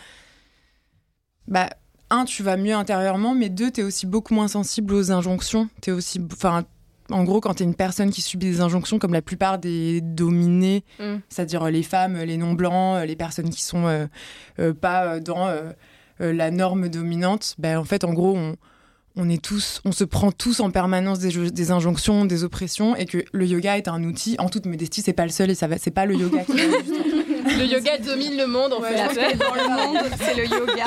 bah, 1.47 1.71
un, 2.09 2.25
tu 2.25 2.43
vas 2.43 2.57
mieux 2.57 2.73
intérieurement, 2.75 3.33
mais 3.33 3.49
deux, 3.49 3.71
tu 3.71 3.81
es 3.81 3.83
aussi 3.83 4.05
beaucoup 4.05 4.33
moins 4.33 4.47
sensible 4.47 4.93
aux 4.93 5.11
injonctions. 5.11 5.69
Tu 5.81 5.91
aussi. 5.91 6.21
Enfin, 6.31 6.63
en 7.11 7.23
gros, 7.23 7.39
quand 7.41 7.53
tu 7.55 7.63
es 7.63 7.65
une 7.65 7.75
personne 7.75 8.09
qui 8.11 8.21
subit 8.21 8.45
des 8.47 8.61
injonctions, 8.61 8.97
comme 8.99 9.13
la 9.13 9.21
plupart 9.21 9.57
des 9.59 10.01
dominés, 10.01 10.83
Mm. 10.99 11.17
c'est-à-dire 11.29 11.63
euh, 11.63 11.69
les 11.69 11.83
femmes, 11.83 12.17
les 12.17 12.37
non-blancs, 12.37 12.97
euh, 12.97 13.05
les 13.05 13.15
personnes 13.15 13.49
qui 13.49 13.63
sont 13.63 13.85
euh, 13.87 14.07
euh, 14.59 14.73
pas 14.73 15.05
euh, 15.05 15.19
dans 15.19 15.47
euh, 15.47 15.71
euh, 16.21 16.33
la 16.33 16.49
norme 16.51 16.89
dominante, 16.89 17.55
ben, 17.59 17.77
en 17.77 17.83
fait, 17.83 18.03
en 18.03 18.13
gros, 18.13 18.35
on, 18.35 18.55
on 19.17 19.29
est 19.29 19.41
tous, 19.41 19.81
on 19.85 19.91
se 19.91 20.03
prend 20.03 20.31
tous 20.31 20.59
en 20.59 20.71
permanence 20.71 21.19
des, 21.19 21.31
jo- 21.31 21.49
des 21.49 21.71
injonctions, 21.71 22.25
des 22.25 22.43
oppressions, 22.43 22.95
et 22.95 23.05
que 23.05 23.23
le 23.31 23.45
yoga 23.45 23.77
est 23.77 23.87
un 23.87 24.03
outil. 24.03 24.35
En 24.39 24.49
toute 24.49 24.65
modestie, 24.65 25.01
c'est 25.01 25.13
pas 25.13 25.23
le 25.25 25.31
seul, 25.31 25.49
et 25.51 25.55
ça 25.55 25.67
c'est 25.79 25.91
pas 25.91 26.05
le 26.05 26.15
yoga 26.15 26.43
qui 26.43 26.51
va 26.53 26.63
juste- 26.63 26.95
Le 27.45 27.65
yoga 27.65 27.97
domine 27.99 28.37
le 28.37 28.47
monde 28.47 28.73
en 28.73 28.81
Ouais, 28.81 28.89
fait. 29.09 29.35
Dans 29.37 29.53
le 29.55 29.69
monde, 29.69 29.97
c'est 30.19 30.35
le 30.35 30.45
yoga. 30.45 30.85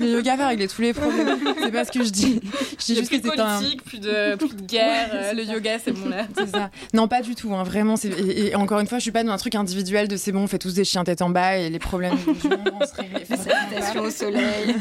Le 0.00 0.06
yoga 0.12 0.36
va 0.36 0.48
régler 0.48 0.68
tous 0.68 0.82
les 0.82 0.92
problèmes. 0.92 1.38
C'est 1.60 1.72
pas 1.72 1.84
ce 1.84 1.90
que 1.92 2.04
je 2.04 2.10
dis. 2.10 2.40
Je 2.78 2.84
dis 2.84 2.94
juste 2.96 3.08
plus 3.08 3.20
que 3.20 3.26
de 3.26 3.32
c'est 3.34 3.40
un. 3.40 3.60
plus 3.84 3.98
de, 3.98 4.36
plus 4.36 4.54
de 4.54 4.62
guerre. 4.62 5.10
euh, 5.12 5.32
le 5.32 5.42
yoga, 5.44 5.78
c'est 5.84 5.92
bon 5.92 6.08
là. 6.08 6.26
C'est 6.36 6.48
ça. 6.50 6.70
Non, 6.94 7.08
pas 7.08 7.22
du 7.22 7.34
tout. 7.34 7.52
hein, 7.54 7.64
Vraiment. 7.64 7.96
c'est- 7.96 8.08
Et, 8.08 8.48
et 8.48 8.54
encore 8.54 8.78
une 8.80 8.86
fois, 8.86 8.98
je 8.98 9.02
suis 9.02 9.10
pas 9.12 9.24
dans 9.24 9.32
un 9.32 9.36
truc 9.38 9.54
individuel 9.54 10.06
de 10.08 10.16
c'est 10.16 10.32
bon, 10.32 10.42
on 10.42 10.46
fait 10.46 10.58
tous 10.58 10.74
des 10.74 10.84
chiens 10.84 11.04
tête 11.04 11.22
en 11.22 11.30
bas 11.30 11.56
et 11.58 11.68
les 11.70 11.78
problèmes 11.78 12.14
du 12.16 12.48
monde 12.48 12.70
vont 12.78 12.86
se 12.86 12.94
régler. 13.00 13.24
Méditation 13.28 14.02
au 14.02 14.10
soleil. 14.10 14.74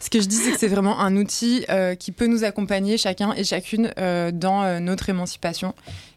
Ce 0.00 0.08
que 0.10 0.20
je 0.20 0.26
dis, 0.26 0.36
c'est 0.36 0.52
que 0.52 0.58
c'est 0.58 0.68
vraiment 0.68 0.98
un 1.00 1.16
outil 1.16 1.64
euh, 1.68 1.94
qui 1.94 2.12
peut 2.12 2.26
nous 2.26 2.44
accompagner 2.44 2.96
chacun 2.98 3.32
et 3.34 3.44
chacune 3.44 3.92
euh, 3.98 4.30
dans 4.32 4.62
euh, 4.62 4.78
notre 4.80 5.08
émancipation. 5.08 5.74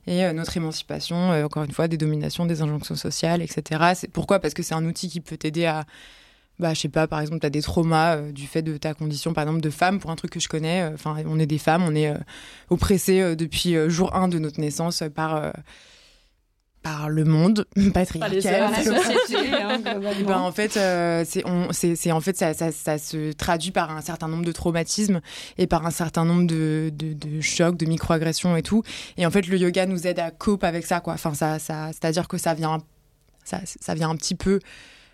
Et 0.08 0.26
euh, 0.26 0.34
notre 0.34 0.58
émancipation, 0.58 1.32
euh, 1.32 1.46
encore 1.46 1.64
une 1.64 1.72
fois, 1.72 1.88
des 1.88 1.98
dominations, 1.98 2.46
des 2.46 2.62
injonctions 2.62 2.96
sociales, 2.96 3.42
etc. 3.42 4.08
Pourquoi? 4.12 4.40
Parce 4.40 4.54
que 4.54 4.64
c'est 4.64 4.76
un 4.76 4.86
outil 4.86 5.10
qui 5.10 5.22
peut 5.22 5.38
t'aider 5.38 5.66
à, 5.66 5.86
bah, 6.60 6.74
je 6.74 6.82
sais 6.82 6.90
pas, 6.90 7.08
par 7.08 7.20
exemple, 7.20 7.40
tu 7.40 7.48
as 7.48 7.50
des 7.50 7.62
traumas 7.62 8.18
euh, 8.18 8.32
du 8.32 8.46
fait 8.46 8.62
de 8.62 8.78
ta 8.78 8.94
condition, 8.94 9.34
par 9.34 9.44
exemple, 9.44 9.62
de 9.62 9.70
femme, 9.70 10.00
pour 10.00 10.12
un 10.12 10.16
truc 10.16 10.32
que 10.32 10.40
je 10.40 10.48
connais. 10.48 10.86
Enfin, 10.94 11.18
on 11.26 11.40
est 11.40 11.48
des 11.48 11.58
femmes, 11.58 11.84
on 11.84 11.96
est 11.96 12.10
euh, 12.10 12.18
oppressés 12.70 13.22
euh, 13.22 13.36
depuis 13.36 13.76
jour 13.90 14.16
1 14.16 14.28
de 14.28 14.40
notre 14.40 14.60
naissance 14.60 15.04
par, 15.16 15.52
par 16.84 17.10
le 17.10 17.24
monde 17.24 17.66
patriarcal. 17.94 18.32
les 18.38 18.46
hommes, 18.46 18.72
c'est 18.76 18.84
la 18.84 18.96
comme 18.96 19.04
ça. 19.04 19.20
société, 19.20 19.54
hein, 19.54 19.82
ben, 20.28 20.38
en 20.38 20.52
fait, 20.52 20.78
euh, 20.78 21.24
c'est 21.26 22.12
en 22.12 22.22
fait 22.22 22.38
ça, 22.38 22.54
ça, 22.54 22.72
ça 22.72 22.98
se 22.98 23.32
traduit 23.32 23.72
par 23.72 23.90
un 23.90 24.02
certain 24.02 24.28
nombre 24.28 24.46
de 24.46 24.52
traumatismes 24.52 25.22
et 25.58 25.66
par 25.66 25.86
un 25.86 25.92
certain 25.92 26.26
nombre 26.26 26.46
de, 26.46 26.92
de, 26.94 27.14
de 27.14 27.42
chocs, 27.42 27.78
de 27.78 27.86
microagressions 27.86 28.56
et 28.56 28.62
tout. 28.62 28.84
Et 29.18 29.26
en 29.26 29.32
fait, 29.32 29.48
le 29.48 29.58
yoga 29.58 29.86
nous 29.86 30.06
aide 30.06 30.20
à 30.20 30.30
cope 30.30 30.64
avec 30.64 30.86
ça, 30.86 31.00
quoi. 31.00 31.14
Enfin, 31.14 31.34
ça, 31.34 31.58
ça, 31.58 31.88
c'est-à-dire 31.94 32.28
que 32.28 32.38
ça 32.38 32.54
vient, 32.54 32.80
ça, 33.44 33.62
ça 33.66 33.94
vient 33.96 34.10
un 34.10 34.16
petit 34.16 34.36
peu. 34.36 34.60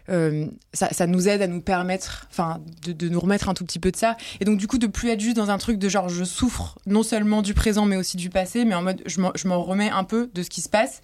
euh, 0.10 0.48
ça, 0.74 0.90
ça 0.92 1.06
nous 1.06 1.28
aide 1.30 1.44
à 1.44 1.48
nous 1.48 1.62
permettre, 1.62 2.26
enfin, 2.32 2.60
de, 2.84 2.94
de 2.94 3.10
nous 3.10 3.20
remettre 3.20 3.48
un 3.48 3.54
tout 3.54 3.64
petit 3.64 3.78
peu 3.80 3.92
de 3.92 3.96
ça. 3.96 4.18
Et 4.40 4.46
donc, 4.46 4.58
du 4.58 4.66
coup, 4.66 4.80
de 4.80 4.88
plus 4.88 5.10
être 5.10 5.20
juste 5.20 5.36
dans 5.38 5.52
un 5.52 5.60
truc 5.60 5.78
de 5.78 5.88
genre, 5.88 6.10
je 6.10 6.24
souffre 6.24 6.80
non 6.88 7.04
seulement 7.04 7.44
du 7.44 7.54
présent, 7.54 7.86
mais 7.86 7.96
aussi 7.96 8.18
du 8.18 8.32
passé, 8.32 8.66
mais 8.66 8.74
en 8.74 8.82
mode, 8.82 9.04
je 9.06 9.48
m'en 9.48 9.62
remets 9.64 9.92
un 9.92 10.04
peu 10.04 10.32
de 10.34 10.42
ce 10.42 10.50
qui 10.50 10.62
se 10.62 10.70
passe. 10.70 11.02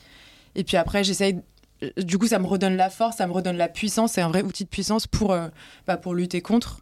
Et 0.55 0.63
puis 0.63 0.77
après, 0.77 1.03
j'essaye 1.03 1.41
du 1.97 2.17
coup, 2.17 2.27
ça 2.27 2.39
me 2.39 2.45
redonne 2.45 2.75
la 2.75 2.89
force, 2.89 3.17
ça 3.17 3.27
me 3.27 3.33
redonne 3.33 3.57
la 3.57 3.67
puissance. 3.67 4.13
C'est 4.13 4.21
un 4.21 4.29
vrai 4.29 4.43
outil 4.43 4.63
de 4.63 4.69
puissance 4.69 5.07
pour, 5.07 5.33
euh, 5.33 5.47
bah, 5.87 5.97
pour 5.97 6.13
lutter 6.13 6.41
contre. 6.41 6.81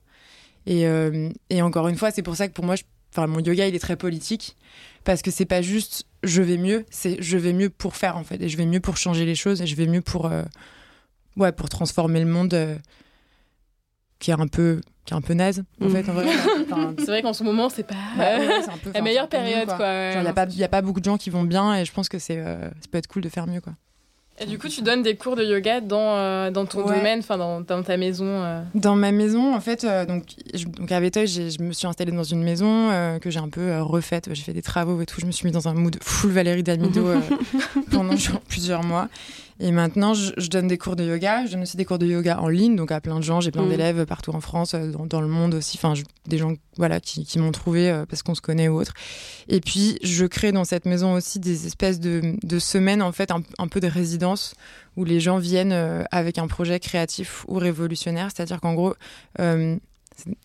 Et, 0.65 0.87
euh, 0.87 1.29
et 1.49 1.61
encore 1.61 1.87
une 1.87 1.97
fois, 1.97 2.11
c'est 2.11 2.21
pour 2.21 2.35
ça 2.35 2.47
que 2.47 2.53
pour 2.53 2.65
moi, 2.65 2.75
je, 2.75 2.83
enfin, 3.11 3.27
mon 3.27 3.39
yoga, 3.39 3.67
il 3.67 3.75
est 3.75 3.79
très 3.79 3.95
politique. 3.95 4.55
Parce 5.03 5.21
que 5.21 5.31
c'est 5.31 5.45
pas 5.45 5.61
juste 5.61 6.05
je 6.23 6.41
vais 6.41 6.57
mieux, 6.57 6.85
c'est 6.89 7.21
je 7.21 7.37
vais 7.37 7.51
mieux 7.51 7.69
pour 7.69 7.97
faire 7.97 8.15
en 8.15 8.23
fait. 8.23 8.41
Et 8.41 8.47
je 8.47 8.55
vais 8.55 8.65
mieux 8.65 8.79
pour 8.79 8.95
changer 8.95 9.25
les 9.25 9.35
choses 9.35 9.61
et 9.61 9.67
je 9.67 9.75
vais 9.75 9.87
mieux 9.87 10.01
pour, 10.01 10.27
euh, 10.27 10.43
ouais, 11.35 11.51
pour 11.51 11.67
transformer 11.67 12.21
le 12.21 12.25
monde 12.25 12.79
qui 14.19 14.31
est 14.31 14.39
un 14.39 14.47
peu 14.47 14.81
qui 15.05 15.13
est 15.13 15.17
un 15.17 15.21
peu 15.21 15.33
naze 15.33 15.63
en 15.81 15.85
Mm. 15.87 15.89
fait 15.91 16.09
en 16.09 16.13
vrai. 16.13 16.25
Enfin, 16.71 16.93
C'est 16.97 17.05
vrai 17.07 17.21
qu'en 17.21 17.33
ce 17.33 17.43
moment, 17.43 17.67
c'est 17.69 17.83
pas 17.85 17.93
bah, 18.17 18.37
ouais, 18.37 18.61
c'est 18.63 18.69
un 18.71 18.77
peu- 18.77 18.91
la 18.93 19.01
meilleure 19.01 19.27
période, 19.27 19.67
quoi. 19.67 20.11
il 20.15 20.21
n'y 20.21 20.27
a, 20.27 20.33
pas- 20.33 20.45
y 20.45 20.63
a 20.63 20.69
pas 20.69 20.81
beaucoup 20.81 21.01
de 21.01 21.05
gens 21.05 21.17
qui 21.17 21.29
vont 21.29 21.43
bien 21.43 21.75
et 21.75 21.83
je 21.83 21.91
pense 21.91 22.07
que 22.07 22.19
c'est, 22.19 22.37
euh, 22.37 22.69
ça 22.69 22.87
peut 22.89 22.97
être 22.99 23.07
cool 23.07 23.21
de 23.21 23.27
faire 23.29 23.45
mieux. 23.45 23.59
Quoi. 23.59 23.73
Et 24.39 24.45
du 24.45 24.57
coup, 24.57 24.67
tu 24.69 24.81
donnes 24.81 25.03
des 25.03 25.15
cours 25.17 25.35
de 25.35 25.43
yoga 25.43 25.81
dans, 25.81 26.15
euh, 26.15 26.51
dans 26.51 26.65
ton 26.65 26.85
Ouais. 26.87 26.95
domaine, 26.95 27.19
enfin 27.19 27.37
dans, 27.37 27.59
dans 27.59 27.83
ta 27.83 27.97
maison. 27.97 28.25
euh. 28.25 28.61
Dans 28.75 28.95
ma 28.95 29.11
maison, 29.11 29.53
en 29.53 29.59
fait, 29.59 29.83
euh, 29.83 30.05
donc, 30.05 30.23
je- 30.53 30.65
donc 30.65 30.89
à 30.91 30.99
Véteuil, 31.01 31.27
je 31.27 31.61
me 31.61 31.73
suis 31.73 31.85
installée 31.85 32.13
dans 32.13 32.23
une 32.23 32.41
maison 32.41 32.89
euh, 32.89 33.19
que 33.19 33.29
j'ai 33.29 33.39
un 33.39 33.49
peu 33.49 33.81
refaite. 33.81 34.29
J'ai 34.33 34.41
fait 34.43 34.53
des 34.53 34.61
travaux 34.63 35.01
et 35.01 35.05
tout. 35.05 35.19
Je 35.19 35.25
me 35.25 35.31
suis 35.31 35.45
mis 35.45 35.51
dans 35.51 35.67
un 35.67 35.73
mood 35.73 35.97
full 36.01 36.31
Valérie 36.31 36.63
Damido 36.63 37.05
pendant 37.91 38.15
genre 38.15 38.39
plusieurs 38.41 38.83
mois. 38.83 39.09
Et 39.59 39.71
maintenant, 39.71 40.13
je, 40.13 40.31
je 40.37 40.47
donne 40.49 40.67
des 40.67 40.77
cours 40.77 40.95
de 40.95 41.03
yoga. 41.03 41.45
Je 41.45 41.51
donne 41.53 41.61
aussi 41.61 41.77
des 41.77 41.85
cours 41.85 41.99
de 41.99 42.05
yoga 42.07 42.39
en 42.39 42.47
ligne, 42.47 42.75
donc 42.75 42.91
à 42.91 42.99
plein 43.01 43.17
de 43.19 43.23
gens. 43.23 43.39
J'ai 43.41 43.51
plein 43.51 43.63
Mhm. 43.63 43.69
d'élèves 43.69 44.05
partout 44.05 44.31
en 44.31 44.41
France, 44.41 44.73
euh, 44.73 44.91
dans, 44.91 45.05
dans 45.05 45.21
le 45.21 45.27
monde 45.27 45.53
aussi. 45.53 45.77
Enfin, 45.77 45.93
je- 45.95 46.03
des 46.27 46.37
gens 46.37 46.53
voilà, 46.77 46.99
qui, 46.99 47.23
qui 47.25 47.37
m'ont 47.39 47.51
trouvé 47.51 47.89
euh, 47.89 48.05
parce 48.07 48.23
qu'on 48.23 48.35
se 48.35 48.41
connaît 48.41 48.67
ou 48.67 48.79
autre. 48.79 48.93
Et 49.47 49.61
puis, 49.61 49.99
je 50.03 50.25
crée 50.25 50.51
dans 50.51 50.63
cette 50.65 50.85
maison 50.85 51.13
aussi 51.13 51.39
des 51.39 51.67
espèces 51.67 51.99
de, 51.99 52.35
de 52.43 52.59
semaines, 52.59 53.01
en 53.01 53.11
fait, 53.11 53.31
un, 53.31 53.43
un 53.59 53.67
peu 53.67 53.79
de 53.79 53.87
résidence 53.87 54.55
où 54.97 55.05
les 55.05 55.19
gens 55.19 55.37
viennent 55.37 55.71
euh, 55.73 56.03
avec 56.11 56.37
un 56.37 56.47
projet 56.47 56.79
créatif 56.79 57.45
ou 57.47 57.55
révolutionnaire. 57.55 58.29
C'est-à-dire 58.33 58.59
qu'en 58.61 58.73
gros, 58.73 58.93
euh, 59.39 59.75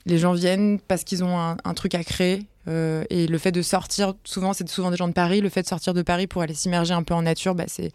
les 0.07 0.19
gens 0.19 0.33
viennent 0.33 0.79
parce 0.81 1.05
qu'ils 1.05 1.23
ont 1.25 1.39
un, 1.39 1.57
un 1.65 1.75
truc 1.75 1.95
à 1.95 2.03
créer. 2.05 2.47
euh, 2.69 3.05
et 3.09 3.27
le 3.27 3.39
fait 3.39 3.53
de 3.53 3.63
sortir, 3.63 4.13
souvent, 4.25 4.53
c'est 4.53 4.69
souvent 4.69 4.91
des 4.91 4.97
gens 4.99 5.09
de 5.09 5.13
Paris. 5.15 5.41
Le 5.41 5.49
fait 5.49 5.63
de 5.63 5.69
sortir 5.69 5.95
de 5.95 6.03
Paris 6.03 6.27
pour 6.27 6.43
aller 6.43 6.53
s'immerger 6.55 6.93
un 6.93 7.03
peu 7.03 7.15
en 7.15 7.23
nature, 7.23 7.55
bah, 7.55 7.65
c'est 7.67 7.93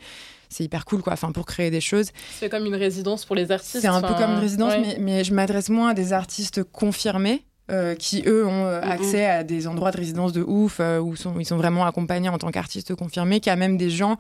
c'est 0.54 0.64
hyper 0.64 0.86
cool, 0.86 1.02
quoi. 1.02 1.14
Enfin, 1.14 1.32
pour 1.32 1.46
créer 1.46 1.72
des 1.72 1.82
choses. 1.82 2.12
C'est 2.40 2.50
comme 2.50 2.66
une 2.66 2.76
résidence 2.76 3.26
pour 3.26 3.36
les 3.36 3.52
artistes. 3.52 3.82
C'est 3.82 3.88
un 3.88 4.02
peu 4.02 4.14
comme 4.14 4.32
une 4.32 4.40
résidence, 4.40 4.74
ouais. 4.74 4.82
mais, 4.82 4.98
mais 5.00 5.24
je 5.24 5.34
m'adresse 5.34 5.70
moins 5.70 5.90
à 5.90 5.94
des 5.94 6.14
artistes 6.14 6.64
confirmés. 6.64 7.46
euh, 7.72 7.96
qui 7.96 8.24
eux 8.28 8.46
ont 8.46 8.66
euh, 8.66 8.82
accès 8.82 9.26
à 9.26 9.46
des 9.46 9.68
endroits 9.68 9.92
de 9.92 9.98
résidence 9.98 10.34
de 10.34 10.44
ouf 10.46 10.82
euh, 10.82 11.00
où 11.00 11.16
sont, 11.16 11.40
ils 11.40 11.46
sont 11.46 11.56
vraiment 11.56 11.86
accompagnés 11.86 12.28
en 12.28 12.38
tant 12.38 12.52
qu'artistes 12.52 12.94
confirmés, 12.94 13.40
qu'il 13.40 13.52
y 13.52 13.54
a 13.54 13.56
même 13.56 13.78
des 13.78 13.90
gens 13.90 14.18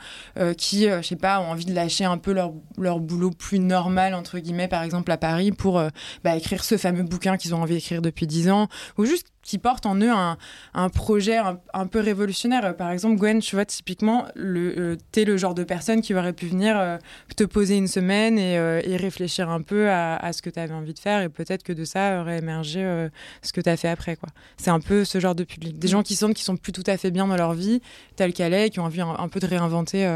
qui, 0.58 0.88
je 0.88 1.02
sais 1.02 1.18
pas, 1.18 1.42
ont 1.42 1.52
envie 1.52 1.66
de 1.66 1.74
lâcher 1.74 2.06
un 2.06 2.18
peu 2.18 2.32
leur, 2.32 2.54
leur 2.78 3.00
boulot 3.00 3.32
plus 3.32 3.60
normal 3.60 4.14
entre 4.14 4.40
guillemets, 4.40 4.70
par 4.70 4.84
exemple 4.84 5.12
à 5.12 5.18
Paris, 5.18 5.52
pour 5.52 5.82
bah, 6.24 6.38
écrire 6.38 6.64
ce 6.64 6.78
fameux 6.78 7.04
bouquin 7.04 7.36
qu'ils 7.36 7.54
ont 7.54 7.62
envie 7.62 7.76
d'écrire 7.76 8.02
depuis 8.02 8.28
dix 8.28 8.50
ans, 8.50 8.70
ou 8.98 9.06
juste 9.06 9.28
qui 9.44 9.58
portent 9.60 9.86
en 9.86 9.96
eux 9.98 10.10
un, 10.10 10.38
un 10.74 10.90
projet 10.90 11.38
un, 11.38 11.60
un 11.74 11.86
peu 11.86 12.00
révolutionnaire. 12.00 12.76
Par 12.76 12.90
exemple, 12.92 13.18
Gwen, 13.18 13.40
tu 13.40 13.56
vois, 13.56 13.66
typiquement, 13.66 14.26
le, 14.36 14.80
euh, 14.80 14.98
t'es 15.12 15.26
le 15.26 15.38
genre 15.38 15.54
de 15.54 15.64
personne 15.64 16.02
qui 16.02 16.16
aurait 16.16 16.34
pu 16.34 16.48
venir 16.48 16.80
euh, 16.80 16.98
te 17.36 17.44
poser 17.44 17.78
une 17.78 17.88
semaine 17.88 18.40
et, 18.40 18.58
euh, 18.58 18.82
et 18.84 18.96
réfléchir 18.98 19.50
un 19.50 19.62
peu 19.62 19.90
à, 19.90 20.16
à 20.16 20.34
ce 20.34 20.42
que 20.42 20.50
tu 20.50 20.60
avais 20.60 20.74
envie 20.74 20.94
de 20.94 21.00
faire 21.00 21.22
et 21.22 21.30
peut-être 21.30 21.64
que 21.64 21.74
de 21.74 21.84
ça 21.84 22.22
aurait 22.22 22.40
émergé 22.40 23.10
ce 23.42 23.54
que 23.54 23.62
tu 23.62 23.70
as 23.70 23.78
fait 23.78 23.90
après. 23.90 24.16
quoi. 24.16 24.30
C'est 24.58 24.72
un 24.72 24.80
peu 24.80 25.04
ce 25.06 25.20
genre 25.20 25.36
de 25.36 25.44
public. 25.44 25.78
Des 25.78 25.88
gens 25.90 26.04
qui 26.04 26.16
sentent 26.16 26.34
qu'ils 26.34 26.46
sont 26.46 26.58
plus 26.58 26.72
tout 26.72 26.84
à 26.88 26.98
fait 26.98 27.12
bien 27.12 27.28
dans 27.28 27.36
leur 27.38 27.54
vie, 27.54 27.82
telle 28.16 28.34
qu'elle 28.34 28.54
est, 28.54 28.68
et 28.68 28.70
qui 28.70 28.80
ont 28.80 28.86
envie 28.86 29.02
un, 29.02 29.16
un 29.18 29.28
peu 29.28 29.40
de 29.40 29.46
réinventer 29.48 30.10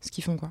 ce 0.00 0.10
qu'ils 0.10 0.24
font. 0.24 0.36
quoi. 0.36 0.50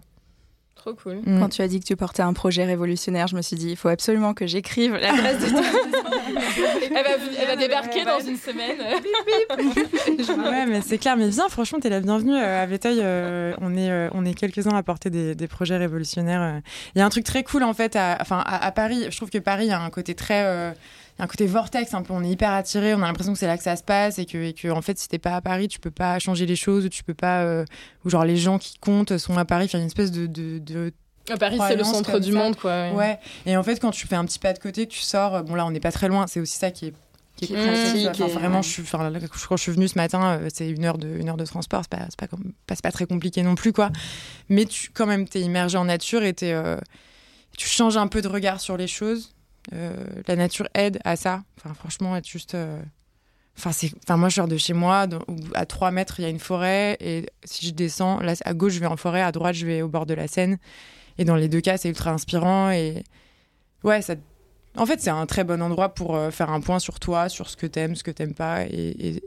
Trop 0.84 0.96
cool. 0.96 1.22
Mm. 1.26 1.40
Quand 1.40 1.48
tu 1.48 1.62
as 1.62 1.68
dit 1.70 1.80
que 1.80 1.86
tu 1.86 1.96
portais 1.96 2.24
un 2.24 2.34
projet 2.34 2.66
révolutionnaire, 2.66 3.28
je 3.28 3.38
me 3.38 3.42
suis 3.42 3.56
dit, 3.56 3.70
il 3.70 3.78
faut 3.78 3.88
absolument 3.88 4.34
que 4.34 4.46
j'écrive 4.48 4.94
la 4.96 5.14
place 5.14 5.40
de 5.40 5.46
Elle 6.96 7.04
va, 7.04 7.10
elle 7.40 7.48
va 7.48 7.56
débarquer 7.56 8.04
dans 8.04 8.20
une 8.20 8.36
semaine. 8.36 8.80
ouais, 10.52 10.66
mais 10.66 10.82
c'est 10.82 10.98
clair. 10.98 11.16
Mais 11.16 11.30
viens, 11.30 11.48
franchement, 11.48 11.80
t'es 11.80 11.90
la 11.90 12.02
bienvenue 12.02 12.36
euh, 12.36 12.64
à 12.64 12.66
Véteuil. 12.66 13.00
euh, 13.02 13.54
on 13.62 13.78
est, 13.78 13.90
euh, 13.90 14.10
on 14.14 14.26
est 14.26 14.34
quelques-uns 14.34 14.76
à 14.76 14.84
porter 14.84 15.10
des, 15.10 15.36
des 15.36 15.48
projets 15.48 15.78
révolutionnaires. 15.78 16.42
euh. 16.42 16.60
Il 16.96 17.00
y 17.00 17.02
a 17.02 17.06
un 17.06 17.10
truc 17.10 17.24
très 17.24 17.44
cool 17.44 17.64
en 17.64 17.74
fait, 17.74 17.96
à, 17.96 18.18
enfin 18.20 18.44
à, 18.46 18.66
à 18.66 18.72
Paris. 18.72 19.06
Je 19.10 19.16
trouve 19.16 19.30
que 19.30 19.38
Paris 19.38 19.72
a 19.72 19.82
un 19.82 19.90
côté 19.90 20.16
très, 20.16 20.44
euh, 20.46 20.72
y 21.20 21.22
a 21.22 21.26
un 21.26 21.28
côté 21.28 21.46
vortex. 21.48 21.94
Un 21.94 22.02
peu, 22.02 22.14
on 22.14 22.24
est 22.24 22.30
hyper 22.30 22.52
attiré. 22.52 22.94
On 22.96 23.02
a 23.04 23.08
l'impression 23.08 23.34
que 23.34 23.40
c'est 23.40 23.48
là 23.48 23.58
que 23.58 23.64
ça 23.64 23.76
se 23.76 23.84
passe 23.84 24.20
et 24.20 24.26
que, 24.26 24.38
et 24.38 24.54
que 24.54 24.68
en 24.70 24.82
fait, 24.82 24.98
si 24.98 25.08
t'es 25.08 25.20
pas 25.20 25.36
à 25.36 25.42
Paris, 25.42 25.68
tu 25.68 25.80
peux 25.80 25.92
pas 25.92 26.18
changer 26.20 26.46
les 26.46 26.56
choses. 26.56 26.86
ou 26.86 26.90
Tu 26.90 27.04
peux 27.04 27.14
pas, 27.14 27.42
euh, 27.44 27.66
ou 28.06 28.10
genre 28.10 28.26
les 28.26 28.38
gens 28.38 28.58
qui 28.60 28.78
comptent 28.80 29.18
sont 29.18 29.38
à 29.38 29.46
Paris. 29.46 29.66
Enfin, 29.66 29.78
il 29.78 29.82
y 29.82 29.84
a 29.84 29.84
une 29.84 29.88
espèce 29.88 30.12
de, 30.12 30.28
de, 30.28 30.60
de 30.60 30.92
À 31.30 31.38
Paris, 31.38 31.60
c'est 31.68 31.76
le 31.76 31.84
centre 31.84 32.20
du 32.20 32.32
ça. 32.34 32.38
monde, 32.38 32.56
quoi. 32.56 32.92
Ouais, 32.92 33.20
et 33.46 33.56
en 33.58 33.64
fait, 33.64 33.80
quand 33.80 33.92
tu 33.92 34.08
fais 34.08 34.16
un 34.16 34.26
petit 34.26 34.40
pas 34.40 34.54
de 34.54 34.60
côté, 34.60 34.86
que 34.88 34.92
tu 34.92 35.02
sors, 35.02 35.44
bon 35.44 35.56
là, 35.56 35.66
on 35.66 35.72
n'est 35.72 35.80
pas 35.80 35.92
très 35.92 36.08
loin, 36.08 36.26
c'est 36.28 36.40
aussi 36.40 36.58
ça 36.58 36.70
qui 36.72 36.88
est, 36.88 36.94
qui 37.38 37.46
est 37.46 37.56
pratique. 37.56 38.08
Enfin, 38.22 38.28
vraiment, 38.40 38.62
je 38.62 38.70
suis, 38.70 38.82
enfin, 38.82 39.10
là, 39.10 39.20
quand 39.48 39.56
je 39.58 39.62
suis 39.62 39.72
venue 39.72 39.88
ce 39.88 39.98
matin, 39.98 40.40
euh, 40.42 40.50
c'est 40.54 40.70
une 40.70 40.84
heure 40.86 40.98
de, 40.98 41.08
une 41.08 41.30
heure 41.30 41.38
de 41.38 41.46
transport, 41.46 41.82
c'est 41.84 41.90
pas, 41.98 42.08
pas, 42.18 42.28
comme- 42.28 42.54
pas, 42.68 42.92
très 42.92 43.06
compliqué 43.06 43.42
non 43.44 43.56
plus, 43.56 43.72
quoi. 43.72 43.90
Mais 44.50 44.66
tu, 44.66 44.90
quand 44.92 45.06
même, 45.06 45.28
t'es 45.28 45.42
immergé 45.42 45.78
en 45.78 45.86
nature 45.86 46.24
et 46.24 46.34
t'es, 46.34 46.52
euh, 46.54 46.78
tu 47.58 47.68
changes 47.70 47.98
un 47.98 48.08
peu 48.08 48.22
de 48.22 48.28
regard 48.28 48.60
sur 48.60 48.76
les 48.78 48.88
choses. 48.88 49.34
Euh, 49.72 50.06
la 50.28 50.36
nature 50.36 50.68
aide 50.74 51.00
à 51.06 51.16
ça. 51.16 51.44
Enfin, 51.58 51.74
franchement, 51.74 52.16
être 52.16 52.28
juste. 52.28 52.56
euh, 52.56 52.82
Enfin, 53.56 53.72
c'est, 53.72 53.92
enfin, 54.04 54.18
moi, 54.18 54.30
je 54.30 54.36
sors 54.36 54.48
de 54.48 54.58
chez 54.58 54.74
moi, 54.74 55.06
à 55.54 55.66
3 55.68 55.92
mètres, 55.92 56.20
il 56.20 56.24
y 56.24 56.26
a 56.26 56.30
une 56.30 56.40
forêt, 56.40 56.98
et 57.00 57.28
si 57.44 57.68
je 57.68 57.72
descends, 57.72 58.20
là, 58.20 58.34
à 58.46 58.54
gauche, 58.56 58.74
je 58.74 58.80
vais 58.80 58.88
en 58.88 58.98
forêt, 58.98 59.22
à 59.22 59.32
droite, 59.32 59.54
je 59.54 59.68
vais 59.68 59.84
au 59.84 59.88
bord 59.88 60.08
de 60.08 60.16
la 60.16 60.28
Seine. 60.28 60.58
Et 61.20 61.24
dans 61.24 61.36
les 61.36 61.48
deux 61.48 61.62
cas, 61.62 61.78
c'est 61.78 61.88
ultra 61.88 62.10
inspirant. 62.10 62.72
Et 62.72 63.04
ouais, 63.84 64.02
ça. 64.02 64.16
En 64.76 64.88
fait, 64.88 65.00
c'est 65.02 65.12
un 65.12 65.28
très 65.28 65.44
bon 65.44 65.62
endroit 65.62 65.94
pour 65.94 66.16
euh, 66.16 66.32
faire 66.32 66.50
un 66.50 66.62
point 66.62 66.80
sur 66.80 67.00
toi, 67.00 67.30
sur 67.30 67.48
ce 67.48 67.56
que 67.56 67.68
t'aimes, 67.68 67.96
ce 67.96 68.04
que 68.04 68.10
t'aimes 68.10 68.34
pas. 68.34 68.64
Et, 68.66 69.22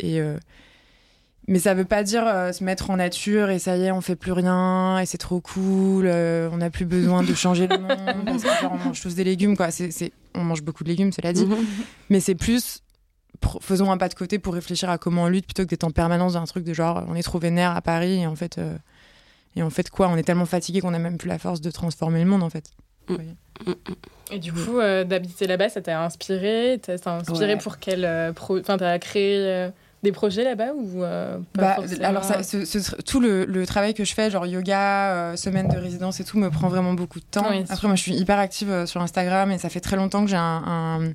Mais 1.48 1.58
ça 1.60 1.74
veut 1.74 1.84
pas 1.84 2.02
dire 2.02 2.24
euh, 2.26 2.50
se 2.52 2.64
mettre 2.64 2.90
en 2.90 2.96
nature 2.96 3.50
et 3.50 3.58
ça 3.60 3.76
y 3.76 3.84
est, 3.84 3.92
on 3.92 4.00
fait 4.00 4.16
plus 4.16 4.32
rien 4.32 4.98
et 4.98 5.06
c'est 5.06 5.18
trop 5.18 5.40
cool. 5.40 6.06
euh, 6.08 6.48
on 6.52 6.56
n'a 6.56 6.70
plus 6.70 6.86
besoin 6.86 7.22
de 7.22 7.32
changer 7.34 7.68
le 7.68 7.78
monde 7.78 7.88
parce 8.26 8.42
que 8.42 8.48
genre, 8.62 8.72
on 8.72 8.88
mange 8.88 9.00
tous 9.00 9.14
des 9.14 9.22
légumes, 9.24 9.56
quoi. 9.56 9.70
C'est, 9.70 9.90
c'est- 9.92 10.12
On 10.34 10.42
mange 10.44 10.62
beaucoup 10.62 10.82
de 10.84 10.88
légumes, 10.88 11.12
cela 11.12 11.32
dit. 11.32 11.46
Mais 12.10 12.20
c'est 12.20 12.34
plus. 12.34 12.82
Faisons 13.60 13.90
un 13.92 13.96
pas 13.98 14.08
de 14.08 14.14
côté 14.14 14.38
pour 14.38 14.54
réfléchir 14.54 14.90
à 14.90 14.98
comment 14.98 15.24
on 15.24 15.28
lutte 15.28 15.46
plutôt 15.46 15.62
que 15.64 15.68
d'être 15.68 15.84
en 15.84 15.90
permanence 15.90 16.32
dans 16.32 16.40
un 16.40 16.46
truc 16.46 16.64
de 16.64 16.72
genre 16.72 17.04
on 17.06 17.14
est 17.14 17.22
trop 17.22 17.38
vénère 17.38 17.76
à 17.76 17.82
Paris 17.82 18.22
et 18.22 18.26
en 18.26 18.34
fait 18.34 18.56
euh, 18.58 18.76
et 19.56 19.62
en 19.62 19.68
fait 19.70 19.90
quoi? 19.90 20.08
On 20.08 20.16
est 20.16 20.22
tellement 20.22 20.46
fatigué 20.46 20.80
qu'on 20.80 20.94
a 20.94 20.98
même 20.98 21.18
plus 21.18 21.28
la 21.28 21.38
force 21.38 21.60
de 21.60 21.70
transformer 21.70 22.20
le 22.24 22.26
monde 22.30 22.42
en 22.42 22.48
fait. 22.50 22.70
Et 24.32 24.38
du 24.38 24.52
coup, 24.52 24.78
euh, 24.78 25.04
d'habiter 25.04 25.46
là-bas, 25.46 25.68
ça 25.68 25.80
t'a 25.80 26.02
inspiré? 26.02 26.80
T'as- 26.82 26.96
Ça 26.98 27.04
t'a 27.04 27.12
inspiré 27.18 27.54
Ouais. 27.54 27.58
pour 27.60 27.78
quel 27.78 28.04
euh, 28.04 28.32
pro... 28.32 28.58
Enfin, 28.58 28.76
t'as 28.78 28.98
créé 28.98 29.36
euh, 29.38 29.70
des 30.06 30.12
projets 30.12 30.44
là-bas 30.44 30.72
ou 30.74 31.02
euh, 31.04 31.38
pas 31.52 31.60
Bah, 31.62 31.74
forcément 31.76 32.04
alors 32.08 32.24
ça, 32.24 32.42
ce- 32.42 32.64
ce- 32.64 32.94
tout 33.02 33.20
le, 33.20 33.44
le 33.44 33.66
travail 33.66 33.92
que 33.92 34.04
je 34.04 34.14
fais, 34.14 34.30
genre 34.30 34.46
yoga, 34.46 35.12
euh, 35.12 35.36
semaine 35.36 35.68
de 35.68 35.76
résidence 35.76 36.18
et 36.20 36.24
tout, 36.24 36.38
me 36.38 36.48
prend 36.50 36.68
vraiment 36.68 36.94
beaucoup 36.94 37.20
de 37.20 37.24
temps. 37.30 37.46
Oui, 37.50 37.64
Après, 37.68 37.86
moi, 37.86 37.96
je 37.96 38.02
suis 38.02 38.14
hyper 38.14 38.38
active 38.38 38.70
euh, 38.70 38.86
sur 38.86 39.00
Instagram 39.02 39.50
et 39.50 39.58
ça 39.58 39.68
fait 39.68 39.80
très 39.80 39.96
longtemps 39.96 40.22
que 40.24 40.30
j'ai 40.30 40.36
un, 40.36 40.62
un- 40.66 41.12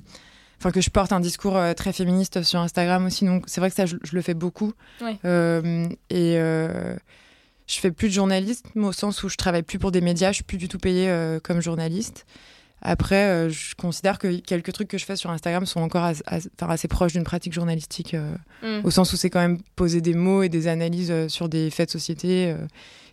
enfin 0.58 0.70
que 0.70 0.80
je 0.80 0.90
porte 0.90 1.12
un 1.12 1.20
discours 1.20 1.58
très 1.76 1.92
féministe 1.92 2.42
sur 2.44 2.60
Instagram 2.60 3.04
aussi. 3.06 3.24
Donc 3.24 3.44
c'est 3.48 3.60
vrai 3.60 3.68
que 3.70 3.76
ça, 3.76 3.84
je, 3.86 3.96
je 4.04 4.14
le 4.14 4.22
fais 4.22 4.34
beaucoup. 4.34 4.72
Oui. 5.00 5.18
Euh, 5.24 5.86
et 6.10 6.36
je 6.36 7.80
fais 7.80 7.90
plus 7.90 8.08
de 8.08 8.12
journalisme 8.14 8.84
au 8.84 8.92
sens 8.92 9.22
où 9.22 9.28
je 9.28 9.36
travaille 9.36 9.62
plus 9.62 9.78
pour 9.78 9.90
des 9.92 10.00
médias. 10.00 10.30
Je 10.30 10.36
suis 10.36 10.44
plus 10.44 10.58
du 10.58 10.68
tout 10.68 10.78
payée 10.78 11.12
comme 11.42 11.60
journaliste. 11.60 12.26
Après, 12.84 13.26
euh, 13.28 13.48
je 13.48 13.76
considère 13.76 14.18
que 14.18 14.40
quelques 14.40 14.72
trucs 14.72 14.88
que 14.88 14.98
je 14.98 15.04
fais 15.04 15.14
sur 15.14 15.30
Instagram 15.30 15.66
sont 15.66 15.80
encore 15.80 16.02
as- 16.02 16.22
as- 16.26 16.48
enfin, 16.60 16.72
assez 16.72 16.88
proches 16.88 17.12
d'une 17.12 17.22
pratique 17.22 17.52
journalistique. 17.52 18.14
euh, 18.14 18.34
Mm. 18.62 18.84
au 18.84 18.90
sens 18.90 19.12
où 19.12 19.16
c'est 19.16 19.30
quand 19.30 19.40
même 19.40 19.58
poser 19.76 20.00
des 20.00 20.14
mots 20.14 20.42
et 20.42 20.48
des 20.48 20.66
analyses 20.68 21.10
euh, 21.10 21.28
sur 21.28 21.48
des 21.48 21.70
faits 21.70 21.88
de 21.88 21.92
société 21.92 22.50
euh, 22.50 22.58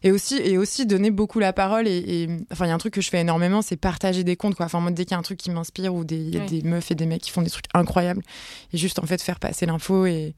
et 0.04 0.12
aussi 0.12 0.36
et 0.38 0.58
aussi 0.58 0.86
donner 0.86 1.10
beaucoup 1.12 1.40
la 1.40 1.54
parole 1.54 1.88
et, 1.88 1.98
et- 1.98 2.30
enfin 2.52 2.66
il 2.66 2.70
y 2.70 2.72
a 2.72 2.76
un 2.76 2.78
truc 2.80 2.94
que 2.94 3.02
je 3.02 3.10
fais 3.10 3.20
énormément 3.22 3.62
c'est 3.64 3.76
partager 3.78 4.24
des 4.24 4.36
comptes 4.36 4.56
quoi 4.56 4.66
enfin 4.68 4.80
moi 4.80 4.92
dès 4.92 5.06
qu'il 5.06 5.12
y 5.12 5.16
a 5.16 5.18
un 5.20 5.24
truc 5.24 5.38
qui 5.40 5.50
m'inspire 5.52 5.94
ou 5.96 6.04
des 6.04 6.18
il 6.18 6.36
y 6.36 6.38
a 6.38 6.42
Oui. 6.42 6.62
des 6.62 6.68
meufs 6.70 6.90
et 6.92 6.96
des 6.96 7.06
mecs 7.08 7.22
qui 7.24 7.32
font 7.32 7.42
des 7.42 7.50
trucs 7.50 7.66
incroyables 7.74 8.22
et 8.74 8.78
juste 8.78 9.00
en 9.00 9.06
fait 9.08 9.22
faire 9.22 9.40
passer 9.40 9.66
l'info 9.66 10.06
et 10.06 10.36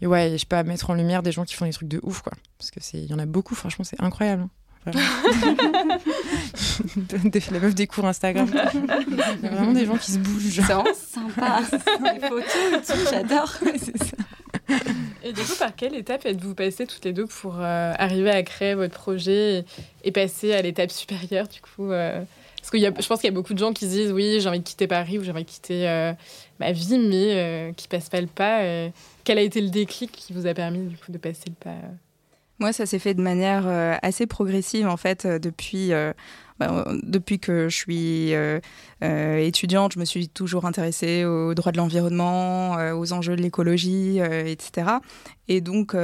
et 0.00 0.06
ouais 0.06 0.30
et 0.30 0.32
je 0.32 0.38
sais 0.38 0.46
pas 0.46 0.62
mettre 0.62 0.88
en 0.90 0.94
lumière 0.94 1.22
des 1.22 1.30
gens 1.32 1.44
qui 1.44 1.54
font 1.54 1.66
des 1.66 1.72
trucs 1.72 1.88
de 1.88 2.00
ouf 2.02 2.22
quoi 2.22 2.32
parce 2.58 2.70
que 2.70 2.80
c'est 2.82 2.98
il 2.98 3.06
y 3.06 3.14
en 3.14 3.18
a 3.18 3.26
beaucoup 3.26 3.54
franchement 3.54 3.84
c'est 3.84 4.00
incroyable 4.02 4.48
hein. 4.86 4.92
La 7.50 7.58
meuf 7.58 7.74
des 7.74 7.86
cours 7.86 8.06
Instagram 8.06 8.48
il 8.74 9.44
y 9.44 9.46
a 9.46 9.50
vraiment 9.50 9.72
des 9.72 9.86
gens 9.86 9.96
qui 9.96 10.12
se 10.12 10.18
bougent 10.18 10.42
C'est 10.50 10.60
vraiment 10.60 10.84
sympa. 10.94 11.60
Les 12.14 12.20
photos 12.20 12.72
et 12.72 12.92
tout, 12.92 13.08
j'adore. 13.10 13.52
c'est 13.76 13.98
ça 13.98 14.16
Et 15.22 15.32
du 15.32 15.40
coup, 15.40 15.54
par 15.58 15.74
quelle 15.74 15.94
étape 15.94 16.26
êtes-vous 16.26 16.54
passées 16.54 16.86
toutes 16.86 17.04
les 17.04 17.12
deux 17.12 17.26
pour 17.26 17.56
euh, 17.58 17.92
arriver 17.98 18.30
à 18.30 18.42
créer 18.42 18.74
votre 18.74 18.94
projet 18.94 19.58
et, 19.58 19.64
et 20.04 20.12
passer 20.12 20.52
à 20.52 20.62
l'étape 20.62 20.90
supérieure 20.90 21.48
du 21.48 21.60
coup 21.60 21.90
euh, 21.90 22.22
Parce 22.58 22.70
que 22.70 22.78
je 22.78 23.08
pense 23.08 23.20
qu'il 23.20 23.28
y 23.28 23.32
a 23.32 23.34
beaucoup 23.34 23.54
de 23.54 23.58
gens 23.58 23.72
qui 23.72 23.86
se 23.86 23.90
disent 23.90 24.12
oui, 24.12 24.40
j'ai 24.40 24.48
envie 24.48 24.60
de 24.60 24.64
quitter 24.64 24.86
Paris 24.86 25.18
ou 25.18 25.24
j'ai 25.24 25.30
envie 25.30 25.44
de 25.44 25.50
quitter 25.50 25.88
euh, 25.88 26.12
ma 26.60 26.72
vie, 26.72 26.98
mais 26.98 27.34
euh, 27.34 27.72
qui 27.72 27.88
passent 27.88 28.08
pas 28.08 28.20
le 28.20 28.26
pas. 28.26 28.60
quel 29.24 29.38
a 29.38 29.42
été 29.42 29.60
le 29.60 29.70
déclic 29.70 30.12
qui 30.12 30.32
vous 30.32 30.46
a 30.46 30.54
permis 30.54 30.86
du 30.86 30.96
coup 30.96 31.12
de 31.12 31.18
passer 31.18 31.44
le 31.46 31.54
pas 31.54 31.70
euh? 31.70 31.92
Moi, 32.62 32.72
ça 32.72 32.86
s'est 32.86 33.00
fait 33.00 33.14
de 33.14 33.22
manière 33.22 33.66
assez 34.02 34.26
progressive 34.26 34.86
en 34.86 34.96
fait 34.96 35.26
depuis 35.26 35.92
bah, 36.62 36.84
depuis 37.02 37.40
que 37.40 37.68
je 37.68 37.76
suis 37.76 38.34
euh, 38.34 38.60
euh, 39.02 39.38
étudiante, 39.38 39.94
je 39.94 39.98
me 39.98 40.04
suis 40.04 40.28
toujours 40.28 40.64
intéressée 40.64 41.24
aux 41.24 41.54
droits 41.54 41.72
de 41.72 41.76
l'environnement, 41.76 42.78
euh, 42.78 42.92
aux 42.94 43.12
enjeux 43.12 43.34
de 43.34 43.42
l'écologie, 43.42 44.20
etc. 44.20 44.98
Et 45.48 45.60
donc, 45.60 45.96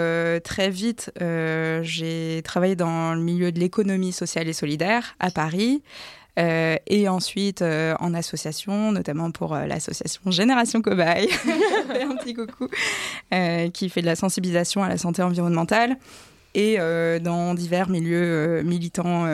très 0.44 0.70
vite, 0.70 1.12
j'ai 1.20 2.42
travaillé 2.44 2.76
dans 2.76 3.14
le 3.14 3.20
milieu 3.20 3.52
de 3.52 3.60
l'économie 3.60 4.12
sociale 4.12 4.48
et 4.48 4.52
solidaire 4.52 5.14
à 5.20 5.30
Paris. 5.30 5.82
et 6.36 7.08
ensuite 7.08 7.62
en 7.62 8.14
association, 8.14 8.92
notamment 8.92 9.30
pour 9.30 9.54
l'association 9.54 10.30
Génération 10.30 10.82
Cobaye, 10.82 11.28
un 12.02 12.16
petit 12.16 12.34
coucou, 12.34 12.68
qui 13.72 13.88
fait 13.88 14.02
de 14.02 14.06
la 14.06 14.16
sensibilisation 14.16 14.82
à 14.82 14.88
la 14.88 14.98
santé 14.98 15.22
environnementale, 15.22 15.96
et 16.58 16.78
dans 17.20 17.54
divers 17.54 17.88
milieux 17.88 18.62
militants 18.62 19.26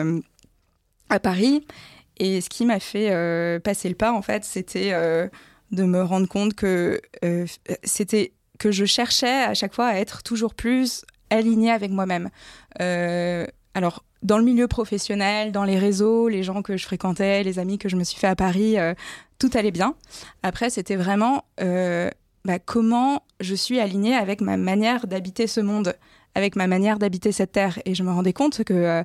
à 1.09 1.19
Paris. 1.19 1.65
Et 2.17 2.41
ce 2.41 2.49
qui 2.49 2.65
m'a 2.65 2.79
fait 2.79 3.11
euh, 3.11 3.59
passer 3.59 3.89
le 3.89 3.95
pas, 3.95 4.13
en 4.13 4.21
fait, 4.21 4.45
c'était 4.45 4.91
euh, 4.93 5.27
de 5.71 5.83
me 5.83 6.01
rendre 6.01 6.27
compte 6.27 6.53
que 6.53 7.01
euh, 7.23 7.45
c'était 7.83 8.33
que 8.57 8.71
je 8.71 8.85
cherchais 8.85 9.43
à 9.43 9.53
chaque 9.53 9.73
fois 9.73 9.87
à 9.87 9.95
être 9.95 10.23
toujours 10.23 10.53
plus 10.53 11.03
alignée 11.29 11.71
avec 11.71 11.91
moi-même. 11.91 12.29
alors, 13.73 14.05
dans 14.23 14.37
le 14.37 14.43
milieu 14.43 14.67
professionnel, 14.67 15.51
dans 15.51 15.65
les 15.65 15.77
réseaux, 15.77 16.29
les 16.29 16.41
gens 16.41 16.61
que 16.61 16.77
je 16.77 16.85
fréquentais, 16.85 17.43
les 17.43 17.59
amis 17.59 17.77
que 17.77 17.89
je 17.89 17.97
me 17.97 18.03
suis 18.03 18.17
fait 18.17 18.27
à 18.27 18.35
Paris, 18.35 18.77
tout 19.37 19.49
allait 19.53 19.71
bien. 19.71 19.95
Après, 20.41 20.69
c'était 20.69 20.95
vraiment 20.95 21.43
bah, 21.57 22.59
comment 22.63 23.23
je 23.41 23.55
suis 23.55 23.79
alignée 23.79 24.15
avec 24.15 24.39
ma 24.39 24.55
manière 24.55 25.05
d'habiter 25.05 25.47
ce 25.47 25.59
monde, 25.59 25.95
avec 26.35 26.55
ma 26.55 26.67
manière 26.67 26.99
d'habiter 26.99 27.31
cette 27.31 27.53
terre. 27.53 27.79
Et 27.85 27.95
je 27.95 28.03
me 28.03 28.11
rendais 28.11 28.33
compte 28.33 28.63
que 28.63 29.03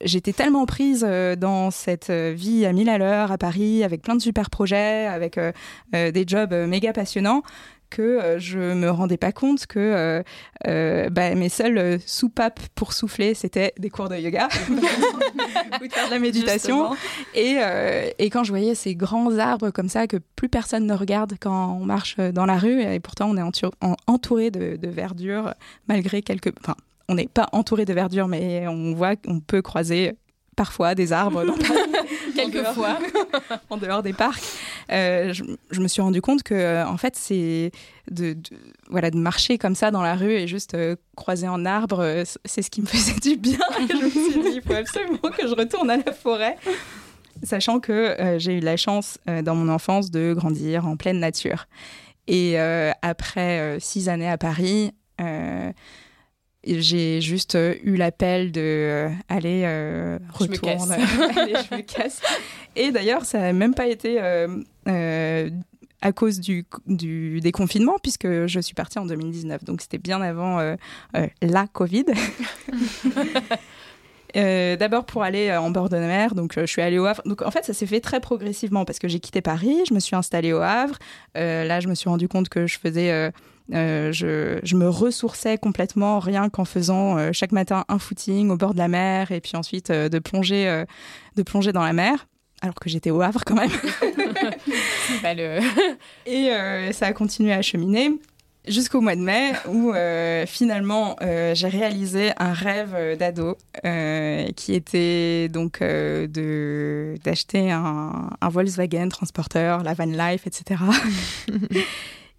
j'étais 0.00 0.32
tellement 0.32 0.66
prise 0.66 1.04
euh, 1.08 1.36
dans 1.36 1.70
cette 1.70 2.10
euh, 2.10 2.32
vie 2.36 2.66
à 2.66 2.72
mille 2.72 2.88
à 2.88 2.98
l'heure 2.98 3.32
à 3.32 3.38
Paris, 3.38 3.82
avec 3.84 4.02
plein 4.02 4.14
de 4.14 4.22
super 4.22 4.50
projets, 4.50 5.06
avec 5.06 5.38
euh, 5.38 5.52
des 5.92 6.24
jobs 6.26 6.52
méga 6.52 6.92
passionnants, 6.92 7.42
que 7.90 8.36
je 8.38 8.58
me 8.58 8.90
rendais 8.90 9.16
pas 9.16 9.32
compte 9.32 9.66
que 9.66 10.22
bah, 10.64 11.34
mes 11.34 11.48
seules 11.48 12.00
soupapes 12.04 12.60
pour 12.74 12.92
souffler, 12.92 13.34
c'était 13.34 13.72
des 13.78 13.90
cours 13.90 14.08
de 14.08 14.16
yoga. 14.16 14.48
Ou 14.70 15.86
de 15.86 15.92
faire 15.92 16.06
de 16.06 16.10
la 16.10 16.18
méditation. 16.18 16.94
Et, 17.34 17.58
et, 18.18 18.30
quand 18.30 18.44
je 18.44 18.50
voyais 18.50 18.74
ces 18.74 18.94
grands 18.94 19.36
arbres 19.38 19.70
comme 19.70 19.88
ça 19.88 20.06
que 20.06 20.16
plus 20.36 20.48
personne 20.48 20.86
ne 20.86 20.94
regarde 20.94 21.34
quand 21.40 21.76
on 21.80 21.84
marche 21.84 22.16
dans 22.16 22.46
la 22.46 22.56
rue, 22.56 22.82
et 22.82 23.00
pourtant 23.00 23.30
on 23.30 23.36
est 23.36 23.90
entouré 24.06 24.50
de, 24.50 24.76
de 24.76 24.88
verdure 24.88 25.54
malgré 25.88 26.22
quelques... 26.22 26.52
Enfin, 26.60 26.76
on 27.08 27.14
n'est 27.14 27.28
pas 27.28 27.48
entouré 27.52 27.84
de 27.84 27.92
verdure, 27.92 28.28
mais 28.28 28.66
on 28.68 28.94
voit 28.94 29.16
qu'on 29.16 29.40
peut 29.40 29.62
croiser 29.62 30.16
parfois 30.56 30.94
des 30.94 31.12
arbres 31.12 31.44
dans 31.44 31.54
quelquefois 32.36 32.98
en 33.70 33.76
dehors 33.76 34.02
des 34.02 34.12
parcs. 34.12 34.42
Euh, 34.92 35.32
je, 35.32 35.80
me 35.80 35.88
suis 35.88 36.02
rendu 36.02 36.20
compte 36.20 36.42
que 36.42 36.54
euh, 36.54 36.86
en 36.86 36.96
fait 36.96 37.16
c'est 37.16 37.72
de, 38.10 38.36
voilà 38.88 39.10
de 39.10 39.16
marcher 39.16 39.58
comme 39.58 39.74
ça 39.74 39.90
dans 39.90 40.02
la 40.02 40.14
rue 40.14 40.32
et 40.32 40.46
juste 40.46 40.74
euh, 40.74 40.96
croiser 41.16 41.46
un 41.46 41.66
arbre, 41.66 42.24
c'est 42.44 42.62
ce 42.62 42.70
qui 42.70 42.82
me 42.82 42.86
faisait 42.94 43.18
du 43.20 43.36
bien. 43.36 43.58
je 43.88 43.96
me 43.96 44.10
suis 44.10 44.42
dit 44.42 44.56
il 44.56 44.62
faut 44.62 44.74
absolument 44.74 45.30
que 45.36 45.46
je 45.46 45.54
retourne 45.54 45.90
à 45.90 45.96
la 45.96 46.12
forêt. 46.12 46.56
Sachant 47.42 47.80
que 47.80 48.16
j'ai 48.38 48.54
eu 48.54 48.60
la 48.60 48.78
chance 48.78 49.18
dans 49.26 49.54
mon 49.54 49.68
enfance 49.68 50.10
de 50.10 50.32
grandir 50.32 50.86
en 50.86 50.96
pleine 50.96 51.20
nature. 51.20 51.66
Et 52.28 52.56
après 52.58 53.76
six 53.78 54.08
années 54.08 54.30
à 54.30 54.38
Paris, 54.38 54.92
j'ai 56.66 57.20
juste 57.20 57.54
euh, 57.54 57.74
eu 57.84 57.96
l'appel 57.96 58.50
de 58.52 58.60
euh, 58.60 59.08
aller 59.28 59.62
euh, 59.64 60.18
retourne, 60.32 60.96
je 60.98 61.76
me 61.76 61.80
casse. 61.82 62.20
Et 62.74 62.90
d'ailleurs, 62.90 63.24
ça 63.24 63.38
n'a 63.38 63.52
même 63.52 63.74
pas 63.74 63.86
été 63.86 64.20
à 66.02 66.12
cause 66.12 66.40
du, 66.40 66.66
du 66.86 67.40
déconfinement, 67.40 67.96
puisque 68.02 68.46
je 68.46 68.60
suis 68.60 68.74
partie 68.74 68.98
en 68.98 69.06
2019. 69.06 69.64
Donc 69.64 69.80
c'était 69.80 69.98
bien 69.98 70.20
avant 70.20 70.76
la 71.40 71.66
Covid. 71.68 72.04
D'abord 74.34 75.06
pour 75.06 75.22
aller 75.22 75.56
en 75.56 75.70
bord 75.70 75.88
de 75.88 75.96
mer, 75.96 76.34
donc 76.34 76.52
je 76.54 76.66
suis 76.66 76.82
allée 76.82 76.98
au 76.98 77.06
Havre. 77.06 77.22
Donc 77.24 77.40
en 77.40 77.50
fait, 77.50 77.64
ça 77.64 77.72
s'est 77.72 77.86
fait 77.86 78.00
très 78.00 78.20
progressivement 78.20 78.84
parce 78.84 78.98
que 78.98 79.08
j'ai 79.08 79.20
quitté 79.20 79.40
Paris, 79.40 79.78
je 79.88 79.94
me 79.94 80.00
suis 80.00 80.14
installée 80.14 80.52
au 80.52 80.60
Havre. 80.60 80.98
là, 81.34 81.80
je 81.80 81.88
me 81.88 81.94
suis 81.94 82.10
rendu 82.10 82.28
compte 82.28 82.50
que 82.50 82.66
je 82.66 82.78
faisais 82.78 83.32
euh, 83.72 84.12
je, 84.12 84.76
me 84.76 84.88
ressourçais 84.88 85.58
complètement 85.58 86.20
rien 86.20 86.48
qu'en 86.48 86.64
faisant 86.64 87.18
euh, 87.18 87.30
chaque 87.32 87.50
matin 87.50 87.84
un 87.88 87.98
footing 87.98 88.50
au 88.50 88.56
bord 88.56 88.74
de 88.74 88.78
la 88.78 88.86
mer 88.86 89.32
et 89.32 89.40
puis 89.40 89.56
ensuite 89.56 89.90
euh, 89.90 90.08
de 90.08 90.20
plonger 90.20 90.84
de 91.34 91.42
plonger 91.42 91.72
dans 91.72 91.82
la 91.82 91.92
mer 91.92 92.28
alors 92.62 92.76
que 92.76 92.88
j'étais 92.88 93.10
au 93.10 93.20
Havre 93.20 93.42
quand 93.44 93.56
même. 93.56 93.70
et 96.26 96.92
ça 96.92 97.06
a 97.06 97.12
continué 97.12 97.52
à 97.52 97.62
cheminer 97.62 98.12
jusqu'au 98.68 99.00
mois 99.00 99.16
de 99.16 99.20
mai 99.20 99.52
où 99.68 99.92
finalement 100.46 101.16
j'ai 101.20 101.68
réalisé 101.68 102.30
un 102.38 102.52
rêve 102.52 103.18
d'ado 103.18 103.56
qui 104.54 104.74
était 104.74 105.48
donc 105.48 105.80
de 105.80 107.16
d'acheter 107.24 107.72
un, 107.72 108.30
un, 108.40 108.48
Volkswagen 108.48 109.08
transporteur, 109.08 109.82
la 109.82 109.94
van 109.94 110.06
life, 110.06 110.46
etc. 110.46 110.80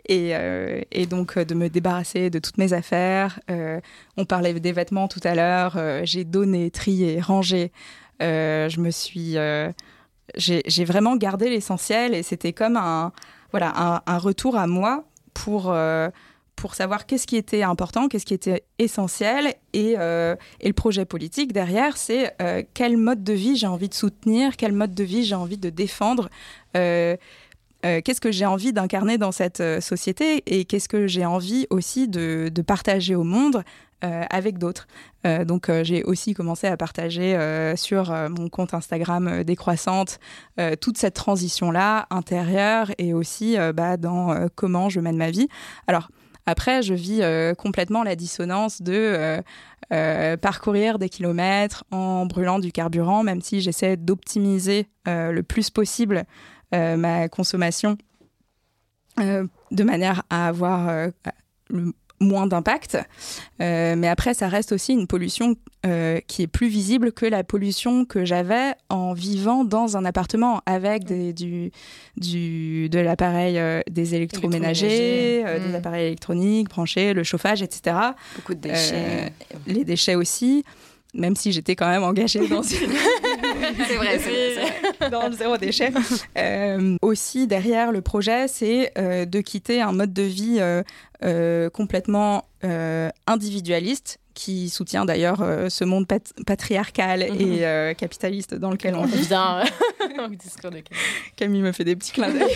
Euh, 0.10 0.82
et, 0.92 1.06
donc 1.06 1.38
euh, 1.38 1.46
de 1.46 1.54
me 1.54 1.70
débarrasser 1.70 2.30
de 2.30 2.40
toutes 2.40 2.58
mes 2.58 2.74
affaires. 2.74 3.40
Euh, 3.52 3.80
on 4.16 4.26
parlait 4.26 4.54
des 4.54 4.72
vêtements 4.72 5.08
tout 5.08 5.20
à 5.24 5.36
l'heure. 5.36 5.78
j'ai 6.04 6.24
donné, 6.24 6.72
trié, 6.72 7.20
rangé. 7.22 7.72
je 8.20 8.80
me 8.80 8.92
suis, 8.92 9.36
j'ai 10.36 10.86
vraiment 10.86 11.16
gardé 11.16 11.50
l'essentiel 11.50 12.14
et 12.14 12.24
c'était 12.24 12.54
comme 12.54 12.78
un, 12.78 13.12
voilà, 13.52 14.02
un, 14.06 14.18
retour 14.18 14.58
à 14.58 14.68
moi 14.68 15.06
pour 15.34 15.76
pour 16.56 16.74
savoir 16.74 17.06
qu'est-ce 17.06 17.28
qui 17.28 17.36
était 17.36 17.62
important, 17.62 18.08
qu'est-ce 18.08 18.26
qui 18.26 18.34
était 18.34 18.64
essentiel. 18.80 19.54
Et, 19.74 19.92
et 19.92 20.68
le 20.68 20.74
projet 20.74 21.06
politique 21.06 21.54
derrière, 21.54 21.98
c'est 21.98 22.36
quel 22.74 22.98
mode 22.98 23.24
de 23.24 23.34
vie 23.34 23.56
j'ai 23.56 23.68
envie 23.68 23.90
de 23.90 23.94
soutenir, 23.94 24.58
quel 24.58 24.72
mode 24.72 24.96
de 24.96 25.04
vie 25.04 25.24
j'ai 25.24 25.36
envie 25.36 25.58
de 25.60 25.70
défendre. 25.70 26.30
Qu'est-ce 28.04 28.22
que 28.22 28.32
j'ai 28.32 28.46
envie 28.46 28.74
d'incarner 28.74 29.18
dans 29.18 29.32
cette 29.32 29.60
euh, 29.60 29.82
société 29.82 30.44
et 30.46 30.66
qu'est-ce 30.66 30.90
que 30.90 31.08
j'ai 31.08 31.26
envie 31.26 31.68
aussi 31.70 32.08
de, 32.08 32.52
partager 32.66 33.16
au 33.16 33.24
monde 33.24 33.64
euh, 34.04 34.24
avec 34.30 34.58
d'autres. 34.58 34.88
donc 35.46 35.72
j'ai 35.84 36.04
aussi 36.04 36.34
commencé 36.34 36.68
à 36.68 36.78
partager 36.78 37.38
sur 37.76 38.12
mon 38.30 38.50
compte 38.50 38.74
Instagram 38.74 39.44
décroissante 39.44 40.20
toute 40.82 40.98
cette 40.98 41.14
transition-là 41.16 42.08
intérieure 42.10 42.92
et 42.98 43.14
aussi 43.14 43.58
bah, 43.74 43.98
dans 43.98 44.48
comment 44.56 44.90
je 44.90 45.00
mène 45.00 45.18
ma 45.18 45.32
vie. 45.32 45.48
Alors 45.88 46.10
après, 46.46 46.82
je 46.82 46.94
vis 46.94 47.22
complètement 47.58 48.04
la 48.04 48.16
dissonance 48.16 48.82
de 48.82 49.42
parcourir 50.42 51.00
des 51.00 51.10
kilomètres 51.10 51.84
en 51.92 52.26
brûlant 52.26 52.60
du 52.60 52.72
carburant, 52.72 53.24
même 53.24 53.42
si 53.42 53.62
j'essaie 53.62 53.98
d'optimiser 53.98 54.88
le 55.06 55.42
plus 55.42 55.70
possible 55.70 56.18
euh, 56.18 56.24
ma 56.72 57.30
consommation 57.30 57.98
euh, 59.20 59.48
de 59.72 59.84
manière 59.84 60.24
à 60.30 60.48
avoir 60.48 60.90
euh, 60.90 61.10
le 61.70 61.94
moins 62.20 62.48
d'impact. 62.48 62.98
mais 63.60 64.08
après, 64.08 64.34
ça 64.34 64.48
reste 64.48 64.72
aussi 64.72 64.92
une 64.94 65.06
pollution 65.06 65.56
qui 66.28 66.42
est 66.42 66.48
plus 66.48 66.68
visible 66.68 67.12
que 67.12 67.28
la 67.28 67.44
pollution 67.44 68.06
que 68.06 68.26
j'avais 68.26 68.74
en 68.90 69.14
vivant 69.14 69.64
dans 69.64 69.98
un 69.98 70.04
appartement 70.04 70.62
avec 70.66 71.04
des, 71.04 71.32
du, 71.32 71.72
du, 72.18 72.90
de 72.90 73.00
l'appareil 73.00 73.62
des 73.90 74.16
électroménagers, 74.16 75.44
des 75.44 75.72
mmh. 75.72 75.76
appareils 75.76 76.08
électroniques 76.08 76.70
branchés, 76.70 77.14
le 77.14 77.24
chauffage, 77.24 77.62
etc. 77.62 77.96
Beaucoup 78.36 78.56
de 78.56 78.62
déchets. 78.62 79.32
les 79.68 79.86
déchets 79.86 80.16
aussi 80.16 80.66
même 81.14 81.36
si 81.36 81.52
j'étais 81.52 81.76
quand 81.76 81.88
même 81.88 82.04
engagée 82.04 82.48
dans 82.48 82.62
c'est 83.86 83.96
vrai, 83.96 84.18
vrai, 84.18 85.10
dans 85.12 85.28
le 85.28 85.34
zéro 85.34 85.58
déchet. 85.58 85.92
Euh, 86.38 86.98
aussi 87.02 87.48
derrière 87.48 87.92
le 87.92 88.02
projet, 88.02 88.48
c'est 88.48 88.92
euh, 88.98 89.26
de 89.26 89.42
quitter 89.42 89.82
un 89.82 89.92
mode 89.92 90.14
de 90.14 90.24
vie 90.24 90.60
euh, 91.24 91.70
complètement 91.70 92.46
individualiste 93.28 94.20
qui 94.34 94.70
soutient 94.70 95.06
d'ailleurs 95.06 95.44
ce 95.70 95.84
monde 95.84 96.06
patriarcal 96.46 97.24
et 97.24 97.62
mhm. 97.62 97.96
capitaliste 97.96 98.54
dans 98.54 98.70
lequel 98.70 98.96
on 98.96 99.06
vit. 99.06 99.28
Bien, 99.28 99.64
Camille 101.36 101.62
me 101.62 101.72
fait 101.72 101.84
des 101.84 101.96
petits 101.96 102.12
clins 102.12 102.32
d'œil. 102.32 102.56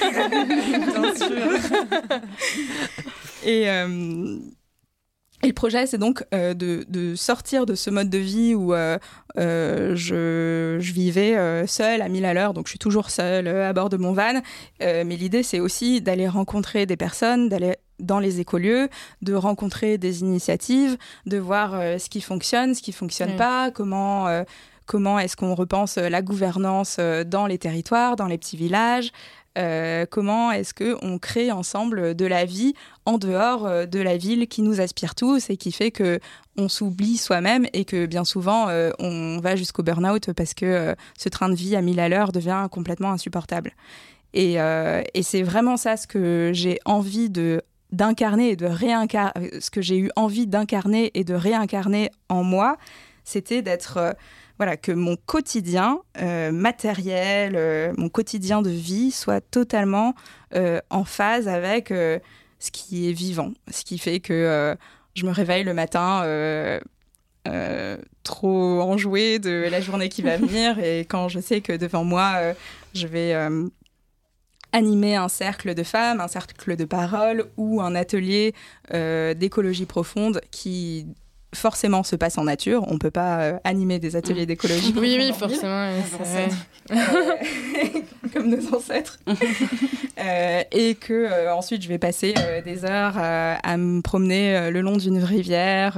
Et 3.44 3.66
et 5.44 5.48
le 5.48 5.54
projet, 5.54 5.88
c'est 5.88 5.98
donc 5.98 6.24
euh, 6.34 6.54
de, 6.54 6.86
de, 6.88 7.16
sortir 7.16 7.66
de 7.66 7.74
ce 7.74 7.90
mode 7.90 8.10
de 8.10 8.18
vie 8.18 8.54
où 8.54 8.74
euh, 8.74 9.00
euh, 9.38 9.96
je, 9.96 10.78
je, 10.80 10.94
vivais 10.94 11.36
seule 11.68 12.02
à 12.02 12.10
1000 12.10 12.26
à 12.26 12.34
l'heure, 12.34 12.54
donc 12.54 12.68
je 12.68 12.72
suis 12.72 12.80
toujours 12.80 13.10
seule 13.10 13.48
à 13.48 13.74
bord 13.74 13.90
de 13.90 13.98
mon 13.98 14.14
van. 14.14 14.42
mais 14.80 15.04
l'idée, 15.04 15.44
c'est 15.44 15.60
aussi 15.60 16.02
d'aller 16.02 16.28
rencontrer 16.28 16.86
des 16.86 16.98
personnes, 16.98 17.50
d'aller 17.50 17.76
dans 18.00 18.20
les 18.20 18.40
écolieux, 18.40 18.90
de 19.22 19.34
rencontrer 19.34 19.98
des 19.98 20.22
initiatives, 20.22 20.98
de 21.26 21.38
voir 21.38 21.72
ce 22.00 22.10
qui 22.10 22.22
fonctionne, 22.22 22.76
ce 22.76 22.82
qui 22.82 22.92
fonctionne 22.92 23.36
pas, 23.36 23.72
comment 23.72 24.28
comment 24.88 25.20
est-ce 25.20 25.38
qu'on 25.38 25.56
repense 25.56 25.98
la 25.98 26.22
gouvernance 26.22 27.00
dans 27.26 27.48
les 27.48 27.58
territoires, 27.58 28.18
dans 28.18 28.26
les 28.26 28.38
petits 28.38 28.58
villages, 28.58 29.12
euh, 29.58 30.06
comment 30.10 30.52
est-ce 30.52 30.74
qu'on 30.74 31.20
crée 31.20 31.52
ensemble 31.52 32.16
de 32.16 32.26
la 32.26 32.46
vie 32.46 32.74
en 33.06 33.18
dehors 33.18 33.66
euh, 33.66 33.86
de 33.86 34.00
la 34.00 34.16
ville 34.16 34.48
qui 34.48 34.62
nous 34.62 34.80
aspire 34.80 35.14
tous 35.14 35.50
et 35.50 35.58
qui 35.58 35.74
fait 35.74 35.92
que 35.92 36.20
on 36.58 36.70
s'oublie 36.70 37.18
soi-même 37.18 37.66
et 37.74 37.84
que 37.84 38.06
bien 38.06 38.24
souvent 38.24 38.70
euh, 38.70 38.92
on 39.00 39.40
va 39.42 39.58
jusqu'au 39.58 39.84
burn-out 39.84 40.32
parce 40.34 40.54
que 40.54 40.96
ce 41.18 41.28
train 41.28 41.50
de 41.50 41.56
vie 41.56 41.76
à 41.76 41.82
1000 41.82 42.00
à 42.00 42.08
l'heure 42.08 42.32
devient 42.32 42.68
complètement 42.72 43.12
insupportable. 43.12 43.74
Et, 44.34 44.58
c'est 45.24 45.44
vraiment 45.44 45.76
ça 45.76 45.98
ce 45.98 46.08
que 46.08 46.52
j'ai 46.54 46.80
envie 46.86 47.30
de 47.30 47.62
d'incarner 47.92 48.52
et 48.52 48.56
de 48.56 48.70
ce 48.70 49.70
que 49.70 49.82
j'ai 49.82 49.98
eu 49.98 50.10
envie 50.16 50.48
d'incarner 50.48 51.12
et 51.14 51.26
de 51.26 51.34
réincarner 51.34 52.10
en 52.30 52.42
moi, 52.42 52.78
c'était 53.26 53.62
d'être 53.62 54.16
voilà, 54.62 54.78
que 54.78 54.92
mon 54.92 55.16
quotidien 55.16 56.04
euh, 56.22 56.52
matériel, 56.52 57.54
euh, 57.56 57.94
mon 57.98 58.10
quotidien 58.10 58.62
de 58.62 58.70
vie 58.70 59.10
soit 59.10 59.42
totalement 59.42 60.14
euh, 60.54 60.80
en 60.92 61.04
phase 61.04 61.48
avec 61.48 61.90
ce 61.90 62.72
qui 62.72 63.10
est 63.10 63.12
vivant. 63.12 63.54
Ce 63.72 63.84
qui 63.84 63.98
fait 63.98 64.20
que 64.20 64.78
je 65.16 65.26
me 65.26 65.32
réveille 65.32 65.64
le 65.64 65.74
matin 65.74 66.80
trop 68.22 68.82
enjouée 68.82 69.40
de 69.40 69.68
la 69.72 69.82
journée 69.82 70.10
qui 70.10 70.22
va 70.22 70.38
venir 70.38 70.78
et 70.78 71.06
quand 71.10 71.28
je 71.28 71.40
sais 71.40 71.62
que 71.62 71.74
devant 71.74 72.04
moi, 72.04 72.54
je 72.94 73.08
vais 73.08 73.34
animer 74.74 75.16
un 75.16 75.28
cercle 75.28 75.74
de 75.74 75.82
femmes, 75.82 76.22
un 76.22 76.28
cercle 76.28 76.76
de 76.76 76.86
parole 76.86 77.46
ou 77.58 77.82
un 77.82 77.96
atelier 77.96 78.54
d'écologie 78.92 79.88
profonde 79.88 80.40
qui 80.52 81.08
forcément 81.54 82.04
se 82.04 82.16
passe 82.16 82.38
en 82.38 82.46
nature. 82.46 82.84
On 82.88 82.94
ne 82.94 83.00
peut 83.00 83.12
pas 83.12 83.40
euh, 83.42 83.60
animer 83.64 84.00
des 84.00 84.16
ateliers 84.16 84.46
d'écologie. 84.46 84.94
Oui, 84.98 85.18
oui, 85.20 85.34
forcément. 85.38 85.90
Comme 88.34 88.50
nos 88.50 88.76
ancêtres. 88.76 89.20
Euh, 90.20 90.62
et 90.72 90.94
que 90.94 91.14
euh, 91.14 91.56
ensuite, 91.56 91.82
je 91.82 91.88
vais 91.88 91.98
passer 91.98 92.36
des 92.64 92.86
heures 92.86 93.18
à 93.18 93.78
me 93.78 94.02
promener 94.02 94.70
le 94.70 94.82
long 94.82 94.98
d'une 94.98 95.18
rivière, 95.18 95.94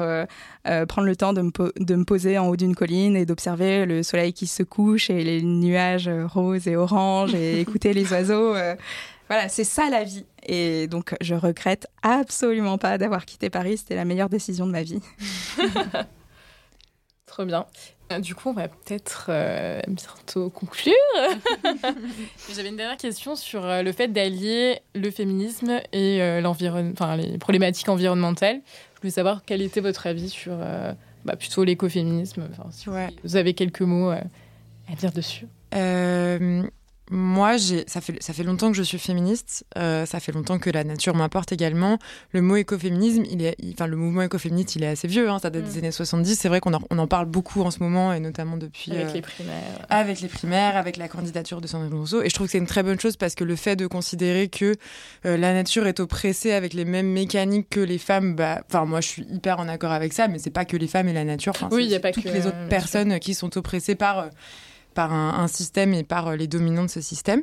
prendre 0.64 1.08
le 1.08 1.16
temps 1.18 1.34
de 1.34 1.42
me, 1.42 1.52
de 1.78 1.96
me 1.96 2.06
poser 2.06 2.38
en 2.38 2.48
haut 2.48 2.56
d'une 2.56 2.74
colline 2.74 3.18
et 3.18 3.26
d'observer 3.26 3.86
le 3.86 4.02
soleil 4.02 4.32
qui 4.32 4.48
se 4.48 4.64
couche 4.64 5.10
et 5.10 5.24
les 5.24 5.42
nuages 5.42 6.10
roses 6.26 6.70
et 6.70 6.78
oranges 6.78 7.36
et 7.36 7.60
écouter 7.60 7.92
les 7.92 8.14
oiseaux. 8.14 8.56
Voilà, 9.34 9.50
c'est 9.50 9.64
ça 9.64 9.90
la 9.90 10.04
vie. 10.04 10.26
Et 10.44 10.86
donc, 10.86 11.16
je 11.20 11.34
regrette 11.34 11.88
absolument 12.04 12.78
pas 12.78 13.00
d'avoir 13.00 13.26
quitté 13.26 13.50
Paris. 13.50 13.78
C'était 13.78 13.96
la 13.96 14.06
meilleure 14.06 14.30
décision 14.30 14.68
de 14.68 14.72
ma 14.72 14.84
vie. 14.84 15.00
Trop 17.26 17.44
bien. 17.44 17.66
Euh, 18.12 18.20
du 18.20 18.36
coup, 18.36 18.50
on 18.50 18.54
va 18.54 18.68
peut-être 18.68 19.26
euh, 19.30 19.82
bientôt 19.88 20.52
conclure. 20.52 20.94
J'avais 22.54 22.70
une 22.70 22.76
dernière 22.76 22.98
question 22.98 23.36
sur 23.36 23.66
euh, 23.66 23.82
le 23.82 23.92
fait 23.92 24.08
d'allier 24.08 24.82
le 24.94 25.10
féminisme 25.10 25.82
et 25.92 26.22
enfin, 26.46 27.16
les 27.16 27.40
problématiques 27.40 27.90
environnementales. 27.90 28.62
Je 28.94 29.00
voulais 29.02 29.10
savoir 29.10 29.42
quel 29.48 29.64
était 29.64 29.82
votre 29.82 30.06
avis 30.06 30.30
sur 30.30 30.56
bah, 31.26 31.36
plutôt 31.38 31.64
l'écoféminisme. 31.64 32.48
Enfin, 32.52 32.70
si 32.70 32.88
vous 33.24 33.36
avez 33.36 33.56
quelques 33.56 33.82
mots 33.82 34.12
à 34.12 34.96
dire 34.96 35.12
dessus. 35.12 35.48
Moi, 37.12 37.58
ça 37.88 38.00
fait, 38.00 38.22
ça 38.22 38.32
fait 38.34 38.44
longtemps 38.44 38.72
que 38.72 38.78
je 38.78 38.84
suis 38.84 38.98
féministe. 38.98 39.66
Euh, 39.78 40.06
ça 40.06 40.22
fait 40.22 40.32
longtemps 40.32 40.58
que 40.58 40.70
la 40.70 40.86
nature 40.86 41.14
m'importe 41.16 41.52
également. 41.52 42.00
Le 42.32 42.42
mot 42.42 42.56
écoféminisme, 42.56 43.24
il 43.30 43.44
est, 43.44 43.58
enfin, 43.74 43.88
le 43.88 43.98
mouvement 43.98 44.22
écoféministe, 44.22 44.78
il 44.78 44.84
est 44.84 44.88
assez 44.88 45.08
vieux. 45.08 45.30
Hein, 45.30 45.40
ça 45.40 45.50
date 45.50 45.66
des 45.66 45.76
mm. 45.76 45.80
années 45.80 45.92
70. 45.92 46.40
C'est 46.40 46.48
vrai 46.48 46.62
qu'on 46.62 46.74
en, 46.74 46.80
on 46.90 46.98
en 46.98 47.08
parle 47.08 47.26
beaucoup 47.26 47.62
en 47.62 47.72
ce 47.72 47.80
moment, 47.80 48.14
et 48.14 48.22
notamment 48.22 48.56
depuis. 48.56 48.94
Avec 48.94 49.08
euh, 49.08 49.14
les 49.14 49.22
primaires. 49.22 49.86
Avec 49.90 50.22
les 50.22 50.28
primaires, 50.30 50.78
avec 50.78 50.96
la 50.96 51.10
candidature 51.10 51.60
de 51.60 51.68
Sandrine 51.68 51.94
Rousseau. 51.94 52.22
Et 52.24 52.30
je 52.30 52.34
trouve 52.34 52.48
que 52.48 52.52
c'est 52.52 52.58
une 52.58 52.68
très 52.68 52.84
bonne 52.84 53.00
chose 53.00 53.18
parce 53.18 53.36
que 53.36 53.44
le 53.44 53.58
fait 53.58 53.76
de 53.76 53.86
considérer 53.86 54.48
que 54.48 54.76
euh, 55.26 55.36
la 55.36 55.54
nature 55.54 55.88
est 55.88 56.00
oppressée 56.00 56.54
avec 56.54 56.74
les 56.74 56.86
mêmes 56.86 57.12
mécaniques 57.12 57.70
que 57.70 57.82
les 57.82 57.98
femmes, 57.98 58.36
bah, 58.36 58.64
enfin, 58.70 58.86
moi, 58.86 59.02
je 59.02 59.08
suis 59.10 59.24
hyper 59.24 59.60
en 59.60 59.68
accord 59.68 59.92
avec 59.92 60.14
ça, 60.14 60.30
mais 60.30 60.40
c'est 60.40 60.52
pas 60.52 60.64
que 60.64 60.78
les 60.78 60.88
femmes 60.88 61.10
et 61.10 61.14
la 61.14 61.26
nature. 61.26 61.54
Oui, 61.72 61.84
il 61.84 61.90
n'y 61.90 61.96
a 61.96 62.00
pas 62.00 62.12
toutes 62.12 62.24
que 62.24 62.30
les 62.30 62.48
autres 62.48 62.70
personnes 62.70 63.20
qui 63.20 63.34
sont 63.34 63.58
oppressées 63.58 63.96
par 63.96 64.30
par 64.94 65.14
un, 65.14 65.48
système 65.48 65.94
et 65.94 66.04
par 66.04 66.28
euh, 66.28 66.36
les 66.36 66.48
dominants 66.48 66.84
de 66.84 66.90
ce 66.90 67.02
système. 67.02 67.42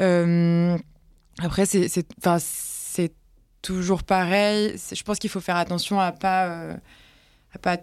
Euh, 0.00 0.76
après, 1.40 1.66
c'est 1.66 3.12
toujours 3.62 4.02
pareil. 4.02 4.76
Je 4.92 5.02
pense 5.02 5.18
qu'il 5.18 5.30
faut 5.30 5.40
faire 5.40 5.56
attention 5.56 6.00
à 6.00 6.12
pas, 6.12 6.46
euh, 6.46 6.74
à 7.54 7.58
pas 7.58 7.76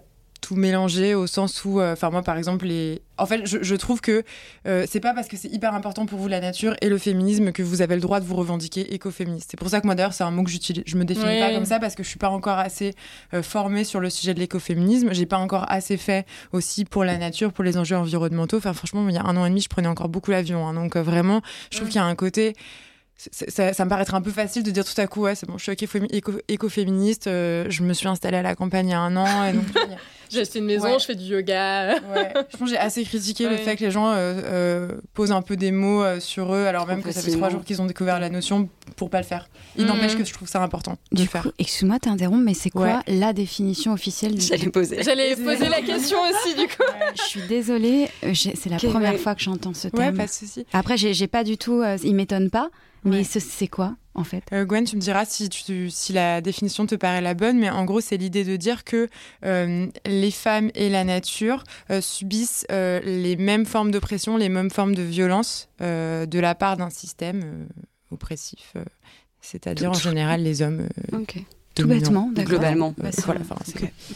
tout 0.45 0.55
mélanger 0.55 1.15
au 1.15 1.25
sens 1.25 1.65
où, 1.65 1.79
euh, 1.79 1.93
enfin 1.93 2.11
moi 2.11 2.21
par 2.21 2.37
exemple, 2.37 2.67
les... 2.67 3.01
en 3.17 3.25
fait 3.25 3.47
je, 3.47 3.75
trouve 3.75 3.99
que 3.99 4.23
euh, 4.67 4.85
c'est 4.87 4.99
pas 4.99 5.11
parce 5.15 5.27
que 5.27 5.37
c'est 5.37 5.47
hyper 5.47 5.73
important 5.73 6.05
pour 6.05 6.19
vous 6.19 6.27
la 6.27 6.39
nature 6.39 6.75
et 6.81 6.89
le 6.89 6.99
féminisme 6.99 7.51
que 7.51 7.63
vous 7.63 7.81
avez 7.81 7.95
le 7.95 8.01
droit 8.01 8.19
de 8.19 8.25
vous 8.25 8.35
revendiquer 8.35 8.93
écoféministe. 8.93 9.47
C'est 9.49 9.57
pour 9.57 9.69
ça 9.69 9.81
que 9.81 9.87
moi 9.87 9.95
d'ailleurs 9.95 10.13
c'est 10.13 10.23
un 10.23 10.29
mot 10.29 10.43
que 10.43 10.51
j'utilise, 10.51 10.83
je 10.85 10.97
me 10.97 11.03
définis 11.03 11.39
pas 11.39 11.51
comme 11.51 11.65
ça 11.65 11.79
parce 11.79 11.95
que 11.95 12.03
je 12.03 12.09
suis 12.09 12.19
pas 12.19 12.29
encore 12.29 12.59
assez 12.59 12.93
euh, 13.33 13.41
formée 13.41 13.83
sur 13.83 13.99
le 13.99 14.11
sujet 14.11 14.35
de 14.35 14.39
l'écoféminisme. 14.39 15.13
J'ai 15.13 15.25
pas 15.25 15.37
encore 15.37 15.65
assez 15.67 15.97
fait 15.97 16.27
aussi 16.51 16.85
pour 16.85 17.03
la 17.03 17.17
nature, 17.17 17.51
pour 17.51 17.63
les 17.63 17.77
enjeux 17.79 17.97
environnementaux. 17.97 18.57
Enfin 18.57 18.73
franchement 18.73 19.03
il 19.09 19.15
y 19.15 19.17
a 19.17 19.23
un 19.23 19.35
an 19.37 19.47
et 19.47 19.49
demi 19.49 19.61
je 19.61 19.69
prenais 19.69 19.87
encore 19.87 20.09
beaucoup 20.09 20.29
l'avion, 20.29 20.67
hein. 20.67 20.75
donc 20.75 20.95
vraiment 20.95 21.41
je 21.71 21.77
trouve 21.77 21.89
qu'il 21.89 21.97
y 21.97 22.03
a 22.03 22.05
un 22.05 22.15
côté 22.15 22.53
ça, 23.17 23.73
ça, 23.73 23.85
me 23.85 23.89
paraîtrait 23.89 24.17
un 24.17 24.21
peu 24.21 24.31
facile 24.31 24.63
de 24.63 24.71
dire 24.71 24.83
tout 24.83 24.99
à 24.99 25.07
coup, 25.07 25.21
ouais, 25.21 25.35
c'est 25.35 25.47
bon, 25.47 25.57
je 25.57 25.63
suis 25.63 25.77
écoféministe, 26.49 27.27
euh, 27.27 27.65
je 27.69 27.83
me 27.83 27.93
suis 27.93 28.09
installée 28.09 28.37
à 28.37 28.41
la 28.41 28.55
campagne 28.55 28.87
il 28.87 28.91
y 28.91 28.93
a 28.93 28.99
un 28.99 29.15
an. 29.15 29.25
j'ai 30.29 30.41
acheté 30.41 30.59
une 30.59 30.65
maison, 30.65 30.99
je 30.99 31.05
fais 31.05 31.15
du 31.15 31.23
yoga. 31.23 31.95
ouais. 32.13 32.33
Je 32.51 32.57
pense 32.57 32.69
que 32.69 32.75
j'ai 32.75 32.77
assez 32.77 33.03
critiqué 33.05 33.47
le 33.47 33.55
fait 33.55 33.77
que 33.77 33.85
les 33.85 33.91
gens 33.91 34.09
euh, 34.09 34.15
euh, 34.43 34.91
posent 35.13 35.31
un 35.31 35.41
peu 35.41 35.55
des 35.55 35.71
mots 35.71 36.03
sur 36.19 36.53
eux, 36.53 36.65
alors 36.65 36.87
même 36.87 37.01
que 37.01 37.11
ça 37.11 37.21
fait 37.21 37.31
trois 37.31 37.49
jours 37.49 37.63
qu'ils 37.63 37.81
ont 37.81 37.85
découvert 37.85 38.19
la 38.19 38.29
notion 38.29 38.67
pour 38.97 39.09
pas 39.09 39.19
le 39.19 39.25
faire. 39.25 39.47
Il 39.77 39.85
n'empêche 39.85 40.17
que 40.17 40.25
je 40.25 40.33
trouve 40.33 40.49
ça 40.49 40.61
important 40.61 40.97
de 41.13 41.21
le 41.21 41.27
faire. 41.27 41.47
Excuse-moi, 41.57 41.99
t'interromps, 41.99 42.43
mais 42.43 42.53
c'est 42.53 42.69
quoi 42.69 43.01
la 43.07 43.31
définition 43.31 43.93
officielle 43.93 44.35
du... 44.35 44.41
J'allais 44.41 44.69
poser. 44.69 45.03
J'allais 45.03 45.35
poser 45.37 45.69
la 45.69 45.81
question 45.81 46.17
aussi, 46.21 46.55
du 46.55 46.67
coup. 46.67 46.83
Je 47.15 47.21
suis 47.21 47.47
désolée, 47.47 48.09
c'est 48.33 48.69
la 48.69 48.77
première 48.77 49.17
fois 49.17 49.35
que 49.35 49.41
j'entends 49.41 49.73
ce 49.73 49.87
terme. 49.87 50.03
Ouais, 50.03 50.17
pas 50.17 50.25
de 50.25 50.31
souci. 50.31 50.65
Après, 50.73 50.97
j'ai 50.97 51.27
pas 51.27 51.45
du 51.45 51.57
tout... 51.57 51.81
il 52.03 52.13
m'étonne 52.13 52.49
pas. 52.49 52.69
Mais 53.05 53.23
c'est 53.23 53.67
quoi 53.67 53.95
en 54.15 54.23
fait? 54.23 54.43
Euh, 54.53 54.65
Gwen, 54.65 54.85
tu 54.85 54.95
me 54.95 55.01
diras 55.01 55.25
si, 55.25 55.49
tu, 55.49 55.89
si 55.89 56.13
la 56.13 56.41
définition 56.41 56.85
te 56.85 56.95
paraît 56.95 57.21
la 57.21 57.33
bonne, 57.33 57.59
mais 57.59 57.69
en 57.69 57.85
gros, 57.85 58.01
c'est 58.01 58.17
l'idée 58.17 58.43
de 58.43 58.55
dire 58.55 58.83
que 58.83 59.09
euh, 59.43 59.87
les 60.05 60.31
femmes 60.31 60.71
et 60.73 60.89
la 60.89 61.03
nature 61.03 61.63
euh, 61.91 62.01
subissent 62.01 62.65
les 62.69 63.35
mêmes 63.37 63.65
formes 63.65 63.91
d'oppression, 63.91 64.37
les 64.37 64.49
mêmes 64.49 64.71
formes 64.71 64.95
de 64.95 65.03
violence 65.03 65.69
de 65.79 66.39
la 66.39 66.55
part 66.55 66.77
d'un 66.77 66.89
système 66.89 67.67
oppressif, 68.11 68.73
c'est-à-dire 69.41 69.91
en 69.91 69.93
général 69.93 70.41
les 70.41 70.61
hommes. 70.61 70.87
Tout 71.75 71.87
bêtement, 71.87 72.31
globalement. 72.33 72.93
Bah, 72.97 73.09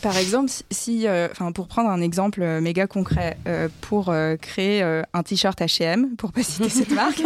Par 0.02 0.18
exemple, 0.18 0.50
si, 0.72 1.08
euh, 1.08 1.28
enfin, 1.30 1.52
pour 1.52 1.68
prendre 1.68 1.90
un 1.90 2.02
exemple 2.02 2.42
euh, 2.42 2.62
méga 2.62 2.88
concret, 2.88 3.38
euh, 3.48 3.68
pour 3.82 4.14
créer 4.42 4.82
un 4.82 5.24
t-shirt 5.24 5.60
H&M, 5.60 6.16
pour 6.16 6.32
pas 6.32 6.42
citer 6.42 6.70
cette 6.70 6.92
marque, 6.96 7.22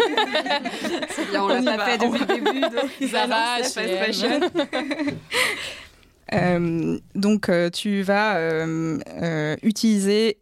c'est 1.10 1.30
bien, 1.30 1.44
on, 1.44 1.62
l'a 1.62 1.78
pas 1.78 1.86
fait 1.86 1.98
depuis 2.00 2.20
le 2.20 2.26
début, 2.26 2.62
donc 2.62 2.72
va, 3.12 3.60
H&M. 3.62 4.50
donc, 7.16 7.52
tu 7.72 8.02
vas 8.02 8.40
utiliser 9.62 10.38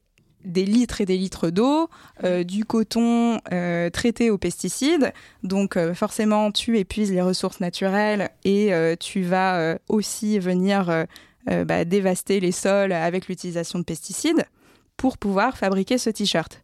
des 0.46 0.66
litres 0.66 1.02
et 1.02 1.06
des 1.06 1.18
litres 1.18 1.50
d'eau, 1.50 1.89
euh, 2.24 2.44
du 2.44 2.66
coton 2.66 3.39
euh, 3.52 3.89
traité 3.89 4.30
aux 4.30 4.38
pesticides. 4.38 5.14
Donc 5.44 5.78
euh, 5.78 5.94
forcément, 5.94 6.52
tu 6.52 6.78
épuises 6.78 7.12
les 7.12 7.22
ressources 7.22 7.60
naturelles 7.60 8.30
et 8.44 8.72
tu 9.00 9.22
vas 9.22 9.78
aussi 9.88 10.39
venir 10.39 11.06
bah, 11.48 11.86
dévaster 11.86 12.39
les 12.39 12.52
sols 12.52 12.92
avec 12.92 13.28
l'utilisation 13.28 13.80
de 13.80 13.84
pesticides 13.84 14.46
pour 14.98 15.18
pouvoir 15.18 15.58
fabriquer 15.58 15.98
ce 15.98 16.10
t-shirt. 16.10 16.62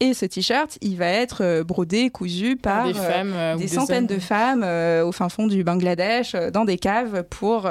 Et 0.00 0.14
ce 0.14 0.26
t-shirt, 0.26 0.78
il 0.80 0.96
va 0.96 1.06
être 1.06 1.62
brodé, 1.62 2.10
cousu 2.10 2.56
par 2.56 2.86
des, 2.86 2.94
femmes, 2.94 3.58
des 3.58 3.68
centaines 3.68 4.06
de 4.06 4.18
femmes 4.18 4.64
au 5.04 5.12
fin 5.12 5.28
fond 5.28 5.46
du 5.46 5.64
Bangladesh, 5.64 6.34
dans 6.52 6.64
des 6.64 6.78
caves 6.78 7.24
pour 7.28 7.68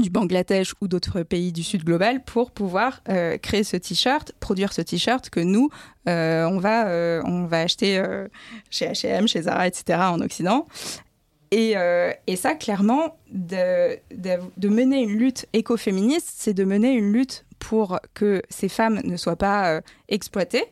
du 0.00 0.10
Bangladesh 0.10 0.74
ou 0.80 0.88
d'autres 0.88 1.22
pays 1.22 1.52
du 1.52 1.62
Sud 1.62 1.84
global 1.84 2.22
pour 2.24 2.50
pouvoir 2.50 3.02
euh, 3.08 3.38
créer 3.38 3.64
ce 3.64 3.76
t-shirt, 3.76 4.32
produire 4.40 4.72
ce 4.72 4.82
t-shirt 4.82 5.30
que 5.30 5.40
nous, 5.40 5.70
euh, 6.08 6.44
on, 6.44 6.58
va, 6.58 6.88
euh, 6.88 7.22
on 7.24 7.44
va 7.44 7.60
acheter 7.60 8.02
chez 8.70 8.86
H&M, 8.86 9.28
chez 9.28 9.42
Zara, 9.42 9.66
etc. 9.66 9.98
en 10.02 10.20
Occident. 10.20 10.66
Et, 11.52 11.74
et 12.28 12.36
ça, 12.36 12.54
clairement, 12.54 13.16
de, 13.32 13.98
de, 14.12 14.68
mener 14.68 15.02
une 15.02 15.18
lutte 15.18 15.46
écoféministe, 15.52 16.32
c'est 16.36 16.54
de 16.54 16.62
mener 16.62 16.92
une 16.92 17.12
lutte 17.12 17.44
pour 17.58 17.98
que 18.14 18.40
ces 18.48 18.68
femmes 18.68 19.00
ne 19.02 19.16
soient 19.16 19.34
pas 19.34 19.80
exploitées 20.08 20.66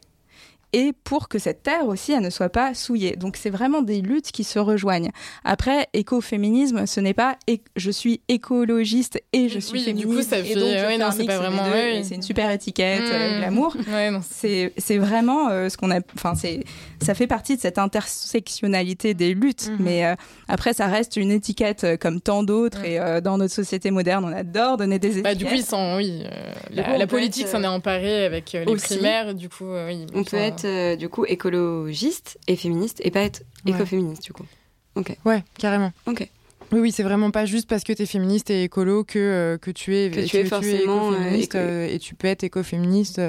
et 0.73 0.93
pour 1.05 1.29
que 1.29 1.39
cette 1.39 1.63
terre 1.63 1.87
aussi, 1.87 2.13
elle 2.13 2.23
ne 2.23 2.31
soit 2.31 2.49
pas 2.49 2.75
souillée. 2.75 3.17
Donc 3.17 3.37
c'est 3.37 3.51
vraiment 3.51 3.83
des 3.83 4.01
luttes 4.01 4.31
qui 4.33 4.45
se 4.45 4.59
rejoignent. 4.59 5.11
Après, 5.45 5.89
écoféminisme, 5.93 6.87
ce 6.87 7.01
n'est 7.01 7.15
pas 7.15 7.37
je 7.77 7.91
suis 7.91 8.21
écologiste 8.29 9.21
et 9.33 9.49
je 9.49 9.59
suis 9.59 9.79
oui, 9.79 9.85
féministe. 9.85 10.09
Du 10.09 10.17
coup, 10.17 10.23
ça 10.23 10.43
fait, 10.43 10.55
ouais, 10.55 10.99
non, 10.99 11.11
c'est 11.11 11.25
pas 11.25 11.39
vraiment. 11.39 11.65
C'est 12.03 12.15
une 12.15 12.23
super 12.23 12.51
étiquette, 12.51 13.03
euh, 13.13 13.41
l'amour. 13.41 13.77
Ouais, 13.89 14.11
c'est 14.31 14.99
vraiment 14.99 15.49
euh, 15.49 15.69
ce 15.69 15.77
qu'on 15.77 15.91
a. 15.91 16.01
Enfin, 16.15 16.35
c'est 16.35 16.65
ça 17.01 17.15
fait 17.15 17.27
partie 17.27 17.57
de 17.57 17.61
cette 17.61 17.79
intersectionnalité 17.79 19.15
des 19.15 19.35
luttes. 19.35 19.69
Mhm. 19.69 19.77
Mais 19.81 20.05
euh, 20.05 20.15
après, 20.47 20.75
ça 20.75 20.87
reste 20.87 21.17
une 21.17 21.31
étiquette 21.31 21.99
comme 22.01 22.21
tant 22.21 22.43
d'autres. 22.43 22.85
Et 22.85 22.99
dans 23.23 23.39
notre 23.39 23.55
société 23.55 23.91
moderne, 23.91 24.25
on 24.27 24.33
adore 24.33 24.77
donner 24.77 24.99
des 24.99 25.19
étiquettes. 25.19 25.25
Bah, 25.25 25.35
du 25.35 25.47
coup, 25.47 25.55
ils 25.55 25.65
sont, 25.65 25.97
oui, 25.97 26.23
la, 26.71 27.07
politique 27.07 27.49
s'en 27.49 27.63
est 27.63 27.69
emparée 27.69 28.25
avec 28.25 28.53
les 28.53 28.77
primaires. 28.77 29.35
Du 29.35 29.49
coup, 29.49 29.67
oui, 29.87 30.07
on 30.15 30.25
peut 30.25 30.37
être 30.37 30.58
du 30.65 31.09
coup 31.09 31.25
écologiste 31.27 32.39
et 32.47 32.57
féministe 32.57 33.01
et 33.05 33.11
pas 33.11 33.21
être 33.21 33.43
écoféministe 33.67 34.23
du 34.25 34.33
coup. 34.33 34.47
Ok. 34.95 35.17
Ouais, 35.25 35.45
carrément. 35.59 35.93
Ok. 36.07 36.29
Oui, 36.71 36.81
oui, 36.81 36.93
c'est 36.93 37.03
vraiment 37.03 37.31
pas 37.31 37.47
juste 37.47 37.69
parce 37.69 37.83
que 37.83 37.93
tu 37.93 38.03
es 38.03 38.07
féministe 38.07 38.51
et 38.51 38.65
écolo 38.65 39.03
que, 39.03 39.19
euh, 39.19 39.59
que 39.59 39.71
tu 39.71 39.97
es, 39.97 40.11
que 40.11 40.21
tu 40.27 40.37
es 40.37 40.45
forcément 40.45 41.13
écoféministe 41.13 41.55
euh, 41.55 41.89
et 41.89 41.99
tu 41.99 42.15
peux 42.15 42.29
être 42.29 42.45
écoféministe. 42.45 43.21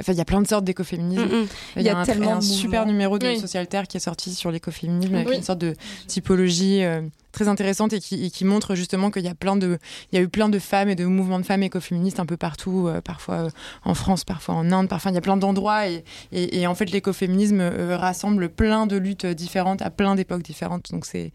Enfin, 0.00 0.12
il 0.12 0.18
y 0.18 0.20
a 0.20 0.24
plein 0.24 0.40
de 0.40 0.46
sortes 0.46 0.64
d'écoféminisme. 0.64 1.24
Mm, 1.24 1.42
mm. 1.42 1.46
Il 1.76 1.82
y, 1.82 1.88
a, 1.90 1.98
un, 1.98 2.04
tellement 2.04 2.36
un 2.36 2.40
super 2.40 2.86
numéro 2.86 3.18
de 3.18 3.34
Social 3.34 3.66
Terre 3.66 3.86
qui 3.86 3.98
est 3.98 4.00
sorti 4.00 4.34
sur 4.34 4.50
l'écoféminisme 4.50 5.14
avec 5.14 5.34
une 5.34 5.42
sorte 5.42 5.58
de 5.58 5.74
typologie 6.06 6.84
euh, 6.84 7.02
très 7.32 7.48
intéressante 7.48 7.92
et 7.92 8.00
qui, 8.00 8.30
qui 8.30 8.44
montre 8.46 8.74
justement 8.74 9.10
qu'il 9.10 9.24
y 9.24 9.28
a 9.28 9.34
plein 9.34 9.56
de, 9.56 9.78
il 10.10 10.16
y 10.16 10.18
a 10.18 10.22
eu 10.22 10.28
plein 10.28 10.48
de 10.48 10.58
femmes 10.58 10.88
et 10.88 10.94
de 10.94 11.04
mouvements 11.04 11.38
de 11.38 11.44
femmes 11.44 11.64
écoféministes 11.64 12.18
un 12.18 12.24
peu 12.24 12.38
partout, 12.38 12.88
parfois 13.04 13.48
en 13.84 13.92
France, 13.92 14.24
parfois 14.24 14.54
en 14.54 14.72
Inde, 14.72 14.88
parfois 14.88 15.10
il 15.10 15.14
y 15.14 15.18
a 15.18 15.20
plein 15.20 15.36
d'endroits 15.36 15.86
et, 15.86 16.02
et, 16.32 16.60
et, 16.60 16.66
en 16.66 16.74
fait 16.74 16.90
l'écoféminisme 16.90 17.60
rassemble 17.90 18.48
plein 18.48 18.86
de 18.86 18.96
luttes 18.96 19.26
différentes 19.26 19.82
à 19.82 19.90
plein 19.90 20.14
d'époques 20.14 20.42
différentes. 20.42 20.90
Donc 20.92 21.04
c'est 21.04 21.32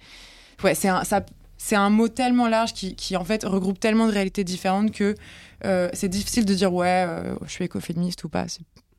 ouais, 0.63 0.73
c'est 0.73 0.89
ça 1.03 1.23
c'est 1.63 1.75
un 1.75 1.91
mot 1.91 2.07
tellement 2.07 2.47
large 2.47 2.73
qui, 2.73 2.95
qui, 2.95 3.15
en 3.15 3.23
fait 3.23 3.43
regroupe 3.43 3.79
tellement 3.79 4.07
de 4.07 4.11
réalités 4.11 4.43
différentes 4.43 4.91
que 4.91 5.13
euh, 5.63 5.89
c'est 5.93 6.09
difficile 6.09 6.43
de 6.43 6.55
dire 6.55 6.73
ouais, 6.73 7.05
euh, 7.07 7.35
je 7.45 7.51
suis 7.51 7.65
écoféministe 7.65 8.23
ou 8.23 8.29
pas. 8.29 8.45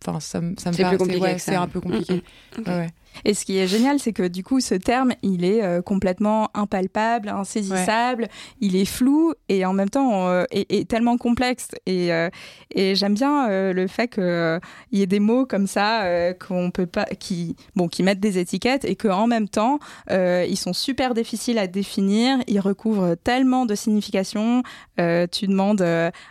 Enfin, 0.00 0.20
ça, 0.20 0.40
ça 0.58 0.70
me. 0.70 0.76
C'est 0.76 0.84
un 0.84 1.66
peu 1.66 1.80
compliqué. 1.80 2.22
Mm, 2.56 2.60
mm. 2.60 2.64
Ouais, 2.68 2.90
et 3.24 3.34
ce 3.34 3.44
qui 3.44 3.58
est 3.58 3.66
génial, 3.66 3.98
c'est 3.98 4.12
que 4.12 4.26
du 4.26 4.42
coup, 4.42 4.60
ce 4.60 4.74
terme, 4.74 5.12
il 5.22 5.44
est 5.44 5.62
euh, 5.62 5.82
complètement 5.82 6.50
impalpable, 6.54 7.28
insaisissable, 7.28 8.28
il 8.60 8.76
est 8.76 8.84
flou 8.84 9.34
et 9.48 9.64
en 9.64 9.72
même 9.72 9.90
temps 9.90 10.28
euh, 10.28 10.44
est, 10.50 10.88
tellement 10.88 11.16
complexe. 11.16 11.68
Et, 11.86 12.12
euh, 12.12 12.28
et 12.74 12.94
j'aime 12.94 13.14
bien 13.14 13.72
le 13.72 13.86
fait 13.86 14.08
qu'il 14.08 14.60
y 14.92 15.02
ait 15.02 15.06
des 15.06 15.20
mots 15.20 15.46
comme 15.46 15.66
ça 15.66 16.04
qu'on 16.34 16.70
peut 16.70 16.86
pas, 16.86 17.04
qui, 17.04 17.56
bon, 17.76 17.88
qui 17.88 18.02
mettent 18.02 18.20
des 18.20 18.38
étiquettes 18.38 18.84
et 18.84 18.96
qu'en 18.96 19.26
même 19.26 19.48
temps, 19.48 19.78
ils 20.10 20.56
sont 20.56 20.72
super 20.72 21.14
difficiles 21.14 21.58
à 21.58 21.66
définir. 21.66 22.38
Ils 22.46 22.60
recouvrent 22.60 23.14
tellement 23.14 23.66
de 23.66 23.74
significations. 23.74 24.62
tu 24.96 25.46
demandes 25.46 25.84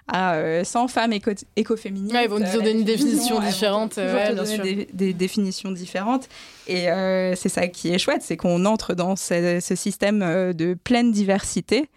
à 0.08 0.64
100 0.64 0.88
femmes 0.88 1.14
éco 1.14 1.32
écoféministes. 1.56 2.16
ils 2.22 2.30
vont 2.30 2.40
dire 2.40 2.62
des 2.62 2.84
définitions 2.84 3.40
différentes. 3.40 3.98
Des, 3.98 4.88
des 4.94 5.14
définitions 5.14 5.72
différentes. 5.72 6.28
Et 6.72 6.90
euh, 6.90 7.36
c'est 7.36 7.50
ça 7.50 7.68
qui 7.68 7.94
est 7.94 7.98
chouette, 7.98 8.22
c'est 8.22 8.38
qu'on 8.38 8.64
entre 8.64 8.94
dans 8.94 9.18
ce, 9.18 9.60
système 9.76 10.22
euh, 10.22 10.54
de 10.54 10.74
pleine 10.74 11.12
diversité. 11.12 11.90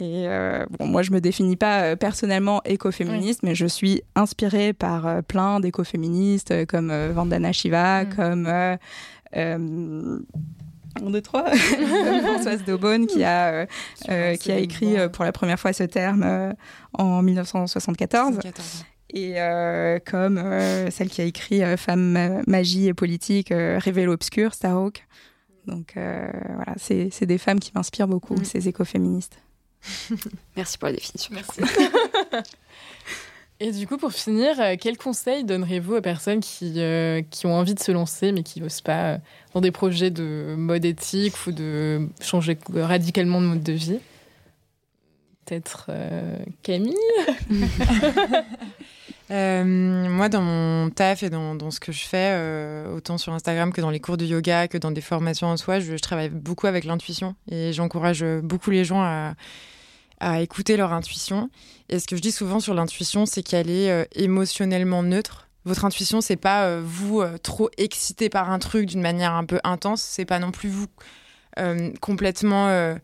Et 0.00 0.28
euh, 0.28 0.66
bon, 0.78 0.86
moi, 0.86 1.02
je 1.02 1.12
me 1.12 1.20
définis 1.20 1.56
pas 1.56 1.96
personnellement 1.96 2.62
écoféministe, 2.64 3.42
mais 3.42 3.54
je 3.54 3.66
suis 3.66 4.02
inspirée 4.14 4.74
par 4.74 5.22
plein 5.24 5.60
d'écoféministes 5.60 6.66
comme 6.66 6.92
Vandana 7.12 7.52
Shiva, 7.52 8.04
mm. 8.04 8.14
comme 8.14 8.48
on 11.02 11.10
deux, 11.10 11.22
trois. 11.22 11.50
Françoise 12.24 12.64
Daubonne 12.64 13.06
qui 13.06 13.24
a, 13.24 13.66
qui 14.36 14.52
a 14.52 14.58
écrit 14.58 14.96
pour 15.12 15.24
la 15.24 15.32
première 15.32 15.60
fois 15.60 15.72
ce 15.72 15.84
terme 15.84 16.54
en 16.94 17.22
1974 17.22 18.38
et 19.12 19.40
euh, 19.40 19.98
comme 20.04 20.38
euh, 20.38 20.90
celle 20.90 21.08
qui 21.08 21.20
a 21.20 21.24
écrit 21.24 21.62
euh, 21.62 21.76
Femme, 21.76 22.42
magie 22.46 22.88
et 22.88 22.94
politique, 22.94 23.48
Révélo 23.50 24.12
l'obscur, 24.12 24.54
Starhawk. 24.54 25.06
Donc 25.66 25.92
voilà, 25.94 26.74
c'est 26.78 27.26
des 27.26 27.38
femmes 27.38 27.60
qui 27.60 27.70
m'inspirent 27.74 28.08
beaucoup, 28.08 28.34
mm. 28.34 28.44
ces 28.44 28.68
écoféministes. 28.68 29.38
Merci 30.56 30.78
pour 30.78 30.88
la 30.88 30.94
définition. 30.94 31.34
Merci. 31.34 31.60
Et 33.62 33.72
du 33.72 33.86
coup, 33.86 33.98
pour 33.98 34.12
finir, 34.12 34.56
quels 34.80 34.96
conseils 34.96 35.44
donneriez-vous 35.44 35.96
aux 35.96 36.00
personnes 36.00 36.40
qui, 36.40 36.80
qui 37.30 37.46
ont 37.46 37.54
envie 37.54 37.74
de 37.74 37.80
se 37.80 37.92
lancer 37.92 38.32
mais 38.32 38.42
qui 38.42 38.60
n'osent 38.60 38.80
pas 38.80 39.18
dans 39.52 39.60
des 39.60 39.70
projets 39.70 40.10
de 40.10 40.54
mode 40.56 40.86
éthique 40.86 41.34
ou 41.46 41.52
de 41.52 42.08
changer 42.22 42.58
radicalement 42.74 43.40
de 43.40 43.46
mode 43.46 43.62
de 43.62 43.72
vie? 43.72 44.00
Peut-être 45.44 45.90
Camille? 46.62 46.96
Euh, 49.30 49.64
moi, 50.08 50.28
dans 50.28 50.42
mon 50.42 50.90
taf 50.90 51.22
et 51.22 51.30
dans, 51.30 51.70
ce 51.70 51.78
que 51.78 51.92
je 51.92 52.02
fais, 52.04 52.32
euh, 52.32 52.96
autant 52.96 53.16
sur 53.16 53.32
Instagram 53.32 53.72
que 53.72 53.80
dans 53.80 53.90
les 53.90 54.00
cours 54.00 54.16
de 54.16 54.24
yoga, 54.24 54.66
que 54.66 54.76
dans 54.76 54.90
des 54.90 55.00
formations 55.00 55.46
en 55.46 55.56
soi, 55.56 55.78
je, 55.78 55.94
travaille 55.96 56.30
beaucoup 56.30 56.66
avec 56.66 56.84
l'intuition 56.84 57.36
et 57.50 57.72
j'encourage 57.72 58.24
beaucoup 58.42 58.70
les 58.70 58.84
gens 58.84 59.02
à, 59.02 59.34
écouter 60.40 60.76
leur 60.76 60.92
intuition. 60.92 61.48
Et 61.88 61.98
ce 61.98 62.06
que 62.06 62.14
je 62.16 62.20
dis 62.20 62.32
souvent 62.32 62.60
sur 62.60 62.74
l'intuition, 62.74 63.24
c'est 63.24 63.42
qu'elle 63.42 63.70
est 63.70 63.90
euh, 63.90 64.04
émotionnellement 64.14 65.02
neutre. 65.02 65.48
Votre 65.64 65.84
intuition, 65.84 66.20
c'est 66.20 66.36
pas 66.36 66.78
vous 66.80 67.22
trop 67.42 67.70
excité 67.76 68.28
par 68.30 68.50
un 68.50 68.58
truc 68.58 68.86
d'une 68.86 69.02
manière 69.02 69.34
un 69.34 69.44
peu 69.44 69.60
intense, 69.62 70.02
c'est 70.02 70.24
pas 70.24 70.38
non 70.38 70.52
plus 70.52 70.70
vous 70.70 70.86
complètement 72.00 72.94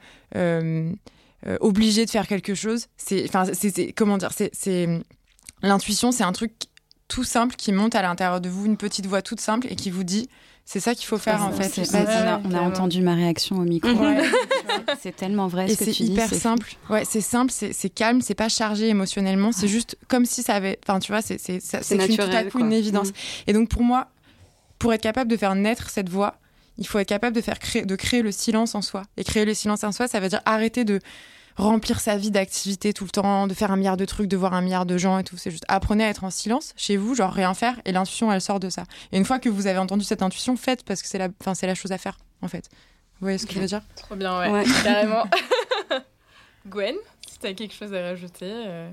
obligé 1.61 2.07
de 2.07 2.11
faire 2.11 2.27
quelque 2.27 2.55
chose. 2.55 2.87
C'est, 2.97 3.29
comment 3.95 4.17
dire, 4.17 4.31
c'est 4.33 5.03
L'intuition, 5.63 6.13
c'est 6.13 6.25
un 6.25 6.33
truc 6.33 6.53
tout 7.09 7.25
simple 7.25 7.57
qui 7.57 7.73
monte 7.73 7.95
à 7.95 8.03
l'intérieur 8.03 8.41
de 8.41 8.49
vous, 8.49 8.67
une 8.67 8.77
petite 8.77 9.07
voix 9.07 9.23
toute 9.23 9.41
simple 9.41 9.67
et 9.71 9.77
qui 9.77 9.91
vous 9.91 10.05
dit 10.05 10.29
c'est 10.65 10.81
ça 10.81 10.97
qu'il 10.97 11.07
faut 11.07 11.17
faire 11.17 11.45
en 11.45 11.53
fait. 11.53 11.81
on, 12.45 12.53
a, 12.53 12.61
entendu 12.61 13.01
ma 13.01 13.15
réaction 13.15 13.57
au 13.57 13.63
micro. 13.63 13.89
c'est 15.01 15.15
tellement 15.15 15.47
vrai 15.47 15.69
ce 15.69 15.79
que 15.79 15.85
tu 15.85 15.91
dis. 15.91 15.97
C'est 15.97 16.05
hyper 16.05 16.35
simple. 16.35 16.75
Ouais, 16.91 17.05
c'est 17.05 17.21
simple, 17.21 17.53
c'est 17.53 17.89
calme, 17.89 18.21
c'est 18.21 18.35
pas 18.35 18.49
chargé 18.49 18.89
émotionnellement. 18.89 19.53
C'est 19.53 19.69
juste 19.69 19.97
comme 20.09 20.25
si 20.25 20.43
ça 20.43 20.57
avait. 20.57 20.81
Enfin, 20.85 20.99
tu 20.99 21.13
vois, 21.13 21.23
c'est 21.23 21.39
tout 21.39 22.23
à 22.23 22.45
coup 22.45 22.59
une 22.59 22.73
évidence. 22.73 23.11
Mm. 23.11 23.15
Et 23.47 23.53
donc 23.53 23.69
pour 23.69 23.83
moi, 23.83 24.09
pour 24.81 24.93
être 24.93 25.03
capable 25.03 25.31
de 25.31 25.37
faire 25.37 25.55
naître 25.55 25.89
cette 25.89 26.09
voix, 26.09 26.35
il 26.79 26.87
faut 26.87 26.99
être 26.99 27.09
capable 27.09 27.37
de 27.37 27.41
faire 27.41 27.61
créer, 27.61 27.85
de 27.85 27.97
créer 27.97 28.23
le 28.23 28.33
silence 28.33 28.75
en 28.75 28.83
soi. 28.83 29.05
Et 29.17 29.23
créer 29.23 29.45
le 29.45 29.55
silence 29.55 29.85
en 29.85 29.93
soi, 29.93 30.09
ça 30.09 30.19
veut 30.19 30.29
dire 30.29 30.43
arrêter 30.47 30.85
de 30.85 30.99
remplir 31.57 32.01
sa 32.01 32.17
vie 32.17 32.31
d'activités 32.31 32.93
tout 32.93 33.05
le 33.05 33.11
temps, 33.11 33.47
de 33.47 33.55
faire 33.55 33.71
un 33.71 33.77
milliard 33.77 33.97
de 33.97 34.05
trucs, 34.05 34.29
de 34.29 34.37
voir 34.37 34.55
un 34.55 34.61
milliard 34.61 34.87
de 34.87 34.99
gens 34.99 35.19
et 35.19 35.25
tout. 35.25 35.37
C'est 35.37 35.51
juste 35.51 35.65
apprenez 35.69 36.05
à 36.05 36.09
être 36.09 36.25
en 36.25 36.31
silence 36.31 36.73
chez 36.77 36.97
vous, 36.97 37.15
genre 37.15 37.33
rien 37.33 37.55
faire, 37.55 37.81
et 37.85 37.93
l'intuition, 37.93 38.31
elle 38.31 38.41
sort 38.41 38.61
de 38.61 38.69
ça. 38.69 38.85
Et 39.13 39.17
une 39.17 39.25
fois 39.25 39.39
que 39.39 39.49
vous 39.49 39.67
avez 39.67 39.79
entendu 39.79 40.05
cette 40.05 40.23
intuition, 40.23 40.57
faites 40.57 40.85
parce 40.85 41.03
que 41.03 41.09
c'est 41.09 41.19
la, 41.19 41.29
c'est 41.55 41.67
la 41.67 41.75
chose 41.75 41.93
à 41.93 41.99
faire, 41.99 42.19
en 42.43 42.49
fait. 42.49 42.69
Vous 43.19 43.25
voyez 43.25 43.39
ce 43.39 43.47
que 43.47 43.55
je 43.55 43.61
veux 43.61 43.67
dire? 43.67 43.83
Trop 43.97 44.15
bien, 44.15 44.53
ouais, 44.53 44.65
carrément. 44.85 45.25
Gwen, 46.67 46.95
si 47.27 47.39
tu 47.39 47.47
as 47.47 47.55
quelque 47.55 47.75
chose 47.75 47.95
à 47.95 48.03
rajouter 48.03 48.51
euh. 48.51 48.91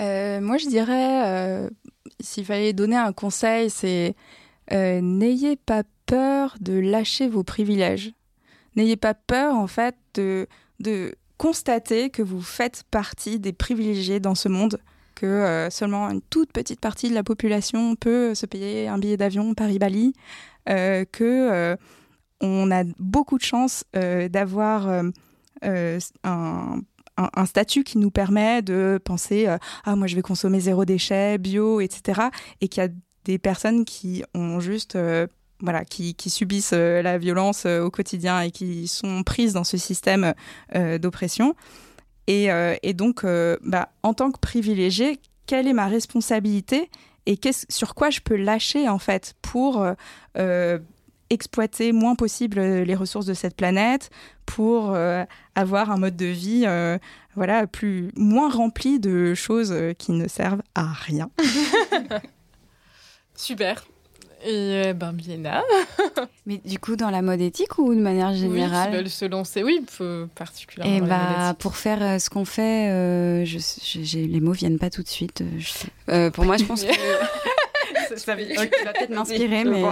Euh, 0.00 0.40
Moi, 0.40 0.58
je 0.58 0.66
dirais, 0.66 1.28
euh, 1.28 1.70
s'il 2.18 2.44
fallait 2.44 2.72
donner 2.72 2.96
un 2.96 3.12
conseil, 3.12 3.70
c'est 3.70 4.16
n'ayez 4.70 5.56
pas 5.56 5.84
peur 6.06 6.56
de 6.60 6.72
lâcher 6.72 7.28
vos 7.28 7.44
privilèges. 7.44 8.12
N'ayez 8.74 8.96
pas 8.96 9.14
peur, 9.14 9.54
en 9.54 9.68
fait, 9.68 9.94
de, 10.14 10.48
de 10.80 11.14
constater 11.44 12.08
que 12.08 12.22
vous 12.22 12.40
faites 12.40 12.84
partie 12.90 13.38
des 13.38 13.52
privilégiés 13.52 14.18
dans 14.18 14.34
ce 14.34 14.48
monde, 14.48 14.80
que 15.14 15.26
euh, 15.26 15.68
seulement 15.68 16.08
une 16.08 16.22
toute 16.22 16.50
petite 16.50 16.80
partie 16.80 17.10
de 17.10 17.14
la 17.14 17.22
population 17.22 17.96
peut 17.96 18.34
se 18.34 18.46
payer 18.46 18.88
un 18.88 18.96
billet 18.96 19.18
d'avion 19.18 19.52
Paris-Bali, 19.52 20.14
euh, 20.70 21.04
que 21.04 21.22
euh, 21.22 21.76
on 22.40 22.70
a 22.70 22.84
beaucoup 22.98 23.36
de 23.36 23.42
chance 23.42 23.84
d'avoir 23.92 24.88
un, 24.88 25.12
un, 26.22 27.44
statut 27.44 27.84
qui 27.84 27.98
nous 27.98 28.10
permet 28.10 28.62
de 28.62 28.98
penser 29.04 29.46
ah 29.84 29.96
moi 29.96 30.06
je 30.06 30.16
vais 30.16 30.22
consommer 30.22 30.60
zéro 30.60 30.86
déchet, 30.86 31.36
bio, 31.36 31.82
etc. 31.82 32.22
Et 32.62 32.68
qu'il 32.68 32.82
y 32.82 32.86
a 32.86 32.90
des 33.26 33.38
personnes 33.38 33.84
qui 33.84 34.24
ont 34.34 34.60
juste 34.60 34.96
voilà, 35.60 35.84
qui, 35.84 36.14
subissent 36.28 36.72
euh, 36.74 37.02
la 37.02 37.18
violence 37.18 37.64
euh, 37.66 37.82
au 37.82 37.90
quotidien 37.90 38.40
et 38.40 38.50
qui 38.50 38.88
sont 38.88 39.22
prises 39.22 39.52
dans 39.52 39.64
ce 39.64 39.76
système 39.76 40.34
euh, 40.74 40.98
d'oppression. 40.98 41.54
Et, 42.26 42.48
donc, 42.94 43.26
bah, 43.62 43.90
en 44.02 44.14
tant 44.14 44.30
que 44.30 44.38
privilégiée, 44.38 45.20
quelle 45.44 45.68
est 45.68 45.74
ma 45.74 45.88
responsabilité 45.88 46.90
et 47.26 47.38
sur 47.68 47.94
quoi 47.94 48.08
je 48.08 48.20
peux 48.20 48.36
lâcher 48.36 48.88
en 48.88 48.98
fait 48.98 49.34
pour 49.42 49.86
exploiter 51.28 51.92
moins 51.92 52.14
possible 52.14 52.60
les 52.60 52.94
ressources 52.94 53.26
de 53.26 53.34
cette 53.34 53.54
planète, 53.56 54.08
pour 54.46 54.96
avoir 55.54 55.90
un 55.90 55.98
mode 55.98 56.16
de 56.16 56.24
vie 56.24 56.64
voilà 57.36 57.66
plus 57.66 58.08
moins 58.16 58.48
rempli 58.48 59.00
de 59.00 59.34
choses 59.34 59.74
qui 59.98 60.12
ne 60.12 60.26
servent 60.26 60.62
à 60.74 60.94
rien? 60.94 61.28
Super. 63.36 63.84
Et 64.46 64.92
ben, 64.92 65.12
Biena. 65.12 65.62
Mais 66.46 66.60
du 66.64 66.78
coup, 66.78 66.96
dans 66.96 67.10
la 67.10 67.22
mode 67.22 67.40
éthique 67.40 67.78
ou 67.78 67.94
de 67.94 68.00
manière 68.00 68.34
générale 68.34 68.90
Oui, 68.90 68.96
veulent 68.98 69.08
se 69.08 69.24
lancer, 69.24 69.62
oui, 69.62 69.84
particulièrement. 70.34 70.96
Et 70.96 71.00
bah, 71.00 71.54
pour 71.58 71.76
faire 71.76 72.20
ce 72.20 72.28
qu'on 72.28 72.44
fait, 72.44 72.90
euh, 72.90 73.44
je, 73.44 74.18
les 74.18 74.40
mots 74.40 74.52
viennent 74.52 74.78
pas 74.78 74.90
tout 74.90 75.02
de 75.02 75.08
suite. 75.08 75.42
Euh, 76.10 76.30
pour 76.30 76.44
moi, 76.44 76.56
je 76.56 76.64
pense 76.64 76.84
que. 76.84 76.92
ça, 78.16 78.34
va 78.34 78.36
peut-être 78.36 79.10
m'inspirer, 79.10 79.64
mais. 79.64 79.82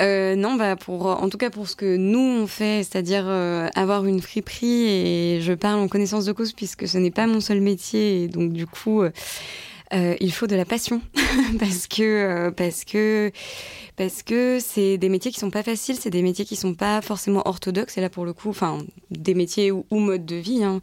Euh, 0.00 0.36
non, 0.36 0.54
bah 0.54 0.76
pour, 0.76 1.06
en 1.06 1.28
tout 1.28 1.38
cas 1.38 1.50
pour 1.50 1.68
ce 1.68 1.74
que 1.74 1.96
nous 1.96 2.42
on 2.42 2.46
fait, 2.46 2.82
c'est-à-dire 2.84 3.26
avoir 3.74 4.04
une 4.04 4.20
friperie, 4.20 4.86
et 4.88 5.40
je 5.40 5.52
parle 5.52 5.80
en 5.80 5.88
connaissance 5.88 6.24
de 6.24 6.32
cause 6.32 6.52
puisque 6.52 6.86
ce 6.86 6.98
n'est 6.98 7.10
pas 7.10 7.26
mon 7.26 7.40
seul 7.40 7.60
métier, 7.60 8.22
et 8.22 8.28
donc 8.28 8.52
du 8.52 8.66
coup. 8.66 9.02
Euh, 9.02 9.10
il 9.92 10.32
faut 10.32 10.46
de 10.46 10.56
la 10.56 10.64
passion 10.64 11.00
parce 11.58 11.86
que 11.86 12.02
euh, 12.02 12.50
parce 12.50 12.84
que 12.84 13.30
parce 13.96 14.22
que 14.22 14.58
c'est 14.60 14.98
des 14.98 15.08
métiers 15.08 15.30
qui 15.30 15.38
sont 15.38 15.50
pas 15.50 15.62
faciles, 15.62 15.96
c'est 15.98 16.10
des 16.10 16.22
métiers 16.22 16.44
qui 16.44 16.56
sont 16.56 16.74
pas 16.74 17.00
forcément 17.00 17.42
orthodoxes 17.46 17.96
et 17.98 18.00
là 18.00 18.10
pour 18.10 18.24
le 18.24 18.32
coup, 18.32 18.50
enfin 18.50 18.78
des 19.10 19.34
métiers 19.34 19.70
ou, 19.70 19.84
mode 19.90 20.26
de 20.26 20.36
vie. 20.36 20.64
Hein, 20.64 20.80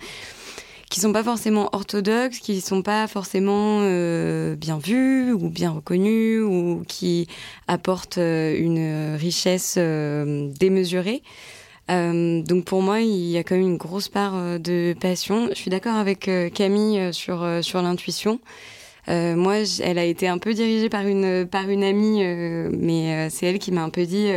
qui 0.90 1.00
sont 1.00 1.12
pas 1.12 1.24
forcément 1.24 1.70
orthodoxes, 1.72 2.38
qui 2.38 2.62
sont 2.62 2.84
pas 2.84 3.08
forcément 3.08 3.80
euh, 3.82 4.56
bien 4.56 4.78
vus 4.78 5.34
ou 5.34 5.50
bien 5.50 5.72
reconnus 5.72 6.44
ou 6.44 6.84
qui 6.88 7.26
apportent 7.68 8.18
une 8.18 9.16
richesse 9.16 9.80
démesurée. 9.80 11.24
donc 11.90 12.66
pour 12.66 12.84
moi, 12.84 13.02
il 13.02 13.26
y 13.32 13.38
a 13.40 13.44
quand 13.44 13.56
même 13.56 13.66
une 13.66 13.78
grosse 13.78 14.08
part 14.08 14.60
de 14.60 14.96
passion. 15.02 15.50
Je 15.50 15.56
suis 15.56 15.72
d'accord 15.72 15.96
avec 15.96 16.30
Camille 16.54 17.12
sur 17.12 17.44
sur 17.64 17.82
l'intuition. 17.82 18.40
Euh, 19.10 19.36
moi, 19.36 19.58
elle 19.82 19.98
a 19.98 20.06
été 20.06 20.28
un 20.28 20.38
peu 20.38 20.54
dirigée 20.54 20.90
par 20.90 21.06
une, 21.06 21.48
par 21.48 21.70
une 21.70 21.84
amie, 21.84 22.24
euh, 22.24 22.70
mais 22.72 23.28
euh, 23.28 23.28
c'est 23.30 23.46
elle 23.48 23.60
qui 23.60 23.72
m'a 23.72 23.84
un 23.84 23.90
peu 23.90 24.06
dit 24.06 24.30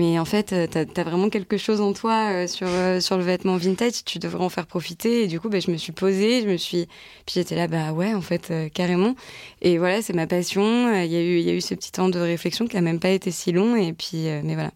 mais 0.00 0.16
en 0.20 0.24
fait, 0.24 0.54
tu 0.70 0.78
as, 0.78 1.02
vraiment 1.02 1.28
quelque 1.28 1.56
chose 1.56 1.80
en 1.80 1.92
toi 1.92 2.46
sur, 2.46 2.68
sur 3.00 3.16
le 3.16 3.24
vêtement 3.24 3.56
vintage, 3.56 4.04
tu 4.04 4.20
devrais 4.20 4.44
en 4.44 4.48
faire 4.48 4.68
profiter. 4.68 5.24
Et 5.24 5.26
du 5.26 5.40
coup, 5.40 5.48
bah, 5.48 5.58
je 5.58 5.72
me 5.72 5.76
suis 5.76 5.90
posée, 5.90 6.40
je 6.40 6.46
me 6.46 6.56
suis. 6.56 6.86
Puis 7.26 7.34
j'étais 7.34 7.56
là, 7.56 7.66
bah 7.66 7.90
ouais, 7.90 8.14
en 8.14 8.20
fait, 8.20 8.52
carrément. 8.72 9.16
Et 9.60 9.76
voilà, 9.76 10.00
c'est 10.00 10.12
ma 10.12 10.28
passion. 10.28 10.94
Il 11.02 11.10
y, 11.10 11.16
a 11.16 11.20
eu, 11.20 11.40
y 11.40 11.50
a 11.50 11.52
eu 11.52 11.60
ce 11.60 11.74
petit 11.74 11.90
temps 11.90 12.08
de 12.08 12.20
réflexion 12.20 12.68
qui 12.68 12.76
n'a 12.76 12.80
même 12.80 13.00
pas 13.00 13.08
été 13.08 13.32
si 13.32 13.50
long. 13.50 13.74
Et 13.74 13.92
puis, 13.92 14.28
mais 14.44 14.54
voilà. 14.54 14.70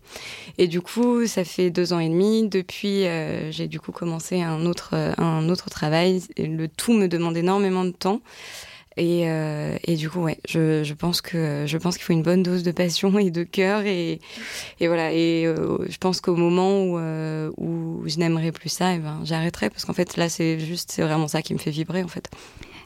Et 0.58 0.66
du 0.66 0.80
coup, 0.80 1.24
ça 1.28 1.44
fait 1.44 1.70
deux 1.70 1.92
ans 1.92 2.00
et 2.00 2.08
demi. 2.08 2.48
Depuis, 2.48 3.04
j'ai 3.50 3.68
du 3.68 3.78
coup 3.78 3.92
commencé 3.92 4.42
un 4.42 4.66
autre, 4.66 4.96
un 5.18 5.48
autre 5.48 5.70
travail. 5.70 6.24
Et 6.36 6.48
le 6.48 6.66
tout 6.66 6.94
me 6.94 7.06
demande 7.06 7.36
énormément 7.36 7.84
de 7.84 7.92
temps. 7.92 8.20
Et, 8.96 9.30
euh, 9.30 9.76
et, 9.84 9.96
du 9.96 10.10
coup, 10.10 10.20
ouais, 10.20 10.38
je, 10.48 10.84
je 10.84 10.94
pense 10.94 11.20
que 11.20 11.64
je 11.66 11.78
pense 11.78 11.96
qu'il 11.96 12.04
faut 12.04 12.12
une 12.12 12.22
bonne 12.22 12.42
dose 12.42 12.62
de 12.62 12.72
passion 12.72 13.18
et 13.18 13.30
de 13.30 13.42
cœur 13.42 13.84
et, 13.84 14.20
et 14.80 14.86
voilà. 14.86 15.12
Et 15.12 15.46
euh, 15.46 15.78
je 15.88 15.96
pense 15.98 16.20
qu'au 16.20 16.36
moment 16.36 16.82
où, 16.82 16.98
euh, 16.98 17.50
où 17.56 18.02
je 18.06 18.18
n'aimerais 18.18 18.52
plus 18.52 18.68
ça, 18.68 18.92
et 18.92 18.96
eh 18.96 18.98
ben 18.98 19.20
j'arrêterai 19.24 19.70
parce 19.70 19.84
qu'en 19.84 19.94
fait 19.94 20.16
là, 20.16 20.28
c'est 20.28 20.60
juste, 20.60 20.92
c'est 20.92 21.02
vraiment 21.02 21.28
ça 21.28 21.42
qui 21.42 21.54
me 21.54 21.58
fait 21.58 21.70
vibrer 21.70 22.02
en 22.02 22.08
fait. 22.08 22.28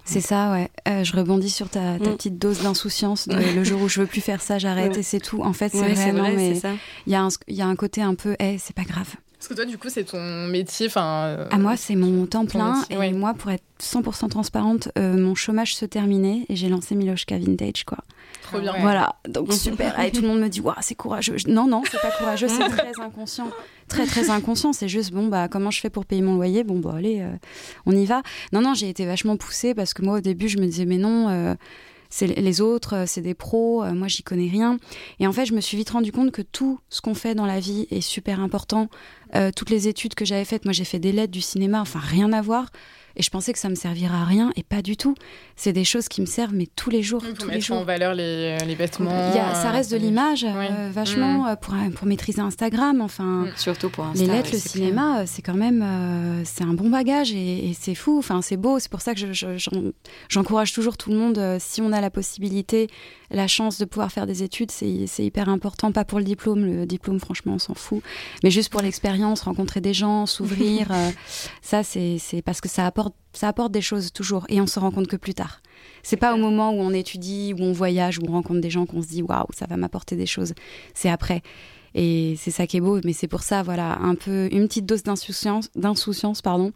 C'est 0.05 0.21
ça, 0.21 0.53
ouais. 0.53 0.71
Euh, 0.87 1.03
je 1.03 1.17
rebondis 1.17 1.51
sur 1.51 1.69
ta, 1.69 1.99
ta 1.99 2.11
mm. 2.11 2.17
petite 2.17 2.39
dose 2.39 2.63
d'insouciance. 2.63 3.27
Le 3.27 3.65
jour 3.65 3.83
où 3.83 3.89
je 3.89 4.01
veux 4.01 4.07
plus 4.07 4.21
faire 4.21 4.41
ça, 4.41 4.59
j'arrête 4.59 4.97
et 4.97 5.03
c'est 5.03 5.19
tout. 5.19 5.43
En 5.43 5.53
fait, 5.53 5.71
c'est 5.71 5.79
vraiment. 5.79 6.21
Vrai, 6.21 6.37
mais 6.37 6.61
il 7.07 7.13
y, 7.13 7.17
a 7.17 7.23
un, 7.23 7.29
y 7.49 7.61
a 7.61 7.67
un 7.67 7.75
côté 7.75 8.03
un 8.03 8.15
peu, 8.15 8.37
hey, 8.39 8.59
c'est 8.61 8.75
pas 8.75 8.85
grave. 8.85 9.17
Parce 9.47 9.61
que 9.61 9.63
toi, 9.63 9.71
du 9.71 9.79
coup, 9.79 9.89
c'est 9.91 10.03
ton 10.03 10.49
métier. 10.49 10.89
Enfin. 10.89 11.27
Euh, 11.27 11.47
à 11.53 11.59
moi, 11.59 11.77
c'est 11.77 11.95
mon 11.95 12.27
temps 12.27 12.47
plein. 12.47 12.83
et 12.91 13.13
moi, 13.13 13.33
pour 13.33 13.53
être 13.53 13.63
100% 13.81 14.29
transparente, 14.29 14.89
euh, 14.99 15.17
mon 15.17 15.37
chômage 15.37 15.77
se 15.77 15.85
terminait 15.85 16.47
et 16.49 16.57
j'ai 16.57 16.69
lancé 16.69 16.97
Miloshka 16.97 17.39
Vintage, 17.39 17.85
quoi. 17.85 17.99
Trop 18.43 18.59
bien. 18.59 18.75
Voilà, 18.81 19.15
donc 19.29 19.53
super. 19.53 20.01
et 20.01 20.11
tout 20.11 20.23
le 20.23 20.27
monde 20.27 20.41
me 20.41 20.49
dit, 20.49 20.61
waouh, 20.61 20.75
c'est 20.81 20.97
courageux. 20.97 21.37
Non, 21.47 21.69
non, 21.69 21.85
c'est 21.89 22.01
pas 22.01 22.11
courageux, 22.11 22.49
c'est 22.49 22.69
très 22.77 23.01
inconscient. 23.01 23.49
Très, 23.87 24.07
très 24.07 24.31
inconscient. 24.31 24.73
C'est 24.73 24.89
juste, 24.89 25.13
bon, 25.13 25.29
bah, 25.29 25.47
comment 25.47 25.71
je 25.71 25.79
fais 25.81 25.91
pour 25.91 26.07
payer 26.07 26.23
mon 26.23 26.35
loyer? 26.35 26.65
Bon, 26.65 26.81
bah, 26.81 26.95
allez, 26.97 27.21
euh, 27.21 27.31
on 27.87 27.93
y 27.93 28.05
va. 28.05 28.23
Non, 28.53 28.63
non, 28.63 28.75
j'ai 28.75 28.89
été 28.89 29.07
vachement 29.07 29.37
poussée 29.37 29.75
parce 29.75 29.95
que 29.95 30.03
moi, 30.03 30.17
au 30.17 30.21
début, 30.21 30.49
je 30.49 30.59
me 30.59 30.67
disais, 30.67 30.87
mais 30.87 30.99
non 30.99 31.57
c'est 32.11 32.27
les 32.27 32.61
autres, 32.61 32.95
euh, 32.95 33.05
c'est 33.07 33.21
des 33.21 33.35
pros, 33.35 33.83
euh, 33.83 33.93
moi 33.93 34.09
j'y 34.09 34.23
connais 34.23 34.49
rien. 34.49 34.79
Et 35.19 35.27
en 35.27 35.33
fait, 35.33 35.47
je 35.47 35.55
me 35.55 35.61
suis 35.61 35.77
vite 35.77 35.91
rendu 35.91 36.13
compte 36.13 36.33
que 36.33 36.43
tout 36.43 36.81
ce 36.89 37.01
qu'on 37.01 37.15
fait 37.15 37.35
dans 37.35 37.47
la 37.47 37.61
vie 37.61 37.87
est 37.91 38.01
super 38.01 38.41
important. 38.41 38.89
Euh, 39.35 39.51
toutes 39.55 39.71
les 39.71 39.89
études 39.89 40.15
que 40.15 40.25
j'avais 40.25 40.45
faites, 40.45 40.65
moi 40.65 40.73
j'ai 40.73 40.85
fait 40.85 40.99
des 40.99 41.13
lettres, 41.13 41.33
du 41.33 41.41
cinéma, 41.41 41.81
enfin 41.81 42.01
rien 42.01 42.33
à 42.33 42.41
voir. 42.41 42.71
Et 43.17 43.23
je 43.23 43.31
pensais 43.31 43.53
que 43.53 43.59
ça 43.59 43.71
me 43.71 43.75
servirait 43.75 44.15
à 44.15 44.25
rien, 44.25 44.53
et 44.57 44.63
pas 44.63 44.83
du 44.83 44.97
tout. 44.97 45.15
C'est 45.57 45.73
des 45.73 45.85
choses 45.85 46.07
qui 46.09 46.21
me 46.21 46.27
servent, 46.27 46.55
mais 46.55 46.67
tous 46.77 46.91
les 46.91 47.03
jours. 47.03 47.23
tous 47.39 47.49
les 47.49 47.63
jours. 47.63 47.79
en 47.79 47.85
valeur 47.85 48.15
les, 48.15 48.59
les 48.59 48.75
vêtements. 48.75 49.31
Il 49.31 49.37
y 49.37 49.39
a, 49.39 49.55
ça 49.55 49.71
reste 49.71 49.91
de 49.91 49.97
l'image, 49.97 50.45
euh, 50.45 50.91
vachement, 50.93 51.45
mm. 51.45 51.49
euh, 51.49 51.57
pour, 51.57 51.75
pour 51.95 52.07
maîtriser 52.07 52.43
Instagram. 52.43 53.01
Enfin, 53.01 53.47
mm. 53.47 53.53
Surtout 53.57 53.89
pour 53.89 54.05
Insta, 54.05 54.23
Les 54.23 54.31
lettres, 54.31 54.51
le 54.53 54.59
cinéma, 54.59 55.27
c'est 55.27 55.41
quand 55.41 55.55
même 55.55 55.83
euh, 55.83 56.43
c'est 56.45 56.65
un 56.65 56.75
bon 56.75 56.91
bagage, 56.91 57.33
et, 57.33 57.75
c'est 57.79 57.95
fou, 57.95 58.19
enfin, 58.19 58.43
c'est 58.43 58.59
beau. 58.59 58.79
C'est 58.79 58.91
pour 58.91 59.01
ça 59.01 59.15
que 59.15 59.21
j'encourage 60.29 60.75
toujours 60.75 60.99
tout 60.99 61.11
le 61.11 61.17
monde, 61.17 61.41
si 61.59 61.81
on 61.81 61.93
a 61.93 62.03
la 62.03 62.11
possibilité, 62.11 62.89
la 63.31 63.47
chance 63.47 63.79
de 63.79 63.85
pouvoir 63.85 64.13
faire 64.13 64.27
des 64.27 64.43
études, 64.43 64.71
c'est 64.71 65.07
hyper 65.19 65.49
important. 65.49 65.93
Pas 65.93 66.05
pour 66.05 66.19
le 66.19 66.25
diplôme, 66.25 66.65
le 66.65 66.87
diplôme, 66.87 67.21
franchement, 67.21 67.55
on 67.55 67.59
s'en 67.59 67.75
fout. 67.75 68.03
Mais 68.43 68.51
juste 68.51 68.71
pour 68.71 68.83
l'expérience, 68.83 69.43
rencontrer 69.43 69.81
des 69.81 69.95
gens, 69.95 70.27
s'ouvrir, 70.27 70.89
ça, 71.63 71.83
c'est 71.83 72.43
parce 72.45 72.61
que 72.61 72.69
ça 72.69 72.87
apporte 72.87 73.15
ça 73.37 73.49
apporte 73.49 73.71
des 73.71 73.83
choses 73.83 74.13
toujours 74.13 74.47
et 74.49 74.63
on 74.63 74.67
se 74.67 74.81
rend 74.81 74.91
compte 74.91 75.09
que 75.09 75.17
plus 75.17 75.35
tard. 75.35 75.61
C'est 76.03 76.17
pas 76.17 76.35
au 76.35 76.39
moment 76.39 76.71
où 76.71 76.81
on 76.81 76.93
étudie, 76.93 77.55
où 77.57 77.63
on 77.63 77.73
voyage, 77.73 78.19
où 78.19 78.23
on 78.27 78.33
rencontre 78.33 78.61
des 78.61 78.71
gens 78.71 78.87
qu'on 78.87 79.03
se 79.03 79.09
dit 79.09 79.23
waouh, 79.23 79.47
ça 79.53 79.67
va 79.69 79.77
m'apporter 79.77 80.17
des 80.17 80.27
choses. 80.27 80.55
C'est 80.95 81.11
après. 81.11 81.43
Et 81.95 82.35
c'est 82.39 82.51
ça 82.51 82.67
qui 82.67 82.77
est 82.77 82.81
beau, 82.81 83.01
mais 83.05 83.13
c'est 83.13 83.29
pour 83.29 83.43
ça, 83.43 83.63
voilà, 83.63 83.99
un 84.01 84.15
peu 84.15 84.49
une 84.53 84.69
petite 84.69 84.85
dose 84.85 85.03
d'insouciance, 85.03 85.71
d'insouciance, 85.75 86.43
pardon, 86.43 86.73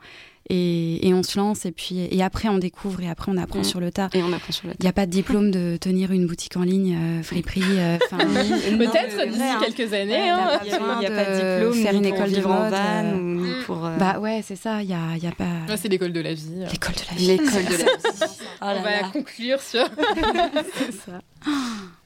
et, 0.51 1.13
on 1.15 1.23
se 1.23 1.39
lance 1.39 1.67
et 1.67 1.73
puis 1.73 2.01
et 2.11 2.23
après 2.23 2.49
on 2.49 2.59
découvre 2.59 3.01
et 3.03 3.09
après 3.09 3.31
on 3.33 3.37
apprend 3.37 3.63
sur 3.63 3.81
le 3.81 3.91
tas. 3.91 4.09
Et 4.15 4.23
on 4.23 4.33
apprend 4.33 4.53
sur 4.53 4.67
le 4.67 4.73
tas. 4.73 4.79
Il 4.81 4.85
n'y 4.85 4.89
a 4.89 4.93
pas 4.93 5.07
de 5.07 5.11
diplôme 5.11 5.51
de 5.51 5.77
tenir 5.77 6.13
une 6.13 6.27
boutique 6.27 6.57
en 6.57 6.63
ligne, 6.63 6.97
euh, 6.97 7.23
friperie. 7.23 7.63
Euh, 7.65 7.99
Peut-être 8.11 9.29
d'ici 9.29 9.43
hein. 9.43 9.61
quelques 9.65 9.93
années. 9.93 10.31
Hein. 10.31 10.61
Il 10.65 10.69
n'y 10.69 11.07
a, 11.07 11.11
pas 11.11 11.25
de 11.25 11.61
diplôme, 11.61 11.83
faire 11.83 11.95
une 11.95 12.07
école 12.07 12.33
de 12.33 12.41
mode. 12.41 12.73
Euh, 12.73 13.63
pour, 13.65 13.77
Bah 13.77 14.19
ouais, 14.19 14.43
c'est 14.45 14.57
ça. 14.57 14.83
Il 14.83 14.89
y 14.89 14.95
a, 14.95 15.17
y 15.17 15.27
a 15.27 15.33
pas. 15.33 15.77
c'est 15.77 15.89
l'école 15.89 16.13
de 16.13 16.21
la 16.21 16.35
vie. 16.35 16.65
L'école 16.71 16.95
de 16.95 17.01
la 17.11 17.17
vie. 17.17 17.27
L'école 17.27 17.65
de 17.65 17.71
la 17.71 17.77
vie. 17.77 18.37
Oh 18.63 18.67
on 18.67 18.83
va 18.83 19.03
la 19.03 19.09
conclure 19.09 19.61
sur. 19.61 19.85
c'est 20.75 20.93
ça. 20.93 21.21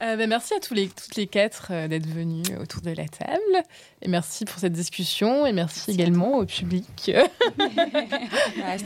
Euh, 0.03 0.17
bah, 0.17 0.27
merci 0.27 0.53
à 0.53 0.59
tous 0.59 0.73
les, 0.73 0.89
toutes 0.89 1.15
les 1.15 1.25
quatre 1.25 1.69
euh, 1.71 1.87
d'être 1.87 2.05
venus 2.05 2.45
autour 2.61 2.81
de 2.81 2.91
la 2.91 3.07
table. 3.07 3.63
Et 4.01 4.09
merci 4.09 4.43
pour 4.43 4.59
cette 4.59 4.73
discussion. 4.73 5.45
Et 5.45 5.53
merci, 5.53 5.89
également 5.89 6.37
au 6.37 6.45
public. 6.45 7.11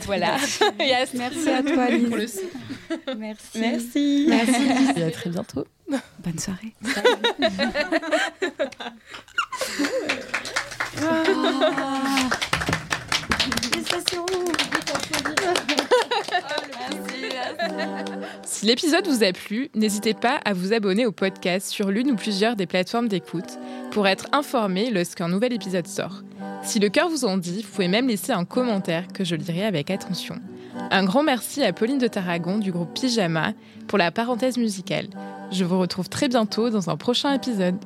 Voilà. 0.04 0.36
Merci 0.78 1.50
à 1.50 1.62
toi, 1.62 1.90
Lise. 1.90 2.42
Merci. 3.16 3.58
Merci. 3.60 4.26
Merci. 4.28 5.00
Et 5.00 5.02
à 5.02 5.10
très 5.10 5.30
bientôt. 5.30 5.66
Bonne 6.22 6.38
soirée. 6.38 6.74
Si 18.44 18.66
l'épisode 18.66 19.06
vous 19.06 19.24
a 19.24 19.32
plu, 19.32 19.70
n'hésitez 19.74 20.14
pas 20.14 20.38
à 20.44 20.52
vous 20.52 20.72
abonner 20.72 21.06
au 21.06 21.12
podcast 21.12 21.68
sur 21.68 21.90
l'une 21.90 22.10
ou 22.10 22.16
plusieurs 22.16 22.56
des 22.56 22.66
plateformes 22.66 23.08
d'écoute 23.08 23.58
pour 23.90 24.06
être 24.06 24.26
informé 24.32 24.90
lorsqu'un 24.90 25.28
nouvel 25.28 25.52
épisode 25.52 25.86
sort. 25.86 26.22
Si 26.62 26.78
le 26.78 26.88
cœur 26.88 27.08
vous 27.08 27.24
en 27.24 27.36
dit, 27.36 27.62
vous 27.62 27.68
pouvez 27.68 27.88
même 27.88 28.08
laisser 28.08 28.32
un 28.32 28.44
commentaire 28.44 29.08
que 29.12 29.24
je 29.24 29.34
lirai 29.34 29.64
avec 29.64 29.90
attention. 29.90 30.36
Un 30.90 31.04
grand 31.04 31.22
merci 31.22 31.62
à 31.62 31.72
Pauline 31.72 31.98
de 31.98 32.06
Tarragon 32.06 32.58
du 32.58 32.72
groupe 32.72 32.94
Pyjama 32.94 33.52
pour 33.88 33.98
la 33.98 34.10
parenthèse 34.10 34.56
musicale. 34.56 35.08
Je 35.50 35.64
vous 35.64 35.78
retrouve 35.78 36.08
très 36.08 36.28
bientôt 36.28 36.70
dans 36.70 36.90
un 36.90 36.96
prochain 36.96 37.32
épisode. 37.34 37.76